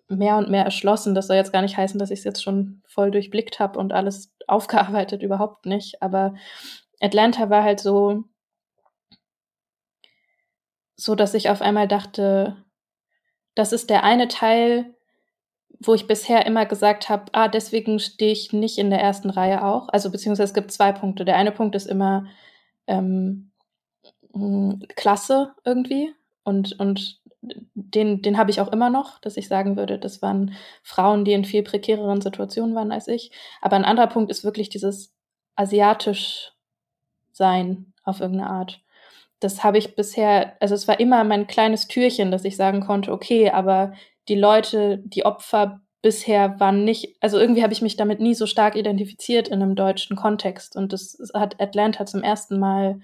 mehr 0.09 0.37
und 0.37 0.51
mehr 0.51 0.65
erschlossen. 0.65 1.15
Das 1.15 1.29
soll 1.29 1.37
jetzt 1.37 1.53
gar 1.53 1.63
nicht 1.63 1.77
heißen, 1.77 1.99
dass 1.99 2.11
ich 2.11 2.21
es 2.21 2.25
jetzt 2.25 2.43
schon 2.43 2.83
voll 2.89 3.11
durchblickt 3.11 3.61
habe 3.61 3.79
und 3.79 3.93
alles 3.93 4.35
aufgearbeitet, 4.49 5.23
überhaupt 5.23 5.67
nicht. 5.67 6.03
Aber 6.03 6.35
Atlanta 7.01 7.51
war 7.51 7.63
halt 7.63 7.81
so, 7.81 8.25
so 10.97 11.15
dass 11.15 11.35
ich 11.35 11.51
auf 11.51 11.63
einmal 11.63 11.87
dachte, 11.89 12.57
das 13.57 13.73
ist 13.73 13.91
der 13.91 14.05
eine 14.05 14.29
Teil, 14.29 14.95
wo 15.81 15.95
ich 15.95 16.07
bisher 16.07 16.47
immer 16.47 16.65
gesagt 16.67 17.09
habe, 17.09 17.25
ah, 17.33 17.49
deswegen 17.49 17.99
stehe 17.99 18.33
ich 18.33 18.53
nicht 18.53 18.79
in 18.79 18.91
der 18.91 19.01
ersten 19.01 19.31
Reihe 19.31 19.65
auch. 19.65 19.89
Also 19.89 20.11
beziehungsweise 20.11 20.51
es 20.51 20.55
gibt 20.55 20.71
zwei 20.71 20.93
Punkte. 20.93 21.25
Der 21.25 21.37
eine 21.37 21.53
Punkt 21.53 21.75
ist 21.75 21.87
immer 21.87 22.27
ähm, 22.87 23.51
Klasse 24.95 25.55
irgendwie 25.65 26.15
und, 26.45 26.79
und 26.79 27.21
den, 27.75 28.23
den 28.23 28.39
habe 28.39 28.51
ich 28.51 28.61
auch 28.61 28.73
immer 28.73 28.91
noch, 28.91 29.21
dass 29.21 29.37
ich 29.37 29.49
sagen 29.49 29.77
würde, 29.77 29.99
das 29.99 30.21
waren 30.23 30.55
Frauen, 30.83 31.25
die 31.25 31.33
in 31.33 31.45
viel 31.45 31.63
prekäreren 31.63 32.21
Situationen 32.21 32.75
waren 32.75 32.93
als 32.93 33.09
ich. 33.09 33.31
Aber 33.61 33.77
ein 33.77 33.85
anderer 33.85 34.09
Punkt 34.09 34.31
ist 34.31 34.45
wirklich 34.45 34.69
dieses 34.69 35.15
asiatisch 35.55 36.53
sein 37.33 37.93
auf 38.03 38.21
irgendeine 38.21 38.51
Art 38.51 38.81
das 39.41 39.63
habe 39.63 39.79
ich 39.79 39.97
bisher, 39.97 40.57
also 40.61 40.75
es 40.75 40.89
war 40.89 40.99
immer 40.99 41.25
mein 41.25 41.47
kleines 41.47 41.89
Türchen, 41.89 42.31
dass 42.31 42.45
ich 42.45 42.57
sagen 42.57 42.81
konnte, 42.81 43.13
okay, 43.13 43.51
aber 43.51 43.93
die 44.29 44.35
Leute, 44.35 44.99
die 45.05 45.25
Opfer 45.25 45.81
bisher 46.03 46.59
waren 46.61 46.85
nicht, 46.85 47.17
also 47.21 47.39
irgendwie 47.39 47.63
habe 47.63 47.73
ich 47.73 47.83
mich 47.83 47.97
damit 47.97 48.21
nie 48.21 48.35
so 48.35 48.47
stark 48.47 48.77
identifiziert 48.77 49.49
in 49.49 49.63
einem 49.63 49.75
deutschen 49.75 50.17
Kontext. 50.17 50.77
Und 50.77 50.93
das 50.93 51.19
hat 51.35 51.61
Atlanta 51.61 52.07
zum 52.07 52.23
ersten 52.23 52.59
Mal 52.59 53.01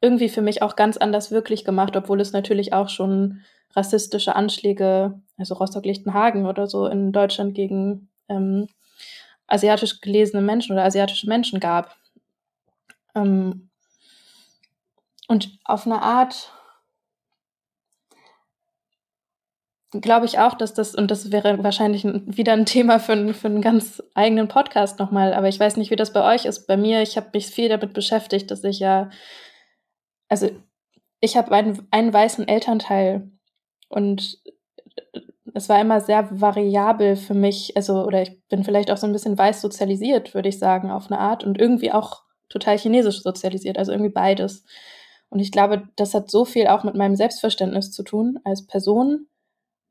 irgendwie 0.00 0.28
für 0.28 0.42
mich 0.42 0.62
auch 0.62 0.76
ganz 0.76 0.96
anders 0.96 1.30
wirklich 1.30 1.64
gemacht, 1.64 1.96
obwohl 1.96 2.20
es 2.20 2.32
natürlich 2.32 2.72
auch 2.72 2.88
schon 2.88 3.42
rassistische 3.76 4.34
Anschläge, 4.34 5.20
also 5.36 5.54
Rostock-Lichtenhagen 5.54 6.46
oder 6.46 6.66
so 6.66 6.86
in 6.86 7.12
Deutschland 7.12 7.54
gegen 7.54 8.08
ähm, 8.28 8.66
asiatisch 9.46 10.00
gelesene 10.00 10.42
Menschen 10.42 10.72
oder 10.72 10.84
asiatische 10.84 11.28
Menschen 11.28 11.60
gab. 11.60 11.96
Ähm, 13.14 13.69
und 15.30 15.60
auf 15.64 15.86
eine 15.86 16.02
Art 16.02 16.50
glaube 19.92 20.26
ich 20.26 20.40
auch, 20.40 20.54
dass 20.54 20.74
das, 20.74 20.96
und 20.96 21.08
das 21.08 21.30
wäre 21.30 21.62
wahrscheinlich 21.62 22.04
wieder 22.04 22.52
ein 22.52 22.66
Thema 22.66 22.98
für, 22.98 23.32
für 23.32 23.46
einen 23.46 23.62
ganz 23.62 24.02
eigenen 24.14 24.48
Podcast 24.48 24.98
nochmal, 24.98 25.32
aber 25.32 25.46
ich 25.46 25.60
weiß 25.60 25.76
nicht, 25.76 25.92
wie 25.92 25.96
das 25.96 26.12
bei 26.12 26.34
euch 26.34 26.46
ist. 26.46 26.66
Bei 26.66 26.76
mir, 26.76 27.02
ich 27.02 27.16
habe 27.16 27.28
mich 27.32 27.46
viel 27.46 27.68
damit 27.68 27.92
beschäftigt, 27.92 28.50
dass 28.50 28.64
ich 28.64 28.80
ja, 28.80 29.08
also 30.28 30.50
ich 31.20 31.36
habe 31.36 31.52
einen, 31.52 31.86
einen 31.92 32.12
weißen 32.12 32.48
Elternteil 32.48 33.30
und 33.88 34.36
es 35.54 35.68
war 35.68 35.80
immer 35.80 36.00
sehr 36.00 36.28
variabel 36.40 37.14
für 37.14 37.34
mich, 37.34 37.76
also, 37.76 38.04
oder 38.04 38.22
ich 38.22 38.42
bin 38.48 38.64
vielleicht 38.64 38.90
auch 38.90 38.96
so 38.96 39.06
ein 39.06 39.12
bisschen 39.12 39.38
weiß 39.38 39.60
sozialisiert, 39.60 40.34
würde 40.34 40.48
ich 40.48 40.58
sagen, 40.58 40.90
auf 40.90 41.06
eine 41.06 41.20
Art 41.20 41.44
und 41.44 41.56
irgendwie 41.56 41.92
auch 41.92 42.24
total 42.48 42.76
chinesisch 42.78 43.22
sozialisiert, 43.22 43.78
also 43.78 43.92
irgendwie 43.92 44.10
beides. 44.10 44.64
Und 45.30 45.38
ich 45.38 45.52
glaube, 45.52 45.88
das 45.96 46.12
hat 46.12 46.30
so 46.30 46.44
viel 46.44 46.66
auch 46.66 46.84
mit 46.84 46.96
meinem 46.96 47.16
Selbstverständnis 47.16 47.92
zu 47.92 48.02
tun 48.02 48.40
als 48.44 48.66
Person, 48.66 49.28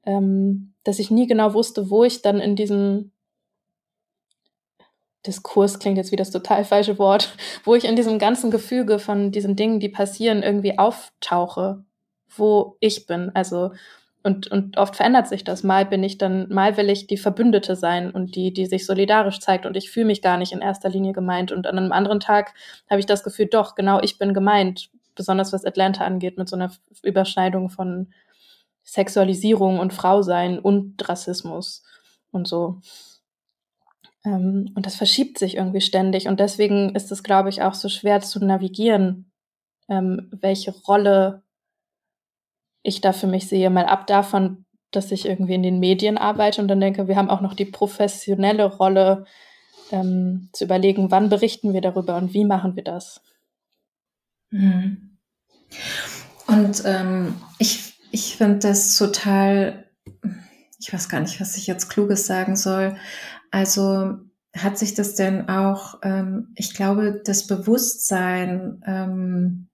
ähm, 0.05 0.73
dass 0.83 0.99
ich 0.99 1.11
nie 1.11 1.27
genau 1.27 1.53
wusste, 1.53 1.89
wo 1.89 2.03
ich 2.03 2.21
dann 2.21 2.39
in 2.39 2.55
diesem 2.55 3.11
Diskurs 5.25 5.79
klingt 5.79 5.97
jetzt 5.97 6.11
wie 6.11 6.17
das 6.17 6.31
total 6.31 6.63
falsche 6.63 6.97
Wort, 6.99 7.35
wo 7.63 7.75
ich 7.75 7.85
in 7.85 7.95
diesem 7.95 8.19
ganzen 8.19 8.51
Gefüge 8.51 8.99
von 8.99 9.31
diesen 9.31 9.55
Dingen, 9.55 9.79
die 9.79 9.89
passieren, 9.89 10.43
irgendwie 10.43 10.77
auftauche, 10.77 11.83
wo 12.35 12.77
ich 12.79 13.05
bin. 13.05 13.31
Also 13.33 13.71
und, 14.21 14.47
und 14.47 14.77
oft 14.77 14.97
verändert 14.97 15.29
sich 15.29 15.45
das. 15.45 15.63
Mal 15.63 15.85
bin 15.85 16.03
ich 16.03 16.17
dann, 16.17 16.49
mal 16.49 16.75
will 16.75 16.89
ich 16.89 17.07
die 17.07 17.17
Verbündete 17.17 17.77
sein 17.77 18.11
und 18.11 18.35
die, 18.35 18.51
die 18.51 18.65
sich 18.65 18.85
solidarisch 18.85 19.39
zeigt 19.39 19.65
und 19.65 19.77
ich 19.77 19.91
fühle 19.91 20.07
mich 20.07 20.21
gar 20.21 20.37
nicht 20.37 20.51
in 20.51 20.59
erster 20.59 20.89
Linie 20.89 21.13
gemeint. 21.13 21.53
Und 21.53 21.65
an 21.65 21.77
einem 21.77 21.93
anderen 21.93 22.19
Tag 22.19 22.53
habe 22.89 22.99
ich 22.99 23.05
das 23.05 23.23
Gefühl, 23.23 23.45
doch, 23.45 23.75
genau, 23.75 24.01
ich 24.01 24.17
bin 24.17 24.33
gemeint 24.33 24.89
besonders 25.19 25.51
was 25.51 25.65
Atlanta 25.65 26.05
angeht, 26.05 26.37
mit 26.37 26.47
so 26.47 26.55
einer 26.55 26.71
Überschneidung 27.03 27.69
von 27.69 28.13
Sexualisierung 28.85 29.77
und 29.77 29.93
Frausein 29.93 30.57
und 30.57 31.07
Rassismus 31.07 31.83
und 32.31 32.47
so. 32.47 32.79
Ähm, 34.23 34.71
und 34.75 34.85
das 34.85 34.95
verschiebt 34.95 35.37
sich 35.37 35.57
irgendwie 35.57 35.81
ständig. 35.81 36.29
Und 36.29 36.39
deswegen 36.39 36.95
ist 36.95 37.11
es, 37.11 37.21
glaube 37.21 37.49
ich, 37.49 37.61
auch 37.61 37.73
so 37.73 37.89
schwer 37.89 38.21
zu 38.21 38.43
navigieren, 38.43 39.29
ähm, 39.89 40.29
welche 40.31 40.71
Rolle 40.71 41.43
ich 42.81 43.01
da 43.01 43.11
für 43.11 43.27
mich 43.27 43.49
sehe. 43.49 43.69
Mal 43.69 43.85
ab 43.87 44.07
davon, 44.07 44.65
dass 44.91 45.11
ich 45.11 45.25
irgendwie 45.25 45.55
in 45.55 45.63
den 45.63 45.79
Medien 45.79 46.17
arbeite 46.17 46.61
und 46.61 46.69
dann 46.69 46.79
denke, 46.79 47.09
wir 47.09 47.17
haben 47.17 47.29
auch 47.29 47.41
noch 47.41 47.53
die 47.53 47.65
professionelle 47.65 48.65
Rolle, 48.65 49.25
ähm, 49.91 50.49
zu 50.53 50.63
überlegen, 50.63 51.11
wann 51.11 51.29
berichten 51.29 51.73
wir 51.73 51.81
darüber 51.81 52.15
und 52.15 52.33
wie 52.33 52.45
machen 52.45 52.75
wir 52.75 52.83
das. 52.83 53.21
Mhm. 54.51 55.17
Und 56.47 56.81
ähm, 56.85 57.35
ich, 57.59 57.99
ich 58.11 58.37
finde 58.37 58.59
das 58.59 58.97
total, 58.97 59.85
ich 60.79 60.91
weiß 60.91 61.09
gar 61.09 61.19
nicht, 61.19 61.39
was 61.39 61.57
ich 61.57 61.67
jetzt 61.67 61.89
Kluges 61.89 62.25
sagen 62.25 62.55
soll. 62.55 62.97
Also 63.51 64.17
hat 64.55 64.77
sich 64.77 64.95
das 64.95 65.15
denn 65.15 65.47
auch, 65.49 65.99
ähm, 66.03 66.49
ich 66.55 66.73
glaube, 66.73 67.21
das 67.23 67.45
Bewusstsein, 67.45 68.81
ähm, 68.85 69.67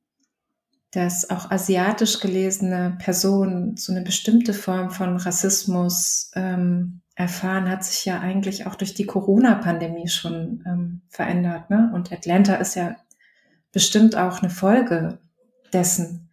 dass 0.92 1.30
auch 1.30 1.52
asiatisch 1.52 2.20
gelesene 2.20 2.98
Personen 3.00 3.76
so 3.78 3.92
eine 3.92 4.02
bestimmte 4.02 4.54
Form 4.54 4.92
von 4.92 5.18
Rassismus 5.18 6.32
ähm, 6.36 7.02
erfahren, 7.16 7.70
hat 7.70 7.84
sich 7.84 8.06
ja 8.06 8.20
eigentlich 8.20 8.66
auch 8.66 8.76
durch 8.76 8.94
die 8.94 9.06
Corona-Pandemie 9.06 10.08
schon 10.08 10.64
ähm, 10.66 11.02
verändert. 11.10 11.70
Ne? 11.70 11.92
Und 11.94 12.12
Atlanta 12.12 12.56
ist 12.56 12.76
ja 12.76 12.96
bestimmt 13.76 14.16
auch 14.16 14.42
eine 14.42 14.50
Folge 14.50 15.20
dessen. 15.74 16.30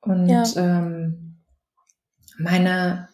Und 0.00 0.26
ja. 0.26 0.42
ähm, 0.56 1.36
meine, 2.38 3.10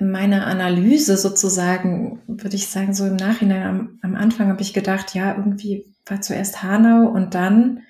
meine 0.00 0.46
Analyse 0.46 1.18
sozusagen, 1.18 2.22
würde 2.26 2.56
ich 2.56 2.68
sagen, 2.68 2.94
so 2.94 3.04
im 3.04 3.16
Nachhinein, 3.16 3.62
am, 3.62 3.98
am 4.00 4.16
Anfang 4.16 4.48
habe 4.48 4.62
ich 4.62 4.72
gedacht, 4.72 5.14
ja, 5.14 5.36
irgendwie 5.36 5.94
war 6.06 6.22
zuerst 6.22 6.62
Hanau 6.62 7.06
und 7.06 7.34
dann 7.34 7.82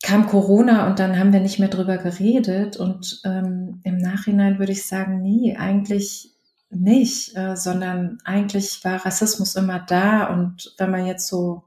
kam 0.00 0.28
Corona 0.28 0.86
und 0.86 1.00
dann 1.00 1.18
haben 1.18 1.32
wir 1.32 1.40
nicht 1.40 1.58
mehr 1.58 1.70
drüber 1.70 1.98
geredet. 1.98 2.76
Und 2.76 3.20
ähm, 3.24 3.80
im 3.82 3.96
Nachhinein 3.96 4.60
würde 4.60 4.70
ich 4.70 4.86
sagen, 4.86 5.22
nee, 5.22 5.56
eigentlich 5.56 6.36
nicht, 6.70 7.36
äh, 7.36 7.56
sondern 7.56 8.18
eigentlich 8.24 8.84
war 8.84 9.04
Rassismus 9.04 9.56
immer 9.56 9.80
da. 9.80 10.32
Und 10.32 10.72
wenn 10.78 10.92
man 10.92 11.04
jetzt 11.04 11.26
so 11.26 11.64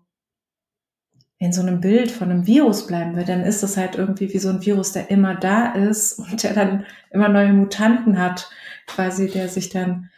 in 1.41 1.51
so 1.51 1.61
einem 1.61 1.81
Bild 1.81 2.11
von 2.11 2.29
einem 2.29 2.45
Virus 2.45 2.85
bleiben 2.85 3.15
will, 3.15 3.25
dann 3.25 3.41
ist 3.41 3.63
es 3.63 3.75
halt 3.75 3.95
irgendwie 3.95 4.31
wie 4.31 4.37
so 4.37 4.49
ein 4.49 4.63
Virus, 4.63 4.91
der 4.91 5.09
immer 5.09 5.33
da 5.33 5.71
ist 5.73 6.19
und 6.19 6.43
der 6.43 6.53
dann 6.53 6.85
immer 7.09 7.29
neue 7.29 7.51
Mutanten 7.51 8.19
hat, 8.19 8.47
quasi, 8.85 9.27
der 9.27 9.49
sich 9.49 9.69
dann 9.69 10.11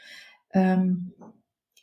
ähm, 0.51 1.13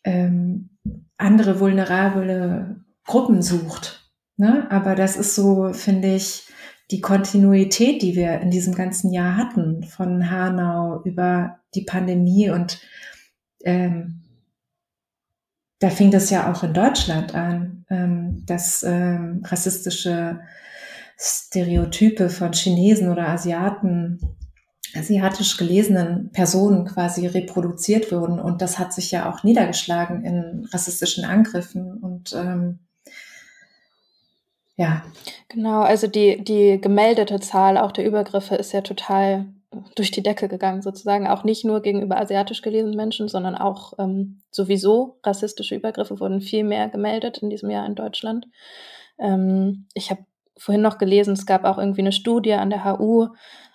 ähm, 0.05 0.69
andere 1.17 1.59
vulnerable 1.59 2.85
Gruppen 3.07 3.41
sucht. 3.41 4.11
Ne? 4.37 4.71
Aber 4.71 4.95
das 4.95 5.17
ist 5.17 5.35
so, 5.35 5.73
finde 5.73 6.15
ich, 6.15 6.47
die 6.91 7.01
Kontinuität, 7.01 8.03
die 8.03 8.17
wir 8.17 8.41
in 8.41 8.51
diesem 8.51 8.75
ganzen 8.75 9.11
Jahr 9.11 9.37
hatten, 9.37 9.85
von 9.85 10.31
Hanau 10.31 11.03
über 11.05 11.61
die 11.75 11.85
Pandemie 11.85 12.51
und 12.51 12.79
ähm, 13.65 14.21
da 15.81 15.89
fing 15.89 16.11
das 16.11 16.31
ja 16.31 16.53
auch 16.53 16.63
in 16.63 16.75
Deutschland 16.75 17.35
an, 17.35 17.85
ähm, 17.91 18.45
dass 18.47 18.83
ähm, 18.83 19.43
rassistische 19.45 20.41
Stereotype 21.19 22.31
von 22.31 22.53
Chinesen 22.53 23.11
oder 23.11 23.29
Asiaten, 23.29 24.21
asiatisch 24.95 25.57
gelesenen 25.57 26.31
Personen 26.33 26.85
quasi 26.87 27.27
reproduziert 27.27 28.13
wurden. 28.13 28.39
Und 28.39 28.63
das 28.63 28.79
hat 28.79 28.93
sich 28.93 29.11
ja 29.11 29.31
auch 29.31 29.43
niedergeschlagen 29.43 30.25
in 30.25 30.69
rassistischen 30.71 31.25
Angriffen 31.25 31.99
und 31.99 32.33
ähm, 32.35 32.81
ja. 34.77 35.03
Genau, 35.49 35.83
also 35.83 36.07
die, 36.07 36.43
die 36.43 36.81
gemeldete 36.81 37.39
Zahl 37.41 37.77
auch 37.77 37.93
der 37.93 38.07
Übergriffe 38.07 38.55
ist 38.55 38.73
ja 38.73 38.81
total 38.81 39.47
durch 39.95 40.11
die 40.11 40.23
Decke 40.23 40.49
gegangen, 40.49 40.83
sozusagen. 40.83 41.27
Auch 41.27 41.45
nicht 41.45 41.65
nur 41.65 41.81
gegenüber 41.81 42.19
asiatisch 42.19 42.63
gelesenen 42.63 42.97
Menschen, 42.97 43.29
sondern 43.29 43.55
auch 43.57 43.93
ähm, 43.99 44.43
sowieso 44.51 45.19
rassistische 45.25 45.77
Übergriffe 45.77 46.19
wurden 46.19 46.41
viel 46.41 46.65
mehr 46.65 46.89
gemeldet 46.89 47.39
in 47.39 47.51
diesem 47.51 47.71
Jahr 47.71 47.87
in 47.87 47.95
Deutschland. 47.95 48.47
Ähm, 49.19 49.87
ich 49.95 50.11
habe 50.11 50.25
vorhin 50.57 50.83
noch 50.83 50.99
gelesen, 50.99 51.35
es 51.35 51.47
gab 51.47 51.65
auch 51.65 51.79
irgendwie 51.79 52.01
eine 52.03 52.13
Studie 52.13 52.55
an 52.55 52.71
der 52.71 52.85
HU. 52.85 53.29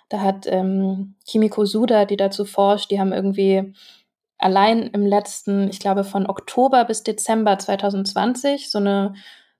Da 0.08 0.20
hat 0.20 0.46
ähm, 0.46 1.16
Kimiko 1.26 1.64
Suda, 1.64 2.04
die 2.04 2.16
dazu 2.16 2.44
forscht, 2.44 2.90
die 2.90 3.00
haben 3.00 3.12
irgendwie 3.12 3.74
allein 4.38 4.82
im 4.88 5.06
letzten, 5.06 5.68
ich 5.68 5.80
glaube 5.80 6.04
von 6.04 6.26
Oktober 6.28 6.84
bis 6.84 7.02
Dezember 7.02 7.58
2020 7.58 8.70
so 8.70 8.78
eine 8.78 9.14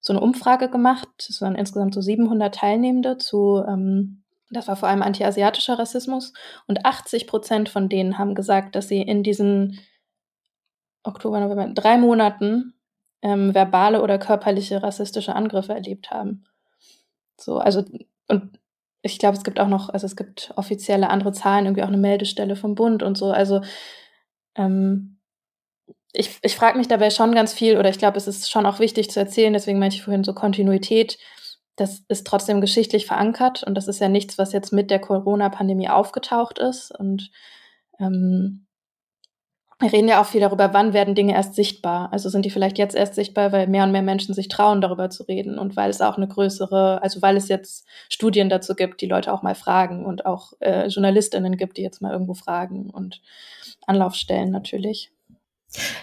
so 0.07 0.13
eine 0.13 0.21
Umfrage 0.21 0.71
gemacht. 0.71 1.09
Es 1.29 1.41
waren 1.41 1.57
insgesamt 1.57 1.93
so 1.93 2.01
700 2.01 2.55
Teilnehmende 2.55 3.19
zu, 3.19 3.65
ähm, 3.67 4.23
das 4.51 4.69
war 4.69 4.77
vor 4.77 4.89
allem 4.89 5.03
antiasiatischer 5.03 5.79
Rassismus. 5.79 6.33
Und 6.67 6.85
80 6.85 7.27
Prozent 7.27 7.69
von 7.69 7.89
denen 7.89 8.19
haben 8.19 8.35
gesagt, 8.35 8.75
dass 8.77 8.89
sie 8.89 9.03
in 9.03 9.23
diesen 9.23 9.81
Oktober, 11.03 11.41
November, 11.41 11.69
drei 11.75 11.99
Monaten 11.99 12.75
ähm, 13.23 13.55
verbale 13.55 14.03
oder 14.03 14.19
körperliche 14.19 14.83
rassistische 14.83 15.35
Angriffe 15.35 15.75
erlebt 15.75 16.11
haben. 16.11 16.45
So, 17.41 17.59
also, 17.59 17.85
und 18.29 18.59
ich 19.03 19.19
glaube, 19.19 19.37
es 19.37 19.45
gibt 19.45 19.61
auch 19.61 19.69
noch, 19.69 19.89
also 19.89 20.07
es 20.07 20.17
gibt 20.17 20.53
offizielle 20.57 21.11
andere 21.11 21.33
Zahlen, 21.33 21.67
irgendwie 21.67 21.83
auch 21.83 21.89
eine 21.89 21.97
Meldestelle 21.97 22.57
vom 22.57 22.75
Bund 22.75 23.03
und 23.03 23.17
so. 23.17 23.31
Also, 23.31 23.63
ähm, 24.55 25.19
ich, 26.13 26.39
ich 26.43 26.57
frage 26.57 26.79
mich 26.79 26.89
dabei 26.89 27.11
schon 27.11 27.35
ganz 27.35 27.53
viel, 27.53 27.79
oder 27.79 27.91
ich 27.91 27.99
glaube, 27.99 28.17
es 28.17 28.27
ist 28.27 28.51
schon 28.51 28.67
auch 28.67 28.79
wichtig 28.79 29.11
zu 29.11 29.21
erzählen, 29.21 29.53
deswegen 29.53 29.79
meinte 29.79 29.97
ich 29.97 30.03
vorhin 30.03 30.25
so 30.25 30.33
Kontinuität, 30.33 31.19
das 31.77 32.03
ist 32.09 32.27
trotzdem 32.27 32.61
geschichtlich 32.61 33.07
verankert 33.07 33.63
und 33.63 33.75
das 33.75 33.87
ist 33.87 34.01
ja 34.01 34.09
nichts, 34.09 34.39
was 34.39 34.53
jetzt 34.53 34.73
mit 34.73 34.91
der 34.91 34.99
Corona-Pandemie 34.99 35.89
aufgetaucht 35.91 36.59
ist. 36.59 36.91
Und 36.91 37.31
ähm, 38.01 38.67
wir 39.79 39.93
reden 39.93 40.09
ja 40.09 40.23
auch 40.23 40.27
viel 40.27 40.41
darüber, 40.41 40.73
wann 40.73 40.95
werden 40.95 41.15
Dinge 41.15 41.35
erst 41.35 41.55
sichtbar. 41.55 42.11
Also 42.11 42.31
sind 42.31 42.47
die 42.47 42.51
vielleicht 42.51 42.79
jetzt 42.79 42.97
erst 42.97 43.15
sichtbar, 43.15 43.53
weil 43.53 43.67
mehr 43.67 43.85
und 43.85 43.93
mehr 43.93 44.01
Menschen 44.01 44.35
sich 44.35 44.49
trauen, 44.49 44.81
darüber 44.81 45.11
zu 45.11 45.25
reden 45.25 45.59
und 45.59 45.77
weil 45.77 45.91
es 45.91 46.01
auch 46.01 46.17
eine 46.17 46.29
größere, 46.29 47.03
also 47.03 47.21
weil 47.21 47.37
es 47.37 47.49
jetzt 47.49 47.87
Studien 48.09 48.49
dazu 48.49 48.75
gibt, 48.75 49.03
die 49.03 49.07
Leute 49.07 49.31
auch 49.31 49.43
mal 49.43 49.55
fragen 49.55 50.07
und 50.07 50.25
auch 50.25 50.55
äh, 50.61 50.87
Journalistinnen 50.87 51.59
gibt, 51.59 51.77
die 51.77 51.83
jetzt 51.83 52.01
mal 52.01 52.13
irgendwo 52.13 52.33
fragen 52.33 52.89
und 52.89 53.21
Anlaufstellen 53.87 54.51
natürlich. 54.51 55.11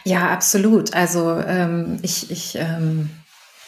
Ja, 0.04 0.30
absolut. 0.30 0.94
Also 0.94 1.32
ähm, 1.40 1.98
ich, 2.04 2.30
ich 2.30 2.56
ähm, 2.56 3.10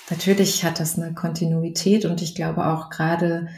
natürlich 0.09 0.63
hat 0.63 0.79
das 0.79 0.97
eine 0.97 1.13
Kontinuität 1.13 2.05
und 2.05 2.21
ich 2.21 2.35
glaube 2.35 2.67
auch 2.67 2.89
gerade, 2.89 3.49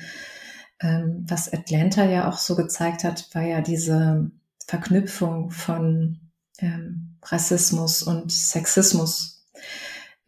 ähm, 0.79 1.25
was 1.27 1.51
Atlanta 1.51 2.05
ja 2.05 2.29
auch 2.29 2.37
so 2.37 2.55
gezeigt 2.55 3.03
hat, 3.03 3.33
war 3.33 3.43
ja 3.43 3.61
diese 3.61 4.31
Verknüpfung 4.65 5.51
von 5.51 6.19
ähm, 6.59 7.17
Rassismus 7.23 8.03
und 8.03 8.31
Sexismus, 8.31 9.45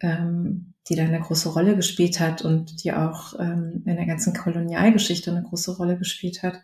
ähm, 0.00 0.74
die 0.88 0.96
da 0.96 1.04
eine 1.04 1.20
große 1.20 1.50
Rolle 1.50 1.76
gespielt 1.76 2.20
hat 2.20 2.42
und 2.42 2.82
die 2.84 2.92
auch 2.92 3.38
ähm, 3.38 3.82
in 3.86 3.96
der 3.96 4.06
ganzen 4.06 4.34
Kolonialgeschichte 4.34 5.30
eine 5.30 5.42
große 5.42 5.76
Rolle 5.76 5.98
gespielt 5.98 6.42
hat. 6.42 6.60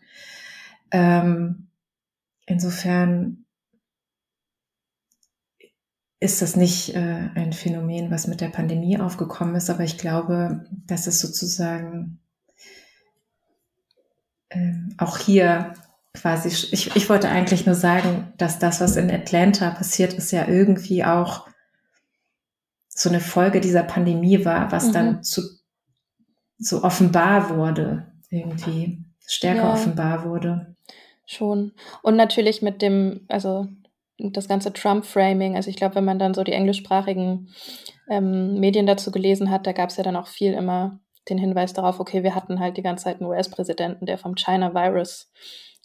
Ähm, 0.90 1.68
insofern 2.46 3.45
ist 6.18 6.40
das 6.42 6.56
nicht 6.56 6.94
äh, 6.94 7.28
ein 7.34 7.52
Phänomen, 7.52 8.10
was 8.10 8.26
mit 8.26 8.40
der 8.40 8.48
Pandemie 8.48 8.98
aufgekommen 8.98 9.54
ist, 9.54 9.68
aber 9.68 9.84
ich 9.84 9.98
glaube, 9.98 10.64
dass 10.86 11.06
es 11.06 11.20
sozusagen 11.20 12.20
äh, 14.48 14.72
auch 14.96 15.18
hier 15.18 15.74
quasi, 16.14 16.48
ich, 16.48 16.96
ich 16.96 17.08
wollte 17.10 17.28
eigentlich 17.28 17.66
nur 17.66 17.74
sagen, 17.74 18.32
dass 18.38 18.58
das, 18.58 18.80
was 18.80 18.96
in 18.96 19.10
Atlanta 19.10 19.70
passiert 19.70 20.14
ist, 20.14 20.30
ja 20.32 20.48
irgendwie 20.48 21.04
auch 21.04 21.46
so 22.88 23.10
eine 23.10 23.20
Folge 23.20 23.60
dieser 23.60 23.82
Pandemie 23.82 24.44
war, 24.44 24.72
was 24.72 24.88
mhm. 24.88 24.92
dann 24.92 25.22
zu 25.22 25.42
so 26.58 26.82
offenbar 26.82 27.54
wurde, 27.54 28.06
irgendwie 28.30 29.04
stärker 29.26 29.64
ja. 29.64 29.72
offenbar 29.74 30.24
wurde. 30.24 30.74
Schon. 31.26 31.72
Und 32.02 32.16
natürlich 32.16 32.62
mit 32.62 32.80
dem, 32.80 33.26
also 33.28 33.68
das 34.18 34.48
ganze 34.48 34.72
Trump-Framing, 34.72 35.56
also 35.56 35.68
ich 35.68 35.76
glaube, 35.76 35.96
wenn 35.96 36.04
man 36.04 36.18
dann 36.18 36.34
so 36.34 36.42
die 36.42 36.52
englischsprachigen 36.52 37.50
ähm, 38.08 38.58
Medien 38.58 38.86
dazu 38.86 39.10
gelesen 39.10 39.50
hat, 39.50 39.66
da 39.66 39.72
gab 39.72 39.90
es 39.90 39.96
ja 39.96 40.04
dann 40.04 40.16
auch 40.16 40.28
viel 40.28 40.52
immer 40.52 41.00
den 41.28 41.38
Hinweis 41.38 41.72
darauf, 41.72 42.00
okay, 42.00 42.22
wir 42.22 42.34
hatten 42.34 42.60
halt 42.60 42.76
die 42.76 42.82
ganze 42.82 43.04
Zeit 43.04 43.20
einen 43.20 43.30
US-Präsidenten, 43.30 44.06
der 44.06 44.18
vom 44.18 44.36
China-Virus 44.36 45.30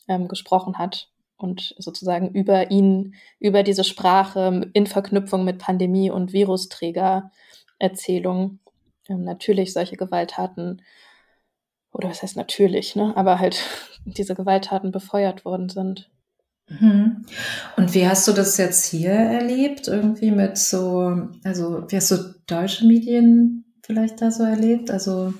ähm, 0.07 0.27
gesprochen 0.27 0.77
hat 0.77 1.09
und 1.37 1.73
sozusagen 1.77 2.29
über 2.29 2.71
ihn, 2.71 3.15
über 3.39 3.63
diese 3.63 3.83
Sprache 3.83 4.69
in 4.73 4.87
Verknüpfung 4.87 5.43
mit 5.43 5.57
Pandemie 5.57 6.11
und 6.11 6.31
Virusträger-Erzählung 6.31 8.59
ähm, 9.09 9.23
natürlich 9.23 9.73
solche 9.73 9.97
Gewalttaten, 9.97 10.83
oder 11.91 12.09
was 12.09 12.23
heißt 12.23 12.37
natürlich, 12.37 12.95
ne, 12.95 13.13
aber 13.15 13.39
halt 13.39 13.63
diese 14.05 14.35
Gewalttaten 14.35 14.91
befeuert 14.91 15.45
worden 15.45 15.69
sind. 15.69 16.09
Mhm. 16.79 17.25
Und 17.77 17.93
wie 17.93 18.07
hast 18.07 18.27
du 18.27 18.31
das 18.31 18.57
jetzt 18.57 18.85
hier 18.85 19.11
erlebt? 19.11 19.87
Irgendwie 19.87 20.31
mit 20.31 20.57
so, 20.57 21.27
also 21.43 21.83
wie 21.89 21.95
hast 21.95 22.11
du 22.11 22.35
deutsche 22.47 22.85
Medien 22.85 23.65
vielleicht 23.83 24.21
da 24.21 24.31
so 24.31 24.43
erlebt? 24.43 24.91
Also 24.91 25.33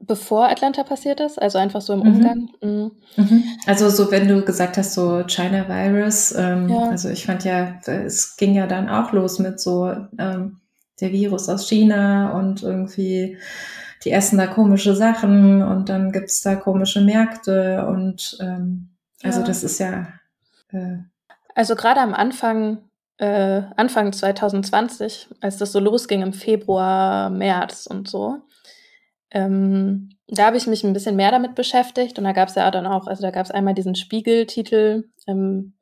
bevor 0.00 0.48
Atlanta 0.48 0.84
passiert 0.84 1.20
ist, 1.20 1.40
also 1.40 1.58
einfach 1.58 1.80
so 1.80 1.94
im 1.94 2.00
mhm. 2.00 2.06
Umgang. 2.06 2.48
Mhm. 2.62 2.90
Mhm. 3.16 3.44
Also 3.66 3.88
so, 3.88 4.10
wenn 4.10 4.28
du 4.28 4.44
gesagt 4.44 4.76
hast, 4.76 4.94
so 4.94 5.24
China 5.26 5.68
Virus, 5.68 6.32
ähm, 6.36 6.68
ja. 6.68 6.88
also 6.90 7.08
ich 7.08 7.26
fand 7.26 7.44
ja, 7.44 7.78
es 7.86 8.36
ging 8.36 8.54
ja 8.54 8.66
dann 8.66 8.88
auch 8.88 9.12
los 9.12 9.38
mit 9.38 9.60
so 9.60 9.90
ähm, 10.18 10.60
der 11.00 11.12
Virus 11.12 11.48
aus 11.48 11.68
China 11.68 12.38
und 12.38 12.62
irgendwie 12.62 13.38
die 14.04 14.12
essen 14.12 14.38
da 14.38 14.46
komische 14.46 14.94
Sachen 14.94 15.62
und 15.62 15.88
dann 15.88 16.12
gibt's 16.12 16.42
da 16.42 16.54
komische 16.54 17.00
Märkte 17.00 17.86
und 17.86 18.38
ähm, 18.40 18.90
also 19.22 19.40
ja. 19.40 19.46
das 19.46 19.64
ist 19.64 19.78
ja. 19.80 20.06
Also 21.54 21.74
gerade 21.74 22.00
am 22.00 22.14
Anfang, 22.14 22.78
äh, 23.18 23.62
Anfang 23.76 24.12
2020, 24.12 25.28
als 25.40 25.56
das 25.58 25.72
so 25.72 25.80
losging 25.80 26.22
im 26.22 26.32
Februar, 26.32 27.30
März 27.30 27.86
und 27.86 28.08
so, 28.08 28.38
ähm, 29.30 30.10
da 30.28 30.46
habe 30.46 30.56
ich 30.56 30.66
mich 30.66 30.84
ein 30.84 30.92
bisschen 30.92 31.16
mehr 31.16 31.30
damit 31.30 31.54
beschäftigt 31.54 32.18
und 32.18 32.24
da 32.24 32.32
gab 32.32 32.48
es 32.48 32.56
ja 32.56 32.70
dann 32.70 32.86
auch, 32.86 33.06
also 33.06 33.22
da 33.22 33.30
gab 33.30 33.44
es 33.44 33.50
einmal 33.50 33.74
diesen 33.74 33.94
Spiegeltitel 33.94 35.10
ähm, 35.26 35.74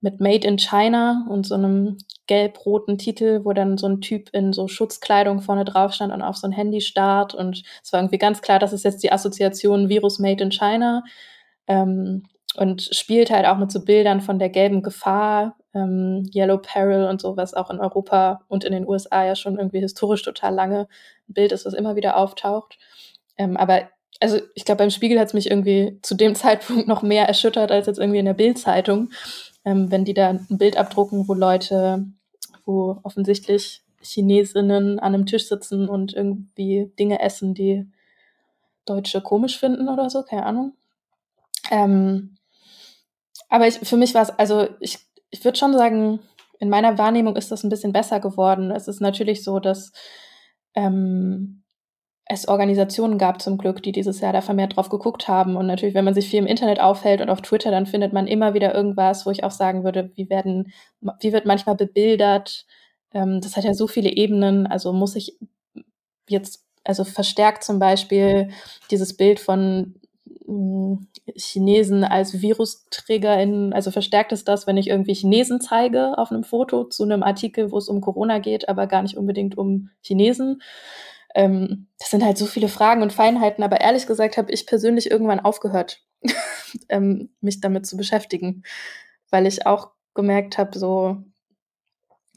mit 0.00 0.20
Made 0.20 0.46
in 0.46 0.56
China 0.58 1.26
und 1.28 1.46
so 1.46 1.54
einem 1.54 1.98
gelb-roten 2.26 2.96
Titel, 2.96 3.44
wo 3.44 3.52
dann 3.52 3.76
so 3.76 3.86
ein 3.86 4.00
Typ 4.00 4.30
in 4.32 4.52
so 4.52 4.66
Schutzkleidung 4.66 5.42
vorne 5.42 5.64
drauf 5.64 5.92
stand 5.92 6.12
und 6.12 6.22
auf 6.22 6.36
so 6.36 6.46
ein 6.46 6.52
Handy 6.52 6.80
starrt. 6.80 7.34
Und 7.34 7.62
es 7.82 7.92
war 7.92 8.00
irgendwie 8.00 8.18
ganz 8.18 8.40
klar, 8.40 8.58
das 8.58 8.72
ist 8.72 8.84
jetzt 8.84 9.02
die 9.02 9.12
Assoziation 9.12 9.88
Virus 9.88 10.18
Made 10.18 10.42
in 10.42 10.50
China. 10.50 11.04
Ähm, 11.66 12.24
und 12.56 12.82
spielt 12.92 13.30
halt 13.30 13.46
auch 13.46 13.58
mit 13.58 13.70
so 13.70 13.84
Bildern 13.84 14.20
von 14.20 14.38
der 14.38 14.48
gelben 14.48 14.82
Gefahr, 14.82 15.56
ähm, 15.74 16.28
Yellow 16.34 16.58
Peril 16.58 17.04
und 17.04 17.20
so, 17.20 17.36
was 17.36 17.54
auch 17.54 17.70
in 17.70 17.80
Europa 17.80 18.44
und 18.48 18.64
in 18.64 18.72
den 18.72 18.88
USA 18.88 19.24
ja 19.24 19.36
schon 19.36 19.58
irgendwie 19.58 19.80
historisch 19.80 20.22
total 20.22 20.54
lange 20.54 20.88
ein 21.28 21.34
Bild 21.34 21.52
ist, 21.52 21.64
was 21.64 21.74
immer 21.74 21.96
wieder 21.96 22.16
auftaucht. 22.16 22.78
Ähm, 23.38 23.56
aber 23.56 23.88
also 24.20 24.38
ich 24.54 24.64
glaube, 24.64 24.78
beim 24.78 24.90
Spiegel 24.90 25.18
hat 25.18 25.28
es 25.28 25.34
mich 25.34 25.50
irgendwie 25.50 25.98
zu 26.02 26.14
dem 26.14 26.34
Zeitpunkt 26.36 26.88
noch 26.88 27.02
mehr 27.02 27.26
erschüttert 27.26 27.70
als 27.70 27.86
jetzt 27.86 27.98
irgendwie 27.98 28.18
in 28.18 28.26
der 28.26 28.34
Bildzeitung, 28.34 29.10
ähm, 29.64 29.90
wenn 29.90 30.04
die 30.04 30.14
da 30.14 30.30
ein 30.30 30.46
Bild 30.50 30.76
abdrucken, 30.76 31.28
wo 31.28 31.34
Leute, 31.34 32.04
wo 32.64 32.98
offensichtlich 33.02 33.82
Chinesinnen 34.02 34.98
an 34.98 35.14
einem 35.14 35.26
Tisch 35.26 35.48
sitzen 35.48 35.88
und 35.88 36.14
irgendwie 36.14 36.90
Dinge 36.98 37.20
essen, 37.20 37.54
die 37.54 37.86
Deutsche 38.86 39.20
komisch 39.20 39.58
finden 39.58 39.88
oder 39.88 40.08
so, 40.10 40.22
keine 40.22 40.46
Ahnung. 40.46 40.72
Ähm, 41.70 42.36
aber 43.50 43.66
ich, 43.66 43.74
für 43.80 43.96
mich 43.96 44.14
war 44.14 44.22
es, 44.22 44.30
also 44.30 44.68
ich, 44.80 44.98
ich 45.30 45.44
würde 45.44 45.58
schon 45.58 45.74
sagen, 45.74 46.20
in 46.60 46.70
meiner 46.70 46.98
Wahrnehmung 46.98 47.36
ist 47.36 47.50
das 47.50 47.64
ein 47.64 47.70
bisschen 47.70 47.92
besser 47.92 48.20
geworden. 48.20 48.70
Es 48.70 48.86
ist 48.86 49.00
natürlich 49.00 49.42
so, 49.44 49.58
dass 49.58 49.92
ähm, 50.74 51.62
es 52.26 52.46
Organisationen 52.46 53.18
gab 53.18 53.42
zum 53.42 53.58
Glück, 53.58 53.82
die 53.82 53.90
dieses 53.90 54.20
Jahr 54.20 54.32
da 54.32 54.40
vermehrt 54.40 54.76
drauf 54.76 54.88
geguckt 54.88 55.26
haben. 55.26 55.56
Und 55.56 55.66
natürlich, 55.66 55.96
wenn 55.96 56.04
man 56.04 56.14
sich 56.14 56.28
viel 56.28 56.38
im 56.38 56.46
Internet 56.46 56.78
aufhält 56.78 57.20
und 57.20 57.28
auf 57.28 57.42
Twitter, 57.42 57.72
dann 57.72 57.86
findet 57.86 58.12
man 58.12 58.28
immer 58.28 58.54
wieder 58.54 58.72
irgendwas, 58.72 59.26
wo 59.26 59.30
ich 59.30 59.42
auch 59.42 59.50
sagen 59.50 59.82
würde, 59.82 60.12
wie 60.14 60.30
werden, 60.30 60.72
wie 61.20 61.32
wird 61.32 61.44
manchmal 61.44 61.74
bebildert. 61.74 62.66
Ähm, 63.12 63.40
das 63.40 63.56
hat 63.56 63.64
ja 63.64 63.74
so 63.74 63.88
viele 63.88 64.10
Ebenen. 64.10 64.68
Also 64.68 64.92
muss 64.92 65.16
ich 65.16 65.38
jetzt, 66.28 66.64
also 66.84 67.02
verstärkt 67.02 67.64
zum 67.64 67.80
Beispiel 67.80 68.50
dieses 68.92 69.16
Bild 69.16 69.40
von 69.40 69.99
Chinesen 71.36 72.04
als 72.04 72.32
VirusträgerInnen, 72.32 73.72
also 73.72 73.90
verstärkt 73.90 74.32
es 74.32 74.44
das, 74.44 74.66
wenn 74.66 74.76
ich 74.76 74.88
irgendwie 74.88 75.14
Chinesen 75.14 75.60
zeige 75.60 76.18
auf 76.18 76.30
einem 76.30 76.44
Foto 76.44 76.84
zu 76.84 77.04
einem 77.04 77.22
Artikel, 77.22 77.70
wo 77.70 77.78
es 77.78 77.88
um 77.88 78.00
Corona 78.00 78.38
geht, 78.38 78.68
aber 78.68 78.86
gar 78.86 79.02
nicht 79.02 79.16
unbedingt 79.16 79.56
um 79.56 79.90
Chinesen. 80.02 80.62
Ähm, 81.34 81.88
das 81.98 82.10
sind 82.10 82.24
halt 82.24 82.38
so 82.38 82.46
viele 82.46 82.68
Fragen 82.68 83.02
und 83.02 83.12
Feinheiten, 83.12 83.62
aber 83.62 83.80
ehrlich 83.80 84.06
gesagt 84.06 84.36
habe 84.36 84.50
ich 84.50 84.66
persönlich 84.66 85.10
irgendwann 85.10 85.40
aufgehört, 85.40 86.02
ähm, 86.88 87.30
mich 87.40 87.60
damit 87.60 87.86
zu 87.86 87.96
beschäftigen, 87.96 88.64
weil 89.30 89.46
ich 89.46 89.66
auch 89.66 89.90
gemerkt 90.14 90.58
habe, 90.58 90.78
so, 90.78 91.18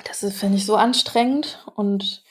das 0.05 0.19
finde 0.33 0.57
ich 0.57 0.65
so 0.65 0.75
anstrengend 0.75 1.65
und 1.75 2.22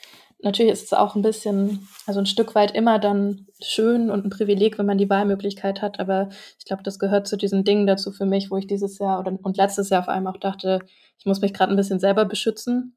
natürlich 0.43 0.73
ist 0.73 0.85
es 0.85 0.93
auch 0.93 1.15
ein 1.15 1.23
bisschen, 1.23 1.89
also 2.07 2.21
ein 2.21 2.27
Stück 2.27 2.55
weit 2.55 2.75
immer 2.75 2.99
dann 2.99 3.47
schön 3.63 4.11
und 4.11 4.25
ein 4.25 4.31
Privileg, 4.31 4.79
wenn 4.79 4.87
man 4.87 4.99
die 4.99 5.09
Wahlmöglichkeit 5.09 5.83
hat. 5.83 6.01
Aber 6.01 6.29
ich 6.59 6.65
glaube, 6.65 6.83
das 6.83 6.99
gehört 6.99 7.27
zu 7.27 7.37
diesen 7.37 7.65
Dingen 7.65 7.87
dazu 7.87 8.13
für 8.13 8.27
mich, 8.27 8.51
wo 8.51 8.57
ich 8.57 8.67
dieses 8.67 8.99
Jahr 8.99 9.21
oder 9.21 9.33
und 9.43 9.57
letztes 9.57 9.91
Jahr 9.91 10.05
vor 10.05 10.13
allem 10.13 10.27
auch 10.27 10.37
dachte, 10.37 10.81
ich 11.19 11.27
muss 11.27 11.41
mich 11.41 11.55
gerade 11.55 11.73
ein 11.73 11.77
bisschen 11.77 12.01
selber 12.01 12.25
beschützen. 12.25 12.97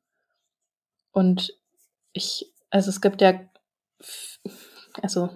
Und 1.12 1.54
ich, 2.14 2.52
also 2.70 2.90
es 2.90 3.00
gibt 3.00 3.22
ja, 3.22 3.40
also 5.02 5.30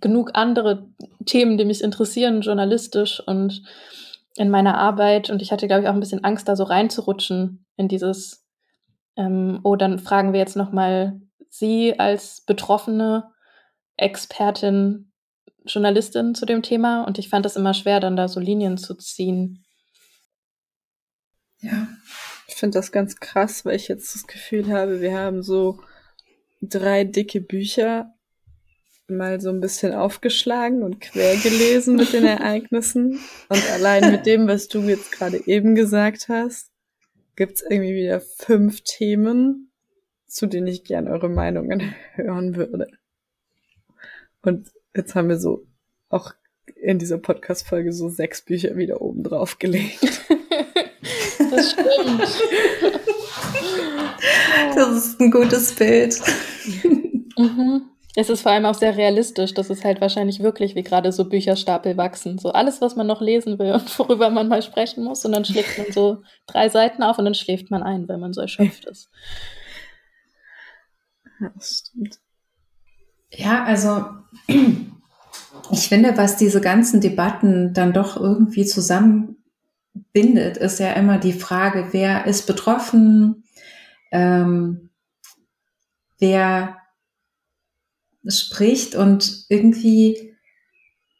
genug 0.00 0.32
andere 0.34 0.88
Themen, 1.24 1.58
die 1.58 1.64
mich 1.64 1.82
interessieren, 1.82 2.40
journalistisch 2.40 3.22
und 3.26 3.62
in 4.36 4.50
meiner 4.50 4.76
Arbeit. 4.76 5.30
Und 5.30 5.42
ich 5.42 5.52
hatte, 5.52 5.68
glaube 5.68 5.82
ich, 5.82 5.88
auch 5.88 5.94
ein 5.94 6.00
bisschen 6.00 6.24
Angst, 6.24 6.48
da 6.48 6.56
so 6.56 6.64
reinzurutschen 6.64 7.64
in 7.76 7.88
dieses, 7.88 8.44
ähm, 9.16 9.60
oh, 9.62 9.76
dann 9.76 9.98
fragen 9.98 10.32
wir 10.32 10.40
jetzt 10.40 10.56
nochmal 10.56 11.20
Sie 11.48 11.98
als 11.98 12.42
betroffene 12.42 13.32
Expertin, 13.96 15.12
Journalistin 15.64 16.34
zu 16.34 16.46
dem 16.46 16.62
Thema 16.62 17.04
und 17.04 17.18
ich 17.18 17.28
fand 17.28 17.46
es 17.46 17.56
immer 17.56 17.74
schwer, 17.74 18.00
dann 18.00 18.16
da 18.16 18.28
so 18.28 18.40
Linien 18.40 18.78
zu 18.78 18.94
ziehen. 18.94 19.64
Ja, 21.60 21.88
ich 22.46 22.54
finde 22.54 22.78
das 22.78 22.92
ganz 22.92 23.16
krass, 23.16 23.64
weil 23.64 23.76
ich 23.76 23.88
jetzt 23.88 24.14
das 24.14 24.26
Gefühl 24.26 24.68
habe, 24.68 25.00
wir 25.00 25.18
haben 25.18 25.42
so 25.42 25.80
drei 26.60 27.04
dicke 27.04 27.40
Bücher 27.40 28.12
mal 29.08 29.40
so 29.40 29.50
ein 29.50 29.60
bisschen 29.60 29.92
aufgeschlagen 29.94 30.82
und 30.82 31.00
quer 31.00 31.36
gelesen 31.36 31.96
mit 31.96 32.12
den 32.12 32.24
Ereignissen. 32.24 33.20
Und 33.48 33.70
allein 33.72 34.10
mit 34.10 34.26
dem, 34.26 34.48
was 34.48 34.68
du 34.68 34.80
jetzt 34.80 35.12
gerade 35.12 35.46
eben 35.46 35.74
gesagt 35.74 36.28
hast, 36.28 36.70
gibt's 37.36 37.62
irgendwie 37.62 37.94
wieder 37.94 38.20
fünf 38.20 38.82
Themen, 38.82 39.70
zu 40.26 40.46
denen 40.46 40.66
ich 40.66 40.84
gern 40.84 41.08
eure 41.08 41.28
Meinungen 41.28 41.94
hören 42.14 42.56
würde. 42.56 42.88
Und 44.42 44.70
jetzt 44.94 45.14
haben 45.14 45.28
wir 45.28 45.38
so 45.38 45.66
auch 46.08 46.32
in 46.74 46.98
dieser 46.98 47.18
Podcast-Folge 47.18 47.92
so 47.92 48.08
sechs 48.08 48.42
Bücher 48.42 48.76
wieder 48.76 49.00
oben 49.00 49.22
drauf 49.22 49.58
gelegt. 49.58 50.00
das 51.50 51.72
stimmt. 51.72 52.42
Das 54.74 55.06
ist 55.06 55.20
ein 55.20 55.30
gutes 55.30 55.74
Bild. 55.74 56.20
Mhm. 57.36 57.82
Es 58.18 58.30
ist 58.30 58.40
vor 58.40 58.52
allem 58.52 58.64
auch 58.64 58.74
sehr 58.74 58.96
realistisch, 58.96 59.52
dass 59.52 59.68
es 59.68 59.84
halt 59.84 60.00
wahrscheinlich 60.00 60.40
wirklich 60.42 60.74
wie 60.74 60.82
gerade 60.82 61.12
so 61.12 61.28
Bücherstapel 61.28 61.98
wachsen. 61.98 62.38
So 62.38 62.50
alles, 62.50 62.80
was 62.80 62.96
man 62.96 63.06
noch 63.06 63.20
lesen 63.20 63.58
will 63.58 63.72
und 63.72 63.98
worüber 63.98 64.30
man 64.30 64.48
mal 64.48 64.62
sprechen 64.62 65.04
muss. 65.04 65.24
Und 65.26 65.32
dann 65.32 65.44
schlägt 65.44 65.76
man 65.76 65.92
so 65.92 66.22
drei 66.46 66.70
Seiten 66.70 67.02
auf 67.02 67.18
und 67.18 67.26
dann 67.26 67.34
schläft 67.34 67.70
man 67.70 67.82
ein, 67.82 68.08
wenn 68.08 68.20
man 68.20 68.32
so 68.32 68.40
erschöpft 68.40 68.86
ist. 68.86 69.10
Ja, 71.40 71.50
das 71.54 71.78
stimmt. 71.78 72.20
Ja, 73.30 73.64
also 73.64 74.06
ich 75.70 75.88
finde, 75.88 76.16
was 76.16 76.36
diese 76.36 76.60
ganzen 76.60 77.00
Debatten 77.00 77.74
dann 77.74 77.92
doch 77.92 78.16
irgendwie 78.16 78.64
zusammenbindet, 78.64 80.56
ist 80.56 80.78
ja 80.80 80.92
immer 80.92 81.18
die 81.18 81.32
Frage, 81.32 81.88
wer 81.92 82.26
ist 82.26 82.46
betroffen, 82.46 83.44
ähm, 84.12 84.90
wer 86.18 86.76
spricht 88.28 88.94
und 88.94 89.46
irgendwie 89.48 90.34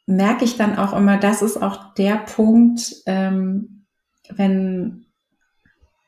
merke 0.06 0.44
ich 0.44 0.56
dann 0.56 0.76
auch 0.78 0.92
immer, 0.92 1.18
das 1.18 1.42
ist 1.42 1.56
auch 1.60 1.94
der 1.94 2.16
Punkt, 2.16 2.94
ähm, 3.06 3.86
wenn 4.30 5.06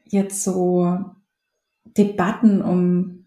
jetzt 0.07 0.43
so 0.43 1.05
Debatten 1.85 2.63
um 2.63 3.18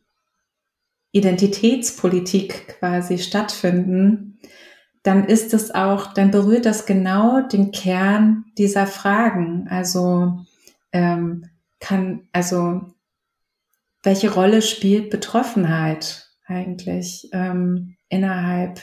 Identitätspolitik 1.12 2.80
quasi 2.80 3.18
stattfinden, 3.18 4.39
dann 5.03 5.26
ist 5.26 5.53
es 5.53 5.74
auch, 5.74 6.14
dann 6.14 6.32
berührt 6.32 6.66
das 6.66 6.86
genau 6.86 7.41
den 7.41 7.72
Kern 7.72 8.45
dieser 8.57 8.88
Fragen. 8.88 9.68
Also 9.68 10.45
ähm, 10.91 11.49
kann, 11.80 12.28
also 12.32 12.93
welche 14.03 14.34
Rolle 14.34 14.62
spielt 14.62 15.09
Betroffenheit 15.09 16.30
eigentlich 16.45 17.30
ähm, 17.34 17.95
innerhalb 18.09 18.80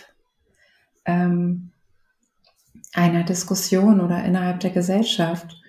ähm, 1.05 1.71
einer 2.93 3.23
Diskussion 3.23 4.01
oder 4.01 4.25
innerhalb 4.25 4.61
der 4.61 4.71
Gesellschaft? 4.71 5.61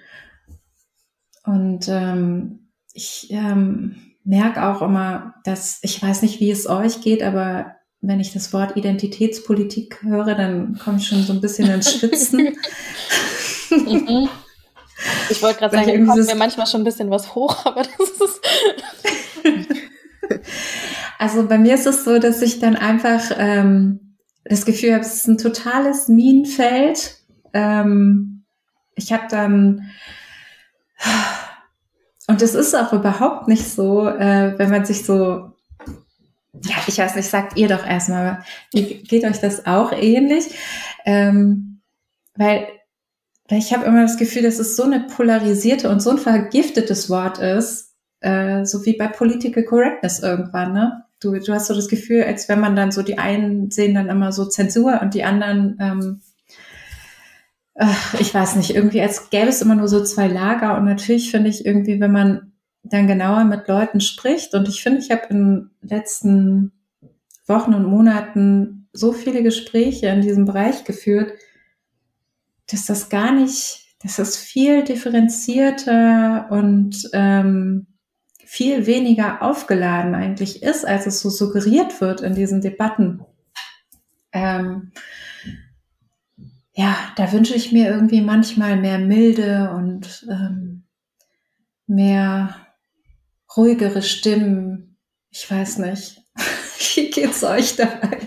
Und 1.44 1.88
ähm, 1.88 2.70
ich 2.94 3.28
ähm, 3.32 4.09
merke 4.24 4.66
auch 4.66 4.82
immer, 4.82 5.36
dass 5.44 5.80
ich 5.82 6.02
weiß 6.02 6.22
nicht, 6.22 6.40
wie 6.40 6.52
es 6.52 6.68
euch 6.68 7.02
geht, 7.02 7.24
aber 7.24 7.76
wenn 8.02 8.20
ich 8.20 8.34
das 8.34 8.54
Wort 8.54 8.78
Identitätspolitik 8.78 10.02
höre, 10.04 10.36
dann 10.36 10.78
komme 10.78 10.98
ich 10.98 11.08
schon 11.08 11.24
so 11.24 11.34
ein 11.34 11.42
bisschen 11.42 11.70
ins 11.70 11.94
Schwitzen. 11.94 12.56
mhm. 13.70 14.30
Ich 15.30 15.42
wollte 15.42 15.60
gerade 15.60 15.78
sagen, 15.78 16.08
kommt 16.08 16.26
mir 16.26 16.36
manchmal 16.36 16.68
schon 16.68 16.82
ein 16.82 16.86
bisschen 16.86 17.10
was 17.10 17.36
hoch, 17.36 17.66
aber 17.66 17.84
das 17.84 18.10
ist. 18.10 18.42
also 21.18 21.48
bei 21.48 21.58
mir 21.58 21.76
ist 21.76 21.88
es 21.88 22.04
so, 22.04 22.20
dass 22.20 22.42
ich 22.42 22.60
dann 22.60 22.76
einfach 22.76 23.32
ähm, 23.38 24.18
das 24.44 24.66
Gefühl 24.66 24.94
habe, 24.94 25.02
es 25.02 25.16
ist 25.16 25.28
ein 25.28 25.38
totales 25.38 26.08
Minenfeld. 26.08 27.18
Ähm, 27.54 28.46
ich 28.96 29.14
habe 29.14 29.28
dann 29.30 29.90
und 32.30 32.42
es 32.42 32.56
ist 32.56 32.76
auch 32.76 32.94
überhaupt 32.94 33.48
nicht 33.48 33.68
so, 33.68 34.08
äh, 34.08 34.58
wenn 34.58 34.70
man 34.70 34.86
sich 34.86 35.06
so 35.06 35.52
ja, 36.64 36.76
ich 36.88 36.98
weiß 36.98 37.16
nicht, 37.16 37.30
sagt 37.30 37.58
ihr 37.58 37.68
doch 37.68 37.86
erstmal, 37.86 38.44
geht 38.72 39.24
euch 39.24 39.40
das 39.40 39.66
auch 39.66 39.92
ähnlich? 39.92 40.56
Ähm, 41.06 41.82
weil, 42.36 42.68
weil 43.48 43.60
ich 43.60 43.74
habe 43.74 43.86
immer 43.86 44.02
das 44.02 44.18
Gefühl, 44.18 44.44
dass 44.44 44.60
es 44.60 44.76
so 44.76 44.84
eine 44.84 45.02
polarisierte 45.02 45.90
und 45.90 46.02
so 46.02 46.12
ein 46.12 46.18
vergiftetes 46.18 47.10
Wort 47.10 47.40
ist, 47.40 47.94
äh, 48.22 48.66
so 48.66 48.86
wie 48.86 48.98
bei 48.98 49.08
Political 49.08 49.64
Correctness 49.64 50.20
irgendwann, 50.20 50.74
ne? 50.74 51.04
Du, 51.22 51.38
du 51.38 51.54
hast 51.54 51.68
so 51.68 51.76
das 51.76 51.90
Gefühl, 51.90 52.24
als 52.24 52.48
wenn 52.48 52.62
man 52.62 52.78
dann 52.78 52.92
so 52.92 53.02
die 53.02 53.18
einen 53.18 53.72
sehen 53.72 53.94
dann 53.94 54.08
immer 54.08 54.32
so 54.32 54.46
Zensur 54.46 55.02
und 55.02 55.14
die 55.14 55.26
anderen, 55.26 55.78
ähm, 55.82 56.22
ich 58.20 58.34
weiß 58.34 58.56
nicht, 58.56 58.76
irgendwie 58.76 59.02
als 59.02 59.30
gäbe 59.30 59.48
es 59.48 59.62
immer 59.62 59.76
nur 59.76 59.88
so 59.88 60.04
zwei 60.04 60.28
Lager. 60.28 60.78
Und 60.78 60.86
natürlich 60.86 61.32
finde 61.32 61.50
ich 61.50 61.66
irgendwie, 61.66 62.00
wenn 62.00 62.12
man 62.12 62.52
dann 62.84 63.08
genauer 63.08 63.44
mit 63.44 63.68
Leuten 63.68 64.02
spricht, 64.02 64.54
und 64.54 64.68
ich 64.68 64.82
finde, 64.82 65.00
ich 65.00 65.12
habe 65.12 65.28
in 65.30 65.38
den 65.38 65.70
letzten 65.82 66.72
Wochen 67.46 67.74
und 67.74 67.86
Monaten 67.86 68.88
so 68.94 69.14
viele 69.14 69.44
Gespräche 69.44 70.08
in 70.08 70.22
diesem 70.22 70.46
Bereich 70.46 70.84
geführt, 70.84 71.34
dass 72.70 72.86
das 72.86 73.10
gar 73.10 73.32
nicht, 73.32 73.86
dass 74.04 74.18
das 74.18 74.38
viel 74.38 74.84
differenzierter 74.84 76.48
und 76.52 77.10
ähm, 77.14 77.88
viel 78.46 78.88
weniger 78.88 79.42
aufgeladen 79.42 80.16
eigentlich 80.16 80.64
ist, 80.64 80.86
als 80.86 81.06
es 81.06 81.20
so 81.22 81.30
suggeriert 81.30 82.02
wird 82.02 82.22
in 82.22 82.34
diesen 82.34 82.62
Debatten. 82.62 83.22
Ähm, 84.32 84.92
ja, 86.80 86.96
da 87.18 87.34
wünsche 87.34 87.56
ich 87.56 87.74
mir 87.74 87.90
irgendwie 87.90 88.22
manchmal 88.22 88.78
mehr 88.78 89.00
Milde 89.00 89.74
und 89.76 90.26
ähm, 90.30 90.88
mehr 91.88 92.56
ruhigere 93.58 94.02
Stimmen. 94.02 94.98
Ich 95.30 95.52
weiß 95.52 95.80
nicht. 95.80 96.22
Wie 96.96 97.10
geht's 97.10 97.44
euch 97.44 97.76
dabei? 97.76 98.20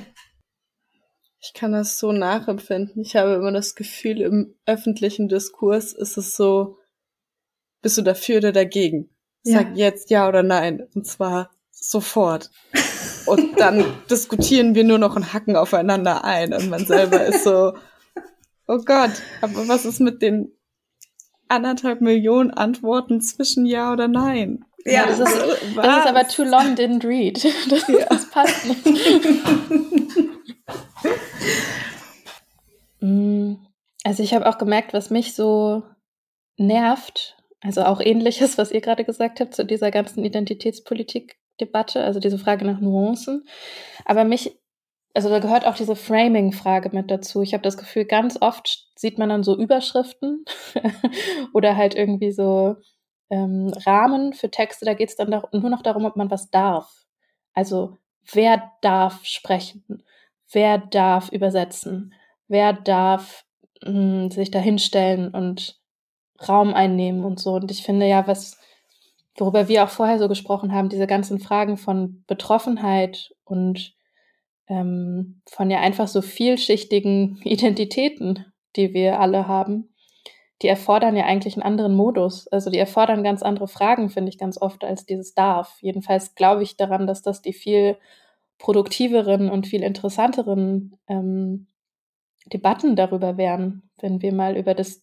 Ich 1.41 1.55
kann 1.55 1.73
das 1.73 1.99
so 1.99 2.13
nachempfinden. 2.13 3.01
Ich 3.01 3.17
habe 3.17 3.37
immer 3.37 3.53
das 3.53 3.75
Gefühl, 3.75 4.21
im 4.21 4.55
öffentlichen 4.67 5.29
Diskurs 5.29 5.95
ist 5.95 6.19
es 6.19 6.37
so, 6.37 6.77
bist 7.81 7.97
du 7.97 8.03
dafür 8.03 8.37
oder 8.37 8.53
dagegen? 8.53 9.09
Sag 9.45 9.79
ja. 9.79 9.87
jetzt 9.87 10.11
ja 10.11 10.29
oder 10.29 10.43
nein. 10.43 10.87
Und 10.95 11.07
zwar 11.07 11.53
sofort. 11.71 12.51
Und 13.25 13.59
dann 13.59 13.83
diskutieren 14.11 14.75
wir 14.75 14.85
nur 14.85 14.99
noch 14.99 15.17
und 15.17 15.33
hacken 15.33 15.57
aufeinander 15.57 16.23
ein. 16.25 16.53
Und 16.53 16.69
man 16.69 16.85
selber 16.85 17.25
ist 17.25 17.45
so, 17.45 17.73
oh 18.67 18.79
Gott, 18.85 19.23
aber 19.41 19.69
was 19.69 19.85
ist 19.85 20.01
mit 20.01 20.23
den 20.23 20.53
anderthalb 21.49 22.01
Millionen 22.01 22.51
Antworten 22.51 23.21
zwischen 23.21 23.67
ja 23.67 23.93
oder 23.93 24.09
nein? 24.09 24.65
Ja, 24.85 25.07
das 25.07 25.21
ist, 25.21 25.37
das 25.77 25.99
ist 25.99 26.07
aber 26.07 26.27
too 26.29 26.45
long 26.45 26.75
didn't 26.75 27.07
read. 27.07 27.43
Das, 27.69 27.87
ja. 27.89 28.07
das 28.09 28.31
passt 28.31 28.67
nicht. 28.67 28.85
Mm, 33.05 33.57
also 34.05 34.23
ich 34.23 34.33
habe 34.33 34.49
auch 34.49 34.59
gemerkt, 34.59 34.95
was 34.95 35.11
mich 35.11 35.35
so 35.35 35.83
nervt 36.57 37.37
also 37.63 37.85
auch 37.85 38.01
ähnliches, 38.01 38.59
was 38.59 38.73
ihr 38.73 38.81
gerade 38.81 39.05
gesagt 39.05 39.41
habt 39.41 39.55
zu 39.55 39.65
dieser 39.65 39.93
ganzen 39.93 40.25
Identitätspolitik-Debatte, 40.25 42.03
also 42.03 42.19
diese 42.19 42.39
Frage 42.39 42.65
nach 42.65 42.81
Nuancen. 42.81 43.47
Aber 44.05 44.25
mich, 44.25 44.59
also 45.15 45.29
da 45.29 45.41
gehört 45.41 45.67
auch 45.67 45.75
diese 45.75 45.97
Framing-Frage 45.97 46.91
mit 46.93 47.11
dazu. 47.11 47.43
Ich 47.43 47.53
habe 47.53 47.63
das 47.63 47.77
Gefühl, 47.77 48.05
ganz 48.05 48.39
oft 48.41 48.89
sieht 48.97 49.19
man 49.19 49.29
dann 49.29 49.43
so 49.43 49.57
Überschriften 49.57 50.45
oder 51.53 51.77
halt 51.77 51.95
irgendwie 51.95 52.33
so 52.33 52.77
ähm, 53.31 53.73
Rahmen 53.85 54.33
für 54.33 54.51
Texte. 54.51 54.85
Da 54.85 54.95
geht 54.95 55.11
es 55.11 55.17
dann 55.17 55.31
nur 55.31 55.71
noch 55.71 55.83
darum, 55.83 56.05
ob 56.05 56.17
man 56.17 56.31
was 56.31 56.51
darf. 56.51 57.05
Also 57.53 57.99
wer 58.33 58.73
darf 58.81 59.25
sprechen? 59.25 60.03
Wer 60.51 60.79
darf 60.79 61.31
übersetzen? 61.31 62.15
Wer 62.49 62.73
darf 62.73 63.45
mh, 63.83 63.91
hm, 63.91 64.31
sich 64.31 64.51
da 64.51 64.59
hinstellen 64.61 65.29
und 65.35 65.81
Raum 66.49 66.75
einnehmen 66.75 67.25
und 67.25 67.39
so. 67.39 67.55
Und 67.55 67.71
ich 67.71 67.83
finde 67.83 68.07
ja, 68.07 68.27
was, 68.27 68.59
worüber 69.37 69.69
wir 69.69 69.85
auch 69.85 69.91
vorher 69.91 70.19
so 70.19 70.29
gesprochen 70.29 70.73
haben, 70.73 70.89
diese 70.89 71.07
ganzen 71.07 71.39
Fragen 71.39 71.77
von 71.77 72.25
Betroffenheit 72.27 73.35
und 73.45 73.95
ähm, 74.69 75.43
von 75.49 75.71
ja 75.71 75.81
einfach 75.81 76.09
so 76.09 76.23
vielschichtigen 76.23 77.41
Identitäten, 77.45 78.47
die 78.77 78.95
wir 78.95 79.21
alle 79.21 79.49
haben, 79.49 79.95
die 80.63 80.69
erfordern 80.69 81.17
ja 81.17 81.25
eigentlich 81.25 81.55
einen 81.55 81.65
anderen 81.65 81.95
Modus. 81.95 82.47
Also 82.49 82.71
die 82.71 82.79
erfordern 82.79 83.25
ganz 83.25 83.43
andere 83.43 83.69
Fragen, 83.69 84.11
finde 84.11 84.31
ich 84.31 84.39
ganz 84.39 84.61
oft, 84.61 84.85
als 84.85 85.05
dieses 85.05 85.35
darf. 85.35 85.79
Jedenfalls 85.81 86.35
glaube 86.35 86.63
ich 86.63 86.77
daran, 86.77 87.07
dass 87.07 87.23
das 87.23 87.43
die 87.43 87.53
viel 87.53 87.97
produktiveren 88.59 89.51
und 89.51 89.67
viel 89.67 89.83
interessanteren 89.83 90.97
ähm, 91.09 91.67
Debatten 92.47 92.97
darüber 92.97 93.37
wären, 93.37 93.91
wenn 94.01 94.23
wir 94.23 94.33
mal 94.33 94.57
über 94.57 94.75
das 94.75 95.03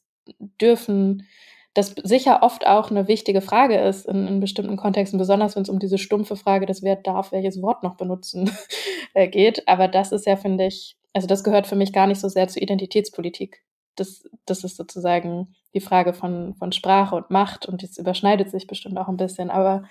dürfen, 0.62 1.28
das 1.74 1.94
sicher 2.04 2.42
oft 2.42 2.66
auch 2.66 2.90
eine 2.90 3.08
wichtige 3.08 3.42
Frage 3.42 3.78
ist 3.78 4.06
in, 4.08 4.28
in 4.28 4.40
bestimmten 4.40 4.76
Kontexten, 4.76 5.20
besonders 5.20 5.56
wenn 5.56 5.64
es 5.64 5.70
um 5.70 5.80
diese 5.80 5.98
stumpfe 5.98 6.36
Frage 6.36 6.66
des 6.66 6.84
Wer 6.84 6.96
darf 6.96 7.32
welches 7.32 7.62
Wort 7.62 7.84
noch 7.84 7.96
benutzen 7.96 8.52
äh, 9.14 9.28
geht. 9.28 9.68
Aber 9.68 9.88
das 9.88 10.12
ist 10.12 10.26
ja, 10.26 10.36
finde 10.36 10.68
ich, 10.68 10.98
also 11.14 11.28
das 11.28 11.44
gehört 11.44 11.68
für 11.68 11.76
mich 11.76 11.94
gar 11.94 12.08
nicht 12.08 12.20
so 12.20 12.30
sehr 12.30 12.48
zur 12.48 12.62
Identitätspolitik. 12.62 13.64
Das, 13.96 14.30
das 14.46 14.64
ist 14.64 14.78
sozusagen 14.78 15.56
die 15.74 15.82
Frage 15.82 16.14
von, 16.14 16.56
von 16.56 16.72
Sprache 16.72 17.16
und 17.16 17.30
Macht 17.30 17.66
und 17.66 17.84
das 17.84 17.98
überschneidet 17.98 18.50
sich 18.50 18.68
bestimmt 18.68 18.98
auch 18.98 19.08
ein 19.08 19.18
bisschen. 19.18 19.50
Aber 19.50 19.84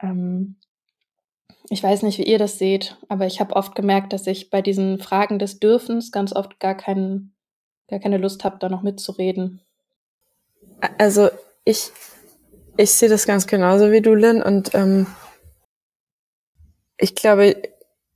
ähm, 0.00 0.56
ich 1.68 1.82
weiß 1.82 2.02
nicht, 2.02 2.18
wie 2.18 2.24
ihr 2.24 2.38
das 2.38 2.58
seht, 2.58 2.96
aber 3.08 3.26
ich 3.26 3.40
habe 3.40 3.54
oft 3.54 3.74
gemerkt, 3.74 4.12
dass 4.12 4.26
ich 4.26 4.50
bei 4.50 4.62
diesen 4.62 4.98
Fragen 4.98 5.38
des 5.38 5.60
Dürfens 5.60 6.10
ganz 6.10 6.34
oft 6.34 6.58
gar 6.58 6.74
keinen 6.76 7.34
gar 7.90 7.98
keine 7.98 8.18
Lust 8.18 8.44
habe, 8.44 8.56
da 8.58 8.68
noch 8.68 8.82
mitzureden. 8.82 9.60
Also 10.96 11.28
ich, 11.64 11.90
ich 12.76 12.92
sehe 12.92 13.08
das 13.08 13.26
ganz 13.26 13.46
genauso 13.46 13.90
wie 13.90 14.00
du, 14.00 14.14
Lynn, 14.14 14.42
und 14.42 14.74
ähm, 14.74 15.06
ich 16.96 17.14
glaube, 17.14 17.56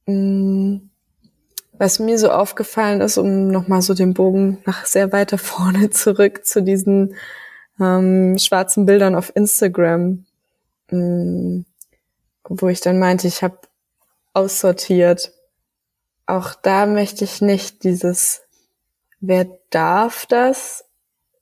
was 0.07 1.98
mir 1.98 2.18
so 2.18 2.30
aufgefallen 2.30 3.00
ist, 3.00 3.18
um 3.18 3.48
nochmal 3.48 3.82
so 3.82 3.94
den 3.94 4.14
Bogen 4.14 4.59
nach 4.66 4.84
sehr 4.86 5.12
weiter 5.12 5.38
vorne 5.52 5.90
zurück 5.90 6.44
zu 6.46 6.62
diesen 6.62 7.14
ähm, 7.80 8.38
schwarzen 8.38 8.86
Bildern 8.86 9.14
auf 9.14 9.34
Instagram, 9.34 10.24
mh, 10.90 10.98
mm, 10.98 11.64
wo 12.48 12.68
ich 12.68 12.80
dann 12.80 12.98
meinte, 12.98 13.26
ich 13.26 13.42
habe 13.42 13.59
aussortiert. 14.32 15.32
Auch 16.26 16.55
da 16.55 16.86
möchte 16.86 17.24
ich 17.24 17.40
nicht 17.40 17.84
dieses 17.84 18.44
wer 19.26 19.46
darf 19.70 20.26
das 20.26 20.84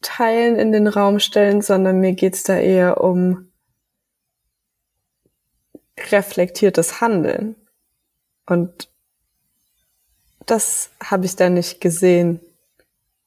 teilen 0.00 0.56
in 0.56 0.72
den 0.72 0.86
Raum 0.86 1.20
stellen, 1.20 1.62
sondern 1.62 2.00
mir 2.00 2.12
geht's 2.12 2.42
da 2.42 2.56
eher 2.56 3.00
um 3.02 3.52
reflektiertes 6.10 7.00
Handeln. 7.00 7.56
Und 8.46 8.88
das 10.46 10.90
habe 11.02 11.24
ich 11.24 11.36
da 11.36 11.48
nicht 11.48 11.80
gesehen. 11.80 12.40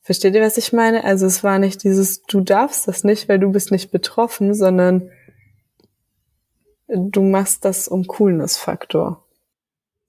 Versteht 0.02 0.36
ihr, 0.36 0.42
was 0.42 0.58
ich 0.58 0.74
meine? 0.74 1.04
Also 1.04 1.26
es 1.26 1.44
war 1.44 1.58
nicht 1.58 1.84
dieses, 1.84 2.24
du 2.24 2.42
darfst 2.42 2.88
das 2.88 3.04
nicht, 3.04 3.28
weil 3.28 3.40
du 3.40 3.52
bist 3.52 3.72
nicht 3.72 3.92
betroffen, 3.92 4.54
sondern 4.54 5.10
du 6.88 7.24
machst 7.24 7.66
das 7.66 7.88
um 7.88 8.06
Coolness-Faktor. 8.06 9.26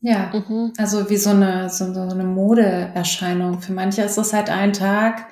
Ja, 0.00 0.32
mhm. 0.34 0.72
also 0.76 1.08
wie 1.08 1.16
so 1.16 1.30
eine, 1.30 1.70
so, 1.70 1.92
so 1.92 2.00
eine 2.00 2.24
Modeerscheinung. 2.24 3.60
Für 3.60 3.72
manche 3.72 4.02
ist 4.02 4.18
es 4.18 4.32
halt 4.32 4.50
ein 4.50 4.72
Tag, 4.72 5.26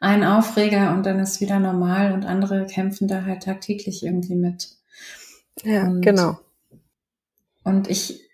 ein 0.00 0.24
Aufreger 0.24 0.92
und 0.94 1.06
dann 1.06 1.20
ist 1.20 1.40
wieder 1.40 1.58
normal 1.58 2.12
und 2.12 2.26
andere 2.26 2.66
kämpfen 2.66 3.08
da 3.08 3.24
halt 3.24 3.44
tagtäglich 3.44 4.04
irgendwie 4.04 4.34
mit. 4.34 4.70
Ja, 5.62 5.84
und, 5.84 6.00
genau. 6.02 6.38
Und 7.64 7.88
ich, 7.88 8.27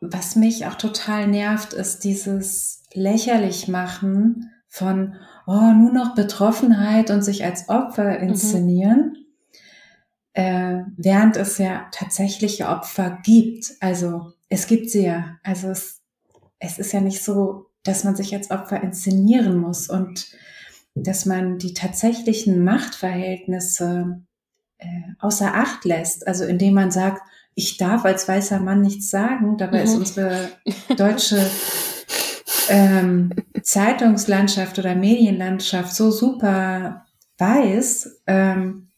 was 0.00 0.34
mich 0.34 0.66
auch 0.66 0.74
total 0.74 1.26
nervt, 1.26 1.72
ist 1.72 2.04
dieses 2.04 2.82
lächerlich 2.94 3.68
machen 3.68 4.50
von, 4.68 5.16
oh, 5.46 5.72
nur 5.72 5.92
noch 5.92 6.14
Betroffenheit 6.14 7.10
und 7.10 7.22
sich 7.22 7.44
als 7.44 7.68
Opfer 7.68 8.18
mhm. 8.18 8.28
inszenieren. 8.28 8.98
Mhm. 8.98 9.16
Äh, 10.32 10.84
während 10.96 11.36
es 11.36 11.58
ja 11.58 11.88
tatsächliche 11.92 12.68
Opfer 12.68 13.18
gibt. 13.22 13.72
Also 13.80 14.32
es 14.48 14.66
gibt 14.66 14.90
sie 14.90 15.04
ja. 15.04 15.38
Also 15.42 15.68
es, 15.68 16.00
es 16.60 16.78
ist 16.78 16.92
ja 16.92 17.00
nicht 17.00 17.22
so, 17.22 17.66
dass 17.82 18.04
man 18.04 18.16
sich 18.16 18.34
als 18.34 18.50
Opfer 18.50 18.82
inszenieren 18.82 19.58
muss 19.58 19.88
und 19.88 20.32
dass 20.94 21.26
man 21.26 21.58
die 21.58 21.74
tatsächlichen 21.74 22.64
Machtverhältnisse 22.64 24.22
äh, 24.78 24.86
außer 25.18 25.54
Acht 25.54 25.84
lässt. 25.84 26.26
Also 26.26 26.44
indem 26.44 26.74
man 26.74 26.90
sagt, 26.90 27.22
ich 27.54 27.76
darf 27.76 28.04
als 28.04 28.28
weißer 28.28 28.60
Mann 28.60 28.82
nichts 28.82 29.10
sagen. 29.10 29.56
Dabei 29.58 29.78
mhm. 29.78 29.84
ist 29.84 29.96
unsere 29.96 30.48
deutsche 30.96 31.50
ähm, 32.68 33.30
Zeitungslandschaft 33.62 34.78
oder 34.78 34.94
Medienlandschaft 34.94 35.94
so 35.94 36.10
super 36.10 37.06
weiß, 37.38 38.22
ähm, 38.26 38.88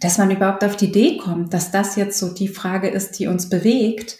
dass 0.00 0.18
man 0.18 0.30
überhaupt 0.30 0.64
auf 0.64 0.76
die 0.76 0.86
Idee 0.86 1.16
kommt, 1.16 1.54
dass 1.54 1.70
das 1.70 1.96
jetzt 1.96 2.18
so 2.18 2.32
die 2.32 2.48
Frage 2.48 2.88
ist, 2.88 3.18
die 3.18 3.26
uns 3.26 3.48
bewegt 3.48 4.18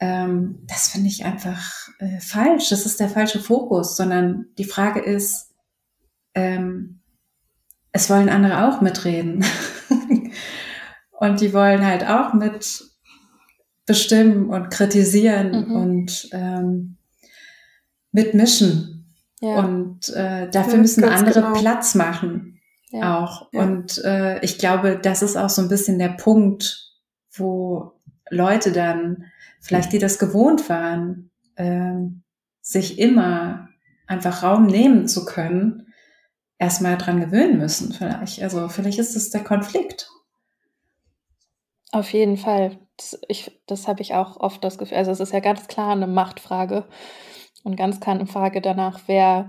ähm, 0.00 0.58
das 0.66 0.88
finde 0.88 1.08
ich 1.08 1.24
einfach 1.24 1.88
äh, 1.98 2.20
falsch. 2.20 2.68
Das 2.68 2.84
ist 2.84 3.00
der 3.00 3.08
falsche 3.08 3.40
Fokus, 3.40 3.96
sondern 3.96 4.46
die 4.58 4.64
Frage 4.64 5.00
ist, 5.00 5.54
ähm, 6.34 7.00
es 7.92 8.10
wollen 8.10 8.28
andere 8.28 8.66
auch 8.66 8.80
mitreden. 8.80 9.44
und 11.24 11.40
die 11.40 11.54
wollen 11.54 11.86
halt 11.86 12.06
auch 12.06 12.34
mit 12.34 12.84
bestimmen 13.86 14.48
und 14.48 14.70
kritisieren 14.70 15.68
mhm. 15.68 15.76
und 15.76 16.28
ähm, 16.32 16.96
mitmischen. 18.12 19.14
Ja. 19.40 19.56
Und 19.56 20.08
äh, 20.10 20.50
dafür 20.50 20.74
ja, 20.74 20.80
müssen 20.80 21.04
andere 21.04 21.42
genau. 21.42 21.52
Platz 21.54 21.94
machen. 21.94 22.60
Ja. 22.90 23.18
Auch. 23.18 23.52
Und 23.52 24.02
äh, 24.04 24.38
ich 24.40 24.58
glaube, 24.58 24.98
das 25.02 25.22
ist 25.22 25.36
auch 25.36 25.50
so 25.50 25.62
ein 25.62 25.68
bisschen 25.68 25.98
der 25.98 26.10
Punkt, 26.10 26.92
wo 27.32 27.92
Leute 28.30 28.72
dann, 28.72 29.24
vielleicht 29.60 29.92
die 29.92 29.98
das 29.98 30.18
gewohnt 30.18 30.68
waren, 30.68 31.30
äh, 31.56 31.94
sich 32.60 32.98
immer 32.98 33.68
einfach 34.06 34.42
Raum 34.42 34.66
nehmen 34.66 35.08
zu 35.08 35.24
können, 35.24 35.92
erstmal 36.58 36.96
dran 36.96 37.20
gewöhnen 37.20 37.58
müssen, 37.58 37.92
vielleicht. 37.92 38.42
Also 38.42 38.68
vielleicht 38.68 38.98
ist 38.98 39.16
es 39.16 39.30
der 39.30 39.42
Konflikt. 39.42 40.08
Auf 41.94 42.12
jeden 42.12 42.36
Fall. 42.36 42.76
Das, 42.96 43.20
das 43.66 43.86
habe 43.86 44.02
ich 44.02 44.14
auch 44.14 44.36
oft 44.40 44.64
das 44.64 44.78
Gefühl. 44.78 44.98
Also 44.98 45.12
es 45.12 45.20
ist 45.20 45.32
ja 45.32 45.38
ganz 45.38 45.68
klar 45.68 45.92
eine 45.92 46.08
Machtfrage 46.08 46.88
und 47.62 47.76
ganz 47.76 48.00
klar 48.00 48.16
eine 48.16 48.26
Frage 48.26 48.60
danach, 48.60 49.02
wer 49.06 49.48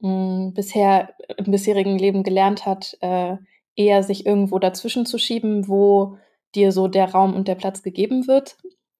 mh, 0.00 0.08
hm, 0.08 0.54
bisher 0.54 1.14
im 1.36 1.52
bisherigen 1.52 1.96
Leben 1.96 2.24
gelernt 2.24 2.66
hat, 2.66 2.96
äh, 3.00 3.36
eher 3.76 4.02
sich 4.02 4.26
irgendwo 4.26 4.58
dazwischen 4.58 5.06
zu 5.06 5.18
schieben, 5.18 5.68
wo 5.68 6.18
dir 6.56 6.72
so 6.72 6.88
der 6.88 7.12
Raum 7.12 7.32
und 7.34 7.46
der 7.46 7.54
Platz 7.54 7.84
gegeben 7.84 8.26
wird, 8.26 8.56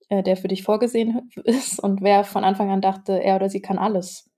äh, 0.09 0.23
der 0.23 0.37
für 0.37 0.47
dich 0.47 0.63
vorgesehen 0.63 1.31
ist 1.45 1.81
und 1.83 2.01
wer 2.01 2.23
von 2.23 2.45
Anfang 2.45 2.71
an 2.71 2.81
dachte, 2.81 3.21
er 3.21 3.35
oder 3.35 3.51
sie 3.51 3.61
kann 3.61 3.79
alles. 3.79 4.31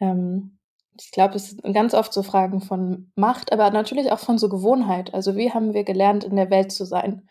Ähm, 0.00 0.55
ich 1.00 1.10
glaube, 1.10 1.34
es 1.34 1.50
sind 1.50 1.74
ganz 1.74 1.94
oft 1.94 2.12
so 2.12 2.22
Fragen 2.22 2.60
von 2.60 3.10
Macht, 3.14 3.52
aber 3.52 3.70
natürlich 3.70 4.12
auch 4.12 4.18
von 4.18 4.38
so 4.38 4.48
Gewohnheit. 4.48 5.14
Also 5.14 5.36
wie 5.36 5.52
haben 5.52 5.74
wir 5.74 5.84
gelernt, 5.84 6.24
in 6.24 6.36
der 6.36 6.50
Welt 6.50 6.72
zu 6.72 6.84
sein, 6.84 7.28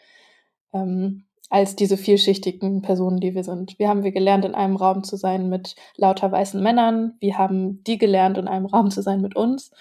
ähm, 0.74 1.26
als 1.50 1.76
diese 1.76 1.98
vielschichtigen 1.98 2.82
Personen, 2.82 3.20
die 3.20 3.36
wir 3.36 3.44
sind? 3.44 3.78
Wie 3.80 3.88
haben 3.88 4.04
wir 4.04 4.12
gelernt, 4.12 4.46
in 4.46 4.56
einem 4.56 4.76
Raum 4.76 5.04
zu 5.04 5.16
sein 5.16 5.50
mit 5.50 5.76
lauter 5.96 6.32
weißen 6.32 6.62
Männern? 6.62 7.16
Wie 7.20 7.36
haben 7.36 7.84
die 7.84 7.98
gelernt, 7.98 8.38
in 8.38 8.48
einem 8.48 8.66
Raum 8.66 8.90
zu 8.92 9.02
sein 9.02 9.22
mit 9.22 9.36
uns? 9.36 9.72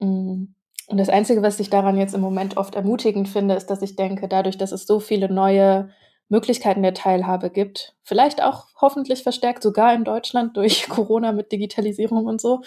Mm. 0.00 0.46
Und 0.90 0.96
das 0.96 1.10
Einzige, 1.10 1.42
was 1.42 1.60
ich 1.60 1.68
daran 1.68 1.98
jetzt 1.98 2.14
im 2.14 2.22
Moment 2.22 2.56
oft 2.56 2.74
ermutigend 2.74 3.28
finde, 3.28 3.54
ist, 3.54 3.66
dass 3.66 3.82
ich 3.82 3.94
denke, 3.94 4.26
dadurch, 4.26 4.56
dass 4.56 4.72
es 4.72 4.86
so 4.86 5.00
viele 5.00 5.30
neue 5.30 5.90
Möglichkeiten 6.28 6.82
der 6.82 6.94
Teilhabe 6.94 7.50
gibt. 7.50 7.94
Vielleicht 8.02 8.42
auch 8.42 8.66
hoffentlich 8.80 9.22
verstärkt 9.22 9.62
sogar 9.62 9.94
in 9.94 10.04
Deutschland 10.04 10.56
durch 10.56 10.88
Corona 10.88 11.32
mit 11.32 11.52
Digitalisierung 11.52 12.26
und 12.26 12.40
so. 12.40 12.62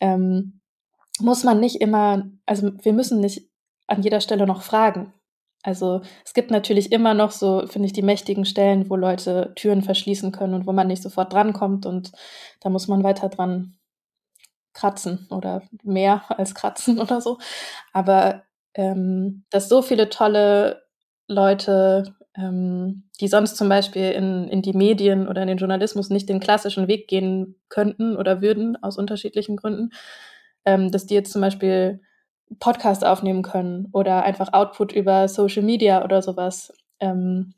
Ähm, 0.00 0.60
muss 1.20 1.44
man 1.44 1.60
nicht 1.60 1.80
immer, 1.80 2.24
also 2.46 2.72
wir 2.82 2.92
müssen 2.92 3.20
nicht 3.20 3.48
an 3.86 4.02
jeder 4.02 4.20
Stelle 4.20 4.46
noch 4.46 4.62
fragen. 4.62 5.12
Also 5.62 6.00
es 6.24 6.34
gibt 6.34 6.50
natürlich 6.50 6.90
immer 6.90 7.14
noch 7.14 7.30
so, 7.30 7.66
finde 7.68 7.86
ich, 7.86 7.92
die 7.92 8.02
mächtigen 8.02 8.44
Stellen, 8.44 8.90
wo 8.90 8.96
Leute 8.96 9.52
Türen 9.54 9.82
verschließen 9.82 10.32
können 10.32 10.54
und 10.54 10.66
wo 10.66 10.72
man 10.72 10.88
nicht 10.88 11.02
sofort 11.02 11.32
drankommt 11.32 11.86
und 11.86 12.10
da 12.60 12.68
muss 12.68 12.88
man 12.88 13.04
weiter 13.04 13.28
dran 13.28 13.78
kratzen 14.72 15.28
oder 15.30 15.62
mehr 15.82 16.24
als 16.36 16.54
kratzen 16.54 16.98
oder 16.98 17.20
so. 17.20 17.38
Aber 17.92 18.42
ähm, 18.74 19.44
dass 19.50 19.68
so 19.68 19.82
viele 19.82 20.08
tolle 20.08 20.82
Leute 21.28 22.16
ähm, 22.36 23.04
die 23.20 23.28
sonst 23.28 23.56
zum 23.56 23.68
Beispiel 23.68 24.10
in, 24.10 24.48
in 24.48 24.62
die 24.62 24.72
Medien 24.72 25.28
oder 25.28 25.42
in 25.42 25.48
den 25.48 25.58
Journalismus 25.58 26.10
nicht 26.10 26.28
den 26.28 26.40
klassischen 26.40 26.88
Weg 26.88 27.08
gehen 27.08 27.56
könnten 27.68 28.16
oder 28.16 28.40
würden, 28.40 28.82
aus 28.82 28.96
unterschiedlichen 28.96 29.56
Gründen, 29.56 29.90
ähm, 30.64 30.90
dass 30.90 31.06
die 31.06 31.14
jetzt 31.14 31.32
zum 31.32 31.42
Beispiel 31.42 32.00
Podcast 32.58 33.04
aufnehmen 33.04 33.42
können 33.42 33.88
oder 33.92 34.22
einfach 34.22 34.52
Output 34.52 34.92
über 34.92 35.28
Social 35.28 35.62
Media 35.62 36.04
oder 36.04 36.22
sowas 36.22 36.72
ähm, 37.00 37.54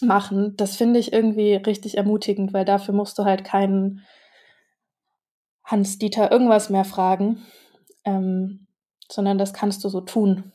machen. 0.00 0.56
Das 0.56 0.76
finde 0.76 0.98
ich 0.98 1.12
irgendwie 1.12 1.54
richtig 1.54 1.96
ermutigend, 1.96 2.52
weil 2.52 2.64
dafür 2.64 2.94
musst 2.94 3.18
du 3.18 3.24
halt 3.24 3.44
keinen 3.44 4.04
Hans-Dieter 5.64 6.30
irgendwas 6.30 6.70
mehr 6.70 6.84
fragen, 6.84 7.42
ähm, 8.04 8.66
sondern 9.10 9.38
das 9.38 9.52
kannst 9.52 9.84
du 9.84 9.88
so 9.88 10.00
tun. 10.00 10.52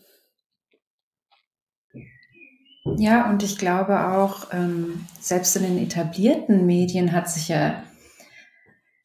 Ja, 2.86 3.30
und 3.30 3.44
ich 3.44 3.58
glaube 3.58 4.08
auch, 4.12 4.48
ähm, 4.52 5.06
selbst 5.20 5.56
in 5.56 5.64
den 5.64 5.78
etablierten 5.78 6.66
Medien 6.66 7.14
hat 7.14 7.30
sich 7.30 7.48
ja 7.48 7.84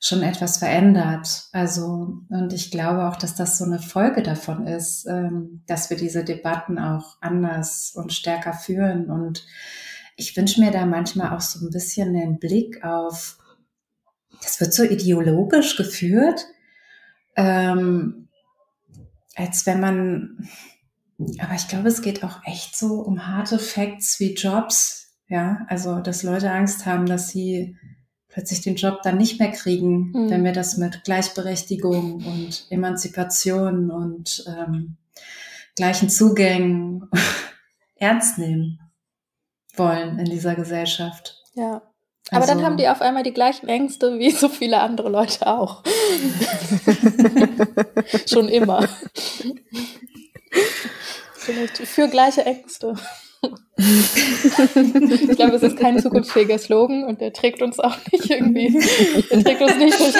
schon 0.01 0.22
etwas 0.22 0.59
verändert. 0.59 1.49
Also, 1.53 2.22
und 2.29 2.53
ich 2.53 2.70
glaube 2.70 3.09
auch, 3.09 3.16
dass 3.16 3.35
das 3.35 3.59
so 3.59 3.64
eine 3.64 3.79
Folge 3.79 4.22
davon 4.22 4.66
ist, 4.66 5.07
ähm, 5.07 5.62
dass 5.66 5.91
wir 5.91 5.97
diese 5.97 6.24
Debatten 6.24 6.79
auch 6.79 7.16
anders 7.20 7.93
und 7.95 8.12
stärker 8.12 8.53
führen. 8.53 9.11
Und 9.11 9.47
ich 10.16 10.37
wünsche 10.37 10.61
mir 10.61 10.72
da 10.72 10.85
manchmal 10.85 11.35
auch 11.35 11.41
so 11.41 11.64
ein 11.64 11.70
bisschen 11.70 12.12
den 12.14 12.39
Blick 12.39 12.85
auf, 12.85 13.39
das 14.43 14.61
wird 14.61 14.72
so 14.72 14.85
ideologisch 14.85 15.76
geführt, 15.76 16.47
ähm, 17.37 18.29
als 19.37 19.66
wenn 19.66 19.81
man 19.81 20.49
aber 21.19 21.55
ich 21.55 21.69
glaube, 21.69 21.89
es 21.89 22.03
geht 22.03 22.23
auch 22.23 22.41
echt 22.45 22.77
so 22.77 23.01
um 23.01 23.27
harte 23.27 23.59
Facts 23.59 24.21
wie 24.21 24.35
Jobs. 24.35 25.16
Ja, 25.29 25.66
also, 25.69 26.01
dass 26.01 26.23
Leute 26.23 26.51
Angst 26.51 26.87
haben, 26.87 27.07
dass 27.07 27.29
sie 27.29 27.77
plötzlich 28.29 28.61
den 28.61 28.77
Job 28.77 29.03
dann 29.03 29.19
nicht 29.19 29.41
mehr 29.41 29.51
kriegen, 29.51 30.12
mhm. 30.12 30.31
wenn 30.31 30.45
wir 30.45 30.53
das 30.53 30.77
mit 30.77 31.05
Gleichberechtigung 31.05 32.25
und 32.25 32.66
Emanzipation 32.71 33.91
und 33.91 34.45
ähm, 34.47 34.97
gleichen 35.77 36.09
Zugängen 36.09 37.11
ernst 37.97 38.39
nehmen 38.39 38.81
wollen 39.75 40.19
in 40.19 40.27
dieser 40.27 40.55
Gesellschaft. 40.55 41.43
Ja. 41.55 41.83
Aber 42.31 42.43
also, 42.43 42.55
dann 42.55 42.62
haben 42.62 42.77
die 42.77 42.89
auf 42.89 43.01
einmal 43.01 43.23
die 43.23 43.33
gleichen 43.33 43.69
Ängste 43.69 44.19
wie 44.19 44.31
so 44.31 44.49
viele 44.49 44.81
andere 44.81 45.09
Leute 45.09 45.47
auch. 45.47 45.83
Schon 48.27 48.49
immer. 48.49 48.87
Vielleicht 51.49 51.78
für 51.78 52.09
gleiche 52.09 52.44
Ängste. 52.44 52.94
ich 53.78 55.36
glaube, 55.36 55.57
es 55.57 55.62
ist 55.62 55.78
kein 55.78 55.99
zukunftsfähiger 55.99 56.59
Slogan 56.59 57.05
und 57.05 57.22
der 57.22 57.32
trägt 57.32 57.62
uns 57.62 57.80
auch 57.80 57.96
nicht 58.12 58.28
irgendwie, 58.28 58.78
der 59.30 59.42
trägt 59.42 59.62
uns 59.62 59.76
nicht 59.78 59.99
durch 59.99 60.14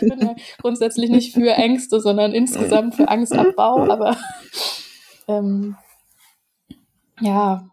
Ich 0.00 0.08
bin 0.08 0.36
grundsätzlich 0.62 1.10
nicht 1.10 1.34
für 1.34 1.50
Ängste, 1.50 2.00
sondern 2.00 2.32
insgesamt 2.32 2.94
für 2.94 3.08
Angstabbau, 3.08 3.90
aber 3.90 4.16
ähm, 5.28 5.76
ja. 7.20 7.68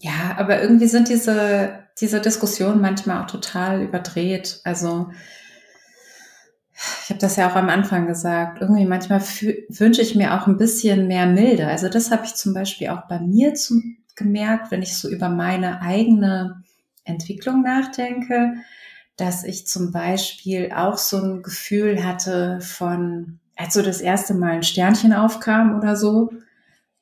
Ja, 0.00 0.34
aber 0.38 0.60
irgendwie 0.60 0.88
sind 0.88 1.08
diese, 1.08 1.84
diese 2.00 2.20
Diskussionen 2.20 2.80
manchmal 2.80 3.22
auch 3.22 3.28
total 3.28 3.80
überdreht. 3.82 4.58
Also 4.64 5.10
ich 7.02 7.10
habe 7.10 7.20
das 7.20 7.36
ja 7.36 7.50
auch 7.50 7.56
am 7.56 7.70
Anfang 7.70 8.06
gesagt, 8.06 8.60
irgendwie 8.60 8.84
manchmal 8.84 9.20
wünsche 9.20 10.02
ich 10.02 10.14
mir 10.14 10.34
auch 10.34 10.46
ein 10.46 10.58
bisschen 10.58 11.06
mehr 11.06 11.26
Milde. 11.26 11.66
Also 11.66 11.88
das 11.88 12.10
habe 12.10 12.26
ich 12.26 12.34
zum 12.34 12.52
Beispiel 12.52 12.88
auch 12.88 13.08
bei 13.08 13.18
mir 13.18 13.54
zum, 13.54 13.96
gemerkt, 14.14 14.70
wenn 14.70 14.82
ich 14.82 14.96
so 14.96 15.08
über 15.08 15.28
meine 15.28 15.80
eigene 15.80 16.62
Entwicklung 17.04 17.62
nachdenke, 17.62 18.56
dass 19.16 19.44
ich 19.44 19.66
zum 19.66 19.90
Beispiel 19.90 20.72
auch 20.72 20.98
so 20.98 21.22
ein 21.22 21.42
Gefühl 21.42 22.04
hatte 22.04 22.60
von, 22.60 23.40
als 23.56 23.74
so 23.74 23.80
das 23.80 24.02
erste 24.02 24.34
Mal 24.34 24.52
ein 24.52 24.62
Sternchen 24.62 25.14
aufkam 25.14 25.78
oder 25.78 25.96
so 25.96 26.30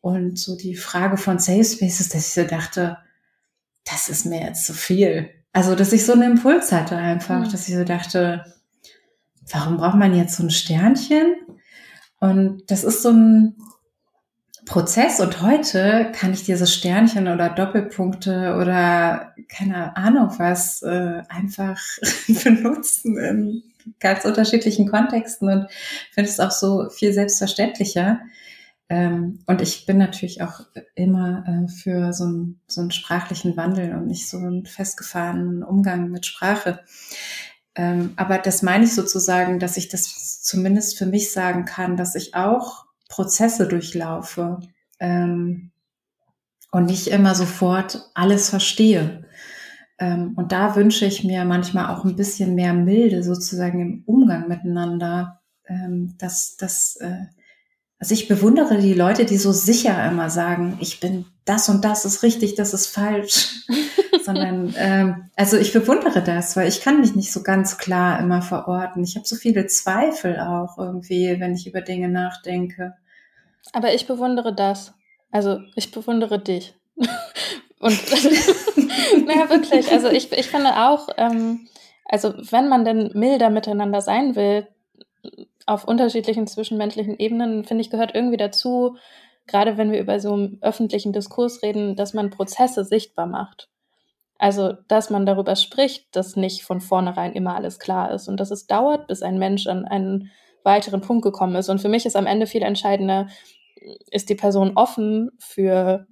und 0.00 0.38
so 0.38 0.56
die 0.56 0.76
Frage 0.76 1.16
von 1.16 1.40
Safe 1.40 1.64
Spaces, 1.64 2.10
dass 2.10 2.28
ich 2.28 2.34
so 2.34 2.44
dachte, 2.44 2.98
das 3.84 4.08
ist 4.08 4.24
mir 4.24 4.40
jetzt 4.40 4.66
zu 4.66 4.72
viel. 4.72 5.30
Also, 5.52 5.74
dass 5.74 5.92
ich 5.92 6.04
so 6.04 6.12
einen 6.12 6.32
Impuls 6.32 6.70
hatte 6.72 6.96
einfach, 6.96 7.46
mhm. 7.46 7.50
dass 7.50 7.68
ich 7.68 7.74
so 7.74 7.84
dachte, 7.84 8.44
warum 9.50 9.76
braucht 9.76 9.96
man 9.96 10.14
jetzt 10.14 10.36
so 10.36 10.42
ein 10.42 10.50
Sternchen? 10.50 11.34
Und 12.20 12.70
das 12.70 12.84
ist 12.84 13.02
so 13.02 13.10
ein 13.10 13.56
Prozess 14.66 15.20
und 15.20 15.42
heute 15.42 16.10
kann 16.14 16.32
ich 16.32 16.44
diese 16.44 16.66
Sternchen 16.66 17.28
oder 17.28 17.50
Doppelpunkte 17.50 18.56
oder 18.58 19.34
keine 19.48 19.94
Ahnung 19.96 20.30
was 20.38 20.80
äh, 20.82 21.22
einfach 21.28 21.78
benutzen 22.44 23.18
in 23.18 23.62
ganz 24.00 24.24
unterschiedlichen 24.24 24.88
Kontexten 24.88 25.48
und 25.50 25.66
finde 26.12 26.30
es 26.30 26.40
auch 26.40 26.50
so 26.50 26.88
viel 26.88 27.12
selbstverständlicher. 27.12 28.20
Ähm, 28.88 29.40
und 29.46 29.62
ich 29.62 29.86
bin 29.86 29.98
natürlich 29.98 30.42
auch 30.42 30.60
immer 30.94 31.44
äh, 31.46 31.68
für 31.68 32.12
so, 32.12 32.24
ein, 32.26 32.60
so 32.66 32.80
einen 32.80 32.90
sprachlichen 32.90 33.56
Wandel 33.56 33.94
und 33.94 34.06
nicht 34.06 34.28
so 34.28 34.38
einen 34.38 34.66
festgefahrenen 34.66 35.62
Umgang 35.62 36.10
mit 36.10 36.26
Sprache. 36.26 36.80
Ähm, 37.76 38.12
aber 38.16 38.38
das 38.38 38.62
meine 38.62 38.84
ich 38.84 38.94
sozusagen, 38.94 39.58
dass 39.58 39.76
ich 39.76 39.88
das 39.88 40.42
zumindest 40.42 40.96
für 40.96 41.06
mich 41.06 41.32
sagen 41.32 41.64
kann, 41.64 41.96
dass 41.96 42.14
ich 42.14 42.34
auch 42.34 42.86
Prozesse 43.08 43.66
durchlaufe. 43.68 44.60
Ähm, 45.00 45.70
und 46.70 46.86
nicht 46.86 47.06
immer 47.06 47.36
sofort 47.36 48.10
alles 48.14 48.50
verstehe. 48.50 49.24
Ähm, 49.98 50.32
und 50.34 50.50
da 50.50 50.74
wünsche 50.74 51.06
ich 51.06 51.22
mir 51.22 51.44
manchmal 51.44 51.94
auch 51.94 52.04
ein 52.04 52.16
bisschen 52.16 52.56
mehr 52.56 52.74
Milde 52.74 53.22
sozusagen 53.22 53.80
im 53.80 54.02
Umgang 54.06 54.48
miteinander. 54.48 55.40
Ähm, 55.66 56.16
dass, 56.18 56.56
dass, 56.56 56.96
äh, 56.96 57.26
also 57.98 58.14
ich 58.14 58.28
bewundere 58.28 58.78
die 58.78 58.94
Leute, 58.94 59.24
die 59.24 59.36
so 59.36 59.52
sicher 59.52 60.06
immer 60.06 60.28
sagen, 60.28 60.76
ich 60.80 61.00
bin 61.00 61.26
das 61.44 61.68
und 61.68 61.84
das 61.84 62.04
ist 62.04 62.22
richtig, 62.22 62.54
das 62.54 62.74
ist 62.74 62.88
falsch. 62.88 63.66
Sondern, 64.24 64.74
ähm, 64.78 65.30
also 65.36 65.58
ich 65.58 65.72
bewundere 65.72 66.22
das, 66.22 66.56
weil 66.56 66.66
ich 66.66 66.80
kann 66.80 67.00
mich 67.00 67.14
nicht 67.14 67.30
so 67.30 67.42
ganz 67.42 67.76
klar 67.76 68.18
immer 68.20 68.40
verorten. 68.40 69.04
Ich 69.04 69.16
habe 69.16 69.26
so 69.26 69.36
viele 69.36 69.66
Zweifel 69.66 70.40
auch 70.40 70.78
irgendwie, 70.78 71.38
wenn 71.40 71.54
ich 71.54 71.66
über 71.66 71.82
Dinge 71.82 72.08
nachdenke. 72.08 72.94
Aber 73.72 73.92
ich 73.92 74.06
bewundere 74.06 74.54
das. 74.54 74.94
Also 75.30 75.60
ich 75.74 75.90
bewundere 75.90 76.38
dich. 76.38 76.74
Und 77.80 78.00
naja, 79.26 79.50
wirklich. 79.50 79.90
Also 79.92 80.08
ich, 80.08 80.32
ich 80.32 80.48
finde 80.48 80.70
auch, 80.88 81.08
ähm, 81.18 81.68
also 82.06 82.32
wenn 82.50 82.68
man 82.68 82.84
denn 82.84 83.10
milder 83.14 83.50
miteinander 83.50 84.00
sein 84.00 84.36
will, 84.36 84.66
auf 85.66 85.84
unterschiedlichen 85.84 86.46
zwischenmenschlichen 86.46 87.18
Ebenen, 87.18 87.64
finde 87.64 87.82
ich, 87.82 87.90
gehört 87.90 88.14
irgendwie 88.14 88.36
dazu, 88.36 88.96
gerade 89.46 89.76
wenn 89.76 89.92
wir 89.92 90.00
über 90.00 90.20
so 90.20 90.32
einen 90.32 90.58
öffentlichen 90.62 91.12
Diskurs 91.12 91.62
reden, 91.62 91.96
dass 91.96 92.14
man 92.14 92.30
Prozesse 92.30 92.84
sichtbar 92.84 93.26
macht. 93.26 93.68
Also, 94.38 94.72
dass 94.88 95.10
man 95.10 95.26
darüber 95.26 95.56
spricht, 95.56 96.14
dass 96.16 96.36
nicht 96.36 96.64
von 96.64 96.80
vornherein 96.80 97.32
immer 97.32 97.54
alles 97.54 97.78
klar 97.78 98.10
ist 98.10 98.28
und 98.28 98.38
dass 98.40 98.50
es 98.50 98.66
dauert, 98.66 99.06
bis 99.06 99.22
ein 99.22 99.38
Mensch 99.38 99.66
an 99.66 99.84
einen 99.84 100.30
weiteren 100.64 101.00
Punkt 101.00 101.22
gekommen 101.22 101.54
ist. 101.56 101.68
Und 101.68 101.80
für 101.80 101.88
mich 101.88 102.04
ist 102.04 102.16
am 102.16 102.26
Ende 102.26 102.46
viel 102.46 102.62
entscheidender, 102.62 103.28
ist 104.10 104.28
die 104.28 104.34
Person 104.34 104.72
offen 104.74 105.30
für 105.38 106.06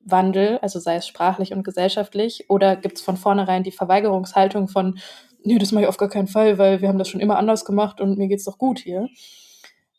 Wandel, 0.00 0.58
also 0.58 0.78
sei 0.78 0.96
es 0.96 1.06
sprachlich 1.06 1.52
und 1.52 1.64
gesellschaftlich, 1.64 2.44
oder 2.48 2.76
gibt 2.76 2.98
es 2.98 3.02
von 3.02 3.16
vornherein 3.16 3.64
die 3.64 3.72
Verweigerungshaltung 3.72 4.68
von, 4.68 4.98
nee, 5.46 5.58
das 5.58 5.72
mache 5.72 5.84
ich 5.84 5.88
auf 5.88 5.96
gar 5.96 6.08
keinen 6.08 6.26
Fall, 6.26 6.58
weil 6.58 6.80
wir 6.80 6.88
haben 6.88 6.98
das 6.98 7.08
schon 7.08 7.20
immer 7.20 7.38
anders 7.38 7.64
gemacht 7.64 8.00
und 8.00 8.18
mir 8.18 8.28
geht's 8.28 8.44
doch 8.44 8.58
gut 8.58 8.78
hier. 8.80 9.08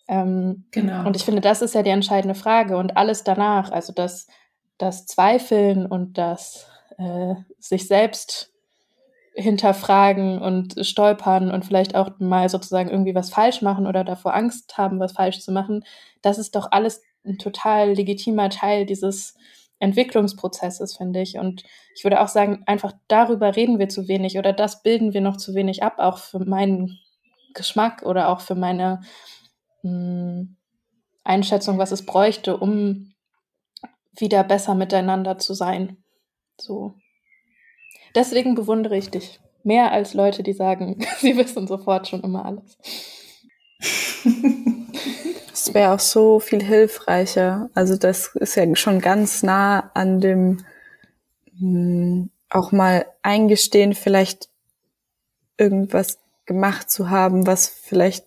Ähm, 0.08 0.66
genau. 0.72 1.06
Und 1.06 1.16
ich 1.16 1.24
finde, 1.26 1.42
das 1.42 1.62
ist 1.62 1.76
ja 1.76 1.84
die 1.84 1.90
entscheidende 1.90 2.36
Frage. 2.36 2.78
Und 2.78 2.98
alles 2.98 3.24
danach, 3.24 3.72
also 3.72 3.94
das, 3.94 4.28
das 4.78 5.06
Zweifeln 5.06 5.86
und 5.86 6.18
das 6.18 6.68
äh, 6.98 7.36
sich 7.60 7.88
selbst 7.88 8.52
hinterfragen 9.34 10.42
und 10.42 10.76
stolpern 10.86 11.52
und 11.52 11.64
vielleicht 11.64 11.96
auch 11.96 12.10
mal 12.20 12.50
sozusagen 12.50 12.90
irgendwie 12.90 13.14
was 13.14 13.30
falsch 13.30 13.62
machen 13.62 13.86
oder 13.86 14.04
davor 14.04 14.34
Angst 14.34 14.78
haben, 14.78 15.00
was 15.00 15.12
falsch 15.12 15.42
zu 15.42 15.52
machen, 15.52 15.84
das 16.24 16.40
ist 16.40 16.56
doch 16.56 16.72
alles 16.72 17.04
ein 17.24 17.38
total 17.38 17.94
legitimer 17.94 18.50
Teil 18.50 18.86
dieses 18.86 19.36
Entwicklungsprozesses, 19.80 20.98
finde 20.98 21.22
ich. 21.22 21.38
Und 21.38 21.64
ich 21.96 22.04
würde 22.04 22.22
auch 22.22 22.28
sagen, 22.28 22.64
einfach 22.66 22.94
darüber 23.08 23.56
reden 23.56 23.80
wir 23.80 23.90
zu 23.90 24.08
wenig 24.08 24.38
oder 24.38 24.54
das 24.54 24.82
bilden 24.82 25.14
wir 25.14 25.22
noch 25.22 25.38
zu 25.38 25.54
wenig 25.54 25.84
ab, 25.84 26.00
auch 26.00 26.18
für 26.18 26.40
meinen 26.40 27.00
Geschmack 27.54 28.04
oder 28.04 28.30
auch 28.30 28.42
für 28.42 28.56
meine 28.56 29.02
mh, 29.84 29.92
hm, 29.92 30.58
Einschätzung, 31.24 31.78
was 31.78 31.92
es 31.92 32.06
bräuchte, 32.06 32.58
um 32.58 33.14
wieder 34.16 34.44
besser 34.44 34.76
miteinander 34.76 35.38
zu 35.38 35.54
sein. 35.54 35.98
So. 36.60 36.94
Deswegen 38.16 38.56
bewundere 38.56 38.98
ich 38.98 39.12
dich. 39.12 39.40
Mehr 39.64 39.92
als 39.92 40.14
Leute, 40.14 40.44
die 40.44 40.54
sagen, 40.54 41.06
sie 41.20 41.38
wissen 41.38 41.68
sofort 41.68 42.08
schon 42.08 42.22
immer 42.22 42.46
alles. 42.46 42.78
Es 45.68 45.74
wäre 45.74 45.92
auch 45.92 46.00
so 46.00 46.40
viel 46.40 46.64
hilfreicher. 46.64 47.70
Also 47.74 47.98
das 47.98 48.34
ist 48.36 48.56
ja 48.56 48.74
schon 48.78 49.02
ganz 49.02 49.44
nah 49.44 49.92
an 49.94 50.22
dem 50.22 50.60
mh, 51.60 51.60
hm, 51.60 52.30
auch 52.50 52.72
mal 52.72 53.06
eingestehen, 53.22 53.94
vielleicht 53.94 54.48
irgendwas 55.58 56.20
gemacht 56.46 56.90
zu 56.90 57.10
haben, 57.10 57.46
was 57.46 57.68
vielleicht 57.68 58.26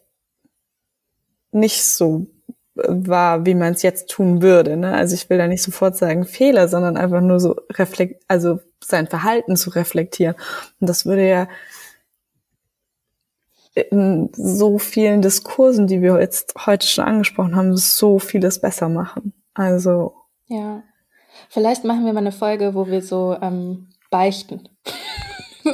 nicht 1.50 1.82
so 1.82 2.26
war, 2.74 3.46
wie 3.46 3.54
man 3.54 3.72
es 3.72 3.80
jetzt 3.80 4.10
tun 4.10 4.42
würde. 4.42 4.76
Ne? 4.76 4.92
Also 4.92 5.14
ich 5.14 5.30
will 5.30 5.38
da 5.38 5.46
nicht 5.46 5.62
sofort 5.62 5.96
sagen 5.96 6.26
Fehler, 6.26 6.68
sondern 6.68 6.98
einfach 6.98 7.22
nur 7.22 7.40
so 7.40 7.56
reflekt, 7.72 8.22
also 8.28 8.60
sein 8.84 9.06
Verhalten 9.06 9.56
zu 9.56 9.70
reflektieren. 9.70 10.34
Und 10.78 10.90
das 10.90 11.06
würde 11.06 11.26
ja 11.26 11.48
in 13.74 14.30
so 14.32 14.78
vielen 14.78 15.22
Diskursen, 15.22 15.86
die 15.86 16.02
wir 16.02 16.20
jetzt 16.20 16.54
heute 16.66 16.86
schon 16.86 17.04
angesprochen 17.04 17.56
haben, 17.56 17.76
so 17.76 18.18
vieles 18.18 18.60
besser 18.60 18.88
machen. 18.88 19.32
Also. 19.54 20.14
Ja. 20.46 20.82
Vielleicht 21.48 21.84
machen 21.84 22.04
wir 22.04 22.12
mal 22.12 22.20
eine 22.20 22.32
Folge, 22.32 22.74
wo 22.74 22.86
wir 22.88 23.02
so 23.02 23.36
ähm, 23.40 23.88
beichten. 24.10 24.68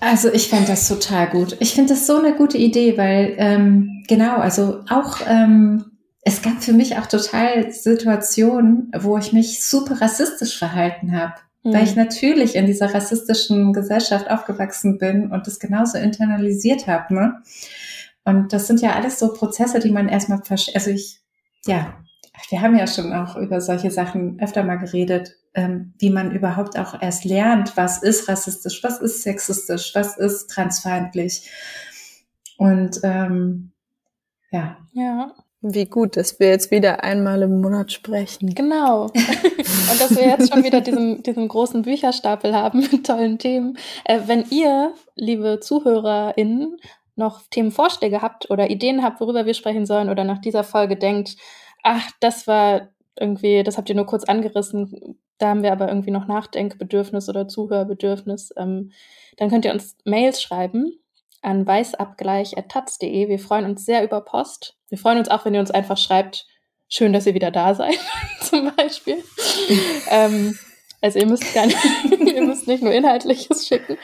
Also 0.00 0.32
ich 0.32 0.48
fände 0.48 0.68
das 0.68 0.86
total 0.86 1.28
gut. 1.28 1.56
Ich 1.58 1.74
finde 1.74 1.94
das 1.94 2.06
so 2.06 2.18
eine 2.18 2.36
gute 2.36 2.56
Idee, 2.56 2.96
weil 2.96 3.34
ähm, 3.38 4.04
genau, 4.06 4.36
also 4.36 4.84
auch 4.88 5.18
ähm, 5.26 5.98
es 6.22 6.40
gab 6.40 6.62
für 6.62 6.72
mich 6.72 6.98
auch 6.98 7.06
total 7.06 7.72
Situationen, 7.72 8.92
wo 8.96 9.18
ich 9.18 9.32
mich 9.32 9.66
super 9.66 10.00
rassistisch 10.00 10.56
verhalten 10.56 11.18
habe 11.18 11.34
mhm. 11.68 11.74
weil 11.74 11.84
ich 11.84 11.96
mhm. 11.96 12.02
natürlich 12.04 12.54
in 12.54 12.66
dieser 12.66 12.92
rassistischen 12.94 13.72
Gesellschaft 13.72 14.30
aufgewachsen 14.30 14.98
bin 14.98 15.30
und 15.30 15.46
das 15.46 15.58
genauso 15.58 15.98
internalisiert 15.98 16.86
habe. 16.86 17.14
Ne? 17.14 17.42
Und 18.24 18.52
das 18.52 18.66
sind 18.66 18.80
ja 18.80 18.92
alles 18.92 19.18
so 19.18 19.32
Prozesse, 19.32 19.80
die 19.80 19.90
man 19.90 20.08
erstmal, 20.08 20.42
also 20.48 20.90
ich, 20.90 21.20
ja, 21.66 21.94
wir 22.50 22.60
haben 22.60 22.76
ja 22.76 22.86
schon 22.86 23.12
auch 23.12 23.36
über 23.36 23.60
solche 23.60 23.90
Sachen 23.90 24.38
öfter 24.40 24.62
mal 24.62 24.76
geredet, 24.76 25.36
ähm, 25.54 25.94
wie 25.98 26.10
man 26.10 26.32
überhaupt 26.32 26.78
auch 26.78 27.00
erst 27.00 27.24
lernt, 27.24 27.76
was 27.76 28.02
ist 28.02 28.28
rassistisch, 28.28 28.82
was 28.84 29.00
ist 29.00 29.22
sexistisch, 29.22 29.92
was 29.94 30.16
ist 30.16 30.48
transfeindlich. 30.48 31.50
Und 32.58 33.00
ähm, 33.02 33.72
ja. 34.50 34.76
Ja. 34.92 35.34
Wie 35.60 35.86
gut, 35.86 36.16
dass 36.16 36.38
wir 36.38 36.50
jetzt 36.50 36.70
wieder 36.70 37.02
einmal 37.02 37.42
im 37.42 37.60
Monat 37.60 37.90
sprechen. 37.90 38.54
Genau. 38.54 39.02
Und 39.06 40.00
dass 40.00 40.16
wir 40.16 40.28
jetzt 40.28 40.52
schon 40.52 40.62
wieder 40.62 40.80
diesen, 40.80 41.22
diesen 41.24 41.48
großen 41.48 41.82
Bücherstapel 41.82 42.54
haben 42.54 42.80
mit 42.92 43.04
tollen 43.06 43.38
Themen. 43.38 43.76
Äh, 44.04 44.20
wenn 44.26 44.44
ihr, 44.50 44.94
liebe 45.16 45.58
ZuhörerInnen, 45.60 46.76
noch 47.16 47.42
Themenvorschläge 47.50 48.22
habt 48.22 48.48
oder 48.50 48.70
Ideen 48.70 49.02
habt, 49.02 49.20
worüber 49.20 49.46
wir 49.46 49.54
sprechen 49.54 49.84
sollen 49.84 50.10
oder 50.10 50.22
nach 50.22 50.38
dieser 50.38 50.62
Folge 50.62 50.96
denkt, 50.96 51.36
ach, 51.82 52.08
das 52.20 52.46
war 52.46 52.90
irgendwie, 53.18 53.64
das 53.64 53.76
habt 53.76 53.88
ihr 53.88 53.96
nur 53.96 54.06
kurz 54.06 54.22
angerissen, 54.22 55.18
da 55.38 55.48
haben 55.48 55.64
wir 55.64 55.72
aber 55.72 55.88
irgendwie 55.88 56.12
noch 56.12 56.28
Nachdenkbedürfnis 56.28 57.28
oder 57.28 57.48
Zuhörbedürfnis, 57.48 58.52
ähm, 58.56 58.92
dann 59.36 59.50
könnt 59.50 59.64
ihr 59.64 59.72
uns 59.72 59.96
Mails 60.04 60.40
schreiben 60.40 60.92
an 61.42 61.66
weißabgleich.taz.de. 61.66 63.28
Wir 63.28 63.38
freuen 63.38 63.64
uns 63.64 63.84
sehr 63.84 64.04
über 64.04 64.20
Post. 64.20 64.76
Wir 64.88 64.98
freuen 64.98 65.18
uns 65.18 65.28
auch, 65.28 65.44
wenn 65.44 65.54
ihr 65.54 65.60
uns 65.60 65.70
einfach 65.70 65.96
schreibt, 65.96 66.46
schön, 66.88 67.12
dass 67.12 67.26
ihr 67.26 67.34
wieder 67.34 67.50
da 67.50 67.74
seid, 67.74 67.98
zum 68.40 68.72
Beispiel. 68.74 69.22
ähm, 70.10 70.58
also 71.00 71.18
ihr 71.18 71.26
müsst 71.26 71.54
gar 71.54 71.66
nicht, 71.66 71.78
ihr 72.34 72.42
müsst 72.42 72.66
nicht 72.66 72.82
nur 72.82 72.92
Inhaltliches 72.92 73.66
schicken. 73.66 73.96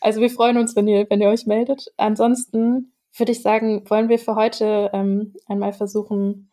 Also 0.00 0.20
wir 0.20 0.30
freuen 0.30 0.58
uns, 0.58 0.76
wenn 0.76 0.86
ihr, 0.88 1.06
wenn 1.08 1.20
ihr 1.20 1.28
euch 1.28 1.46
meldet. 1.46 1.92
Ansonsten 1.96 2.92
würde 3.16 3.32
ich 3.32 3.42
sagen, 3.42 3.88
wollen 3.88 4.08
wir 4.08 4.18
für 4.18 4.34
heute 4.34 4.90
ähm, 4.92 5.34
einmal 5.46 5.72
versuchen, 5.72 6.50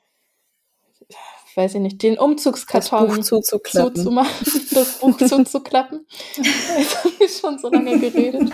weiß 1.55 1.75
ich 1.75 1.81
nicht, 1.81 2.01
den 2.03 2.17
Umzugskarton 2.17 3.07
das 3.07 3.17
Buch 3.17 3.23
zuzuklappen. 3.23 3.95
zuzumachen, 3.95 4.67
das 4.71 4.97
Buch 4.99 5.17
zuzuklappen. 5.17 6.05
Jetzt 6.35 7.03
haben 7.03 7.11
wir 7.17 7.29
schon 7.29 7.59
so 7.59 7.69
lange 7.69 7.99
geredet. 7.99 8.49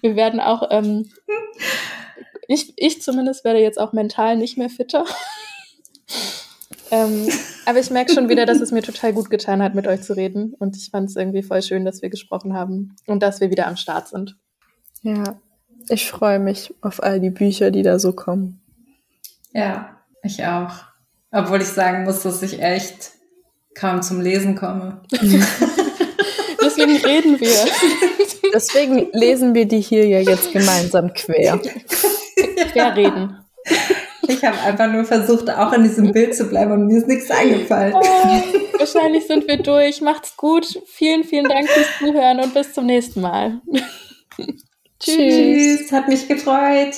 Wir 0.00 0.16
werden 0.16 0.40
auch, 0.40 0.68
ähm, 0.70 1.10
ich, 2.48 2.72
ich 2.76 3.02
zumindest 3.02 3.44
werde 3.44 3.60
jetzt 3.60 3.80
auch 3.80 3.92
mental 3.92 4.36
nicht 4.36 4.58
mehr 4.58 4.70
fitter. 4.70 5.04
ähm, 6.90 7.28
aber 7.66 7.78
ich 7.78 7.90
merke 7.90 8.12
schon 8.12 8.28
wieder, 8.28 8.46
dass 8.46 8.60
es 8.60 8.72
mir 8.72 8.82
total 8.82 9.12
gut 9.12 9.30
getan 9.30 9.62
hat, 9.62 9.74
mit 9.74 9.86
euch 9.86 10.02
zu 10.02 10.16
reden. 10.16 10.54
Und 10.58 10.76
ich 10.76 10.90
fand 10.90 11.08
es 11.08 11.16
irgendwie 11.16 11.42
voll 11.42 11.62
schön, 11.62 11.84
dass 11.84 12.02
wir 12.02 12.10
gesprochen 12.10 12.54
haben 12.54 12.96
und 13.06 13.22
dass 13.22 13.40
wir 13.40 13.50
wieder 13.50 13.66
am 13.66 13.76
Start 13.76 14.08
sind. 14.08 14.36
Ja, 15.02 15.40
ich 15.88 16.08
freue 16.10 16.38
mich 16.38 16.74
auf 16.82 17.02
all 17.02 17.20
die 17.20 17.30
Bücher, 17.30 17.70
die 17.70 17.82
da 17.82 17.98
so 17.98 18.12
kommen. 18.12 18.60
Ja, 19.52 19.96
ich 20.22 20.44
auch. 20.44 20.89
Obwohl 21.32 21.62
ich 21.62 21.68
sagen 21.68 22.04
muss, 22.04 22.22
dass 22.22 22.42
ich 22.42 22.60
echt 22.60 23.12
kaum 23.74 24.02
zum 24.02 24.20
Lesen 24.20 24.56
komme. 24.56 25.00
Deswegen 26.62 26.96
reden 26.96 27.40
wir. 27.40 27.50
Deswegen 28.54 29.08
lesen 29.12 29.54
wir 29.54 29.66
die 29.66 29.80
hier 29.80 30.06
ja 30.06 30.20
jetzt 30.20 30.52
gemeinsam 30.52 31.12
quer. 31.12 31.60
Quer 32.72 32.96
reden. 32.96 33.36
Ich 34.26 34.44
habe 34.44 34.58
einfach 34.60 34.90
nur 34.90 35.04
versucht, 35.04 35.50
auch 35.50 35.72
in 35.72 35.82
diesem 35.82 36.12
Bild 36.12 36.34
zu 36.34 36.44
bleiben 36.44 36.72
und 36.72 36.86
mir 36.86 36.98
ist 36.98 37.08
nichts 37.08 37.30
eingefallen. 37.30 37.94
Oh, 37.94 38.00
wahrscheinlich 38.78 39.26
sind 39.26 39.46
wir 39.48 39.58
durch. 39.58 40.00
Macht's 40.00 40.36
gut. 40.36 40.80
Vielen, 40.86 41.24
vielen 41.24 41.48
Dank 41.48 41.68
fürs 41.68 41.86
Zuhören 41.98 42.40
und 42.40 42.54
bis 42.54 42.72
zum 42.72 42.86
nächsten 42.86 43.20
Mal. 43.20 43.60
Tschüss. 45.00 45.16
Tschüss. 45.16 45.92
Hat 45.92 46.08
mich 46.08 46.28
gefreut. 46.28 46.94